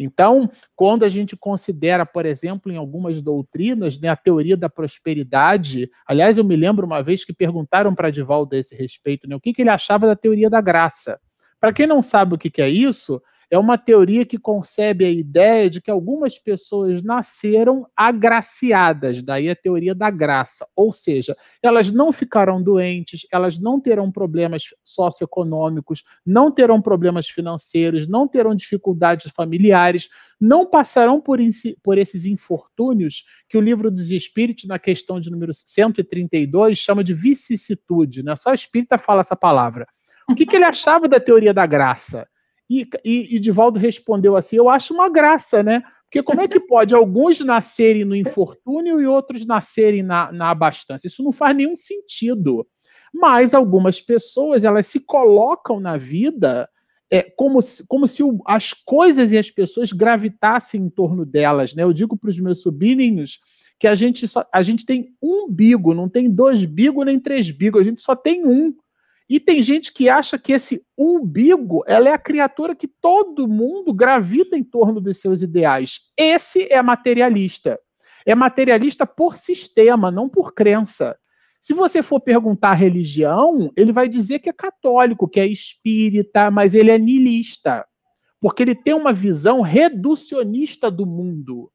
[0.02, 5.90] Então, quando a gente considera, por exemplo, em algumas doutrinas, né, a teoria da prosperidade,
[6.06, 9.40] aliás, eu me lembro uma vez que perguntaram para Divaldo a esse respeito, né, o
[9.40, 11.20] que, que ele achava da teoria da graça.
[11.60, 13.20] Para quem não sabe o que, que é isso,
[13.50, 19.56] é uma teoria que concebe a ideia de que algumas pessoas nasceram agraciadas, daí a
[19.56, 26.50] teoria da graça, ou seja, elas não ficarão doentes, elas não terão problemas socioeconômicos, não
[26.50, 30.08] terão problemas financeiros, não terão dificuldades familiares,
[30.40, 31.38] não passarão por,
[31.82, 37.12] por esses infortúnios que o livro dos Espíritos, na questão de número 132, chama de
[37.12, 38.36] vicissitude, né?
[38.36, 39.86] Só espírita fala essa palavra.
[40.30, 42.26] O que, que ele achava da teoria da graça?
[42.70, 45.82] E, e, e Divaldo respondeu assim: Eu acho uma graça, né?
[46.04, 51.06] Porque como é que pode alguns nascerem no infortúnio e outros nascerem na, na abastança?
[51.06, 52.66] Isso não faz nenhum sentido.
[53.12, 56.68] Mas algumas pessoas elas se colocam na vida
[57.10, 61.74] é, como se, como se o, as coisas e as pessoas gravitassem em torno delas.
[61.74, 61.82] Né?
[61.82, 63.40] Eu digo para os meus sobrinhos
[63.78, 67.50] que a gente, só, a gente tem um bigo, não tem dois bigos nem três
[67.50, 68.74] bigos, a gente só tem um.
[69.30, 73.94] E tem gente que acha que esse umbigo ela é a criatura que todo mundo
[73.94, 76.00] gravita em torno dos seus ideais.
[76.16, 77.78] Esse é materialista.
[78.26, 81.16] É materialista por sistema, não por crença.
[81.60, 86.74] Se você for perguntar religião, ele vai dizer que é católico, que é espírita, mas
[86.74, 87.86] ele é nilista.
[88.40, 91.70] Porque ele tem uma visão reducionista do mundo.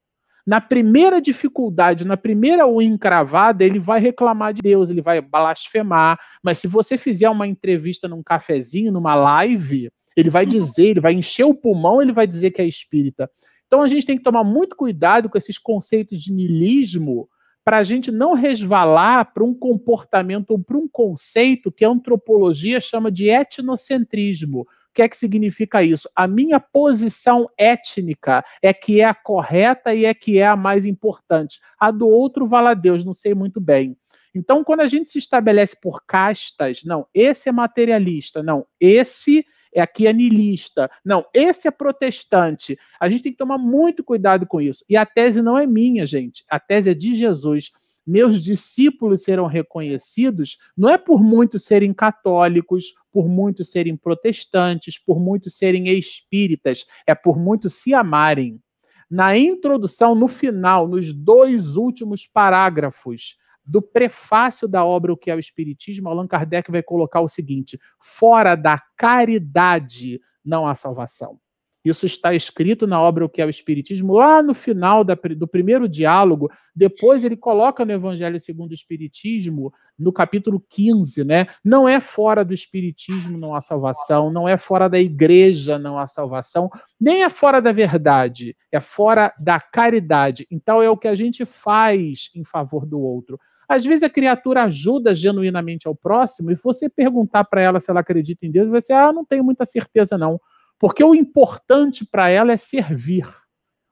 [0.46, 6.20] Na primeira dificuldade, na primeira unha encravada, ele vai reclamar de Deus, ele vai blasfemar.
[6.44, 11.14] Mas se você fizer uma entrevista num cafezinho, numa live, ele vai dizer, ele vai
[11.14, 13.30] encher o pulmão, ele vai dizer que é espírita.
[13.66, 17.28] Então a gente tem que tomar muito cuidado com esses conceitos de niilismo
[17.64, 22.80] para a gente não resvalar para um comportamento ou para um conceito que a antropologia
[22.80, 26.10] chama de etnocentrismo que é que significa isso?
[26.16, 30.86] A minha posição étnica é que é a correta e é que é a mais
[30.86, 31.60] importante.
[31.78, 33.98] A do outro, vala Deus, não sei muito bem.
[34.34, 39.82] Então, quando a gente se estabelece por castas, não, esse é materialista, não, esse é
[39.82, 42.78] aqui anilista, não, esse é protestante.
[42.98, 44.86] A gente tem que tomar muito cuidado com isso.
[44.90, 47.72] E a tese não é minha, gente, a tese é de Jesus
[48.06, 55.20] meus discípulos serão reconhecidos, não é por muitos serem católicos, por muitos serem protestantes, por
[55.20, 58.62] muitos serem espíritas, é por muitos se amarem.
[59.10, 65.36] Na introdução, no final, nos dois últimos parágrafos do prefácio da obra O que é
[65.36, 71.40] o Espiritismo, Allan Kardec vai colocar o seguinte: fora da caridade não há salvação.
[71.86, 75.48] Isso está escrito na obra O que é o Espiritismo, lá no final da, do
[75.48, 76.50] primeiro diálogo.
[76.76, 81.46] Depois ele coloca no Evangelho segundo o Espiritismo, no capítulo 15, né?
[81.64, 86.08] Não é fora do Espiritismo não há salvação, não é fora da igreja não há
[86.08, 90.48] salvação, nem é fora da verdade, é fora da caridade.
[90.50, 93.40] Então é o que a gente faz em favor do outro.
[93.68, 98.00] Às vezes a criatura ajuda genuinamente ao próximo e você perguntar para ela se ela
[98.00, 100.40] acredita em Deus, você, ah, não tenho muita certeza não.
[100.80, 103.28] Porque o importante para ela é servir.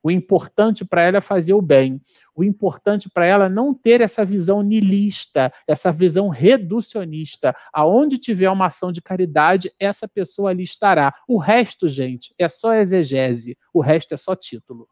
[0.04, 2.02] O importante para ela é fazer o bem.
[2.36, 7.56] O importante para ela é não ter essa visão nilista, essa visão reducionista.
[7.72, 11.14] Aonde tiver uma ação de caridade, essa pessoa ali estará.
[11.26, 13.58] O resto, gente, é só exegese.
[13.74, 14.90] O resto é só título.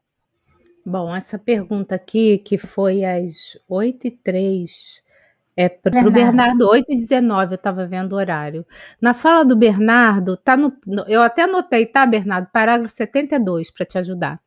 [0.86, 5.04] Bom, essa pergunta aqui, que foi às 8 e 3
[5.56, 8.66] é para o Bernardo 8 e 19, eu estava vendo o horário.
[9.02, 10.74] Na fala do Bernardo, tá no,
[11.08, 12.48] eu até anotei, tá, Bernardo?
[12.52, 14.40] Parágrafo 72, para te ajudar.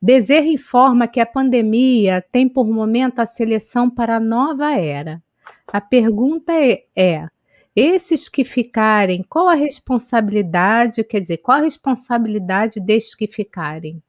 [0.00, 5.22] Bezerra informa que a pandemia tem por momento a seleção para a nova era.
[5.68, 7.28] A pergunta é, é
[7.74, 14.02] esses que ficarem, qual a responsabilidade, quer dizer, qual a responsabilidade destes que ficarem?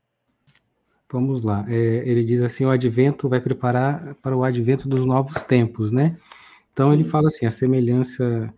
[1.13, 1.63] Vamos lá.
[1.69, 1.75] É,
[2.09, 6.17] ele diz assim: o advento vai preparar para o advento dos novos tempos, né?
[6.73, 8.51] Então ele fala assim: a semelhança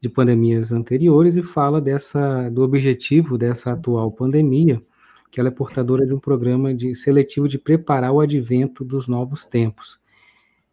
[0.00, 4.82] de pandemias anteriores e fala dessa do objetivo dessa atual pandemia,
[5.30, 9.44] que ela é portadora de um programa de seletivo de preparar o advento dos novos
[9.44, 10.00] tempos.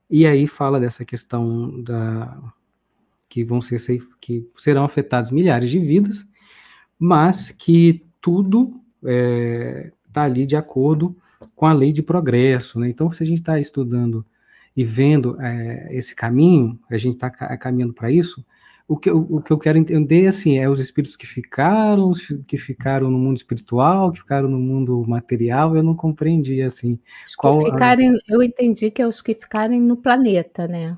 [0.10, 2.36] E aí fala dessa questão da
[3.30, 3.80] que vão ser
[4.20, 6.28] que serão afetados milhares de vidas,
[6.98, 11.16] mas que tudo está é, tá ali de acordo
[11.56, 12.80] com a lei de progresso.
[12.80, 12.90] Né?
[12.90, 14.26] Então, se a gente está estudando
[14.76, 18.46] e vendo é, esse caminho, a gente está caminhando para isso,
[18.88, 22.12] o que, eu, o que eu quero entender assim, é os espíritos que ficaram,
[22.48, 26.98] que ficaram no mundo espiritual, que ficaram no mundo material, eu não compreendi assim.
[27.26, 28.20] Os qual ficarem, a...
[28.30, 30.98] eu entendi que é os que ficarem no planeta, né?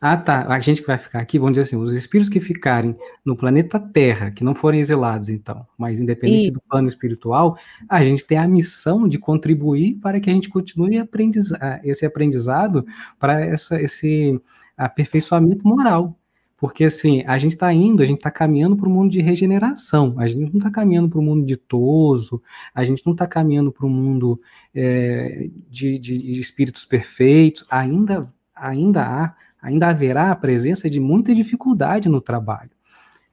[0.00, 0.46] Ah, tá.
[0.48, 3.78] A gente que vai ficar aqui, vamos dizer assim, os espíritos que ficarem no planeta
[3.78, 6.50] Terra, que não forem exilados, então, mas independente e...
[6.50, 10.98] do plano espiritual, a gente tem a missão de contribuir para que a gente continue
[10.98, 11.50] aprendiz...
[11.84, 12.86] esse aprendizado
[13.18, 14.40] para essa, esse
[14.74, 16.16] aperfeiçoamento moral.
[16.56, 20.14] Porque, assim, a gente está indo, a gente está caminhando para o mundo de regeneração,
[20.18, 22.42] a gente não está caminhando para o mundo ditoso,
[22.74, 24.40] a gente não está caminhando para o mundo
[24.74, 32.08] é, de, de espíritos perfeitos, ainda, ainda há ainda haverá a presença de muita dificuldade
[32.08, 32.70] no trabalho.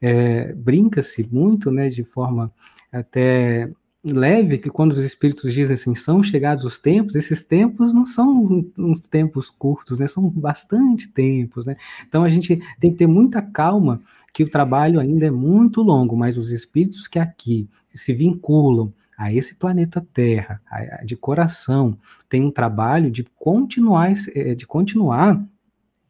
[0.01, 2.51] É, Brinca-se muito, né, de forma
[2.91, 3.69] até
[4.03, 8.63] leve, que quando os espíritos dizem assim, são chegados os tempos, esses tempos não são
[8.77, 11.75] uns tempos curtos, né, são bastante tempos, né,
[12.07, 14.01] então a gente tem que ter muita calma,
[14.33, 19.33] que o trabalho ainda é muito longo, mas os espíritos que aqui se vinculam a
[19.33, 20.61] esse planeta Terra,
[21.03, 21.97] de coração,
[22.29, 25.43] tem um trabalho de continuar, é, de continuar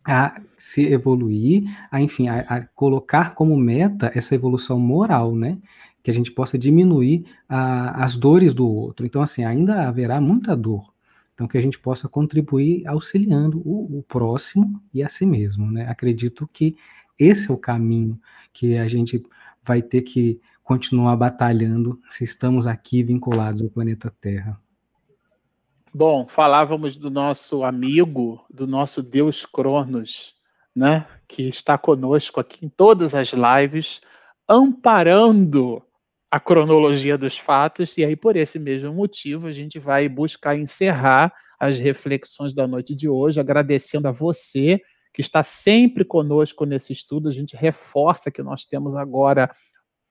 [0.08, 5.58] a se evoluir, a, enfim, a, a, colocar como meta essa evolução moral, né?
[6.02, 9.06] Que a gente possa diminuir a, as dores do outro.
[9.06, 10.94] Então, assim, ainda haverá muita dor.
[11.34, 15.88] Então, que a gente possa contribuir auxiliando o, o próximo e a si mesmo, né?
[15.90, 16.78] Acredito que
[17.20, 18.20] esse é o caminho
[18.54, 19.24] que a gente
[19.64, 24.60] vai ter que continuar batalhando se estamos aqui vinculados ao planeta Terra.
[25.99, 30.36] Bom, falávamos do nosso amigo, do nosso Deus Cronos,
[30.76, 31.07] né?
[31.28, 33.99] Que está conosco aqui em todas as lives,
[34.48, 35.82] amparando
[36.30, 41.34] a cronologia dos fatos, e aí, por esse mesmo motivo, a gente vai buscar encerrar
[41.60, 44.80] as reflexões da noite de hoje, agradecendo a você
[45.11, 47.28] que está sempre conosco nesse estudo.
[47.28, 49.49] A gente reforça que nós temos agora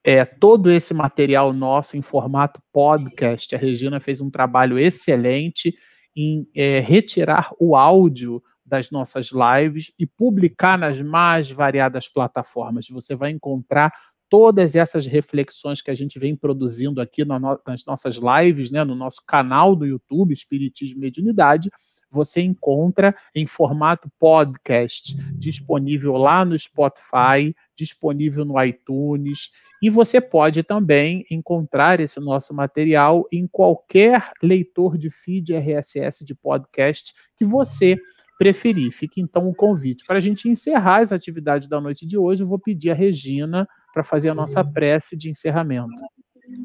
[0.07, 3.53] é, todo esse material nosso em formato podcast.
[3.53, 5.75] A Regina fez um trabalho excelente
[6.15, 12.87] em é, retirar o áudio das nossas lives e publicar nas mais variadas plataformas.
[12.87, 13.91] Você vai encontrar
[14.29, 19.21] todas essas reflexões que a gente vem produzindo aqui nas nossas lives, né, no nosso
[19.27, 21.69] canal do YouTube, Espiritismo e Mediunidade,
[22.09, 29.51] você encontra em formato podcast, disponível lá no Spotify, disponível no iTunes,
[29.81, 36.33] e você pode também encontrar esse nosso material em qualquer leitor de feed RSS de
[36.33, 37.97] podcast que você
[38.37, 38.91] preferir.
[38.91, 40.05] Fica então o convite.
[40.05, 43.67] Para a gente encerrar as atividades da noite de hoje, eu vou pedir a Regina
[43.93, 45.91] para fazer a nossa prece de encerramento.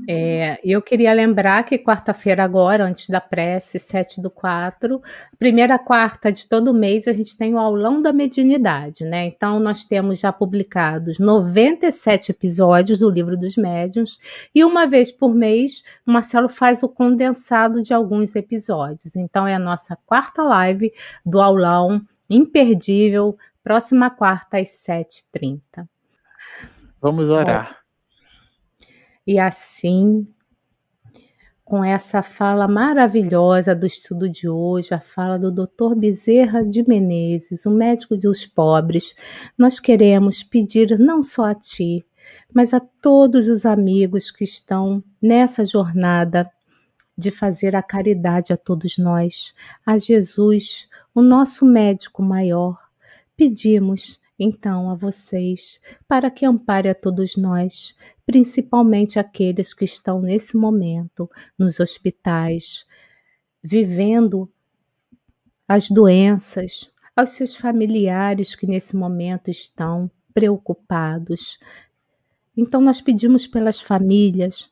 [0.09, 5.01] É, eu queria lembrar que quarta-feira, agora, antes da prece, 7 do 4,
[5.39, 9.27] primeira quarta de todo mês, a gente tem o aulão da mediunidade, né?
[9.27, 14.19] Então, nós temos já publicados 97 episódios do Livro dos Médiuns,
[14.55, 19.17] e uma vez por mês, o Marcelo faz o condensado de alguns episódios.
[19.17, 20.93] Então, é a nossa quarta live
[21.27, 22.01] do aulão
[22.31, 25.87] imperdível, próxima quarta, às 7h30.
[27.01, 27.82] Vamos orar.
[29.27, 30.27] E assim,
[31.65, 35.94] com essa fala maravilhosa do estudo de hoje, a fala do Dr.
[35.97, 39.15] Bezerra de Menezes, o médico dos pobres,
[39.57, 42.05] nós queremos pedir não só a ti,
[42.53, 46.51] mas a todos os amigos que estão nessa jornada
[47.16, 49.55] de fazer a caridade a todos nós,
[49.86, 52.77] a Jesus, o nosso médico maior.
[53.36, 57.94] Pedimos então a vocês para que ampare a todos nós,
[58.27, 62.85] principalmente aqueles que estão nesse momento nos hospitais,
[63.62, 64.51] vivendo
[65.66, 71.59] as doenças, aos seus familiares que nesse momento estão preocupados.
[72.57, 74.70] Então, nós pedimos pelas famílias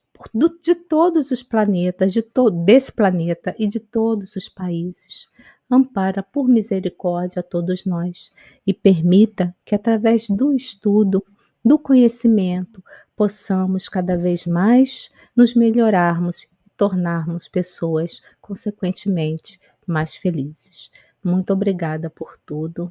[0.62, 5.28] de todos os planetas, de to desse planeta e de todos os países.
[5.70, 8.32] ampara por misericórdia a todos nós
[8.66, 11.24] e permita que, através do estudo,
[11.64, 12.82] do conhecimento,
[13.20, 20.90] possamos cada vez mais nos melhorarmos e tornarmos pessoas, consequentemente, mais felizes.
[21.22, 22.90] Muito obrigada por tudo.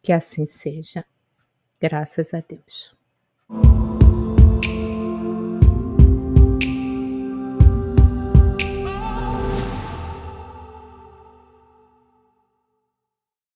[0.00, 1.04] Que assim seja.
[1.80, 2.94] Graças a Deus.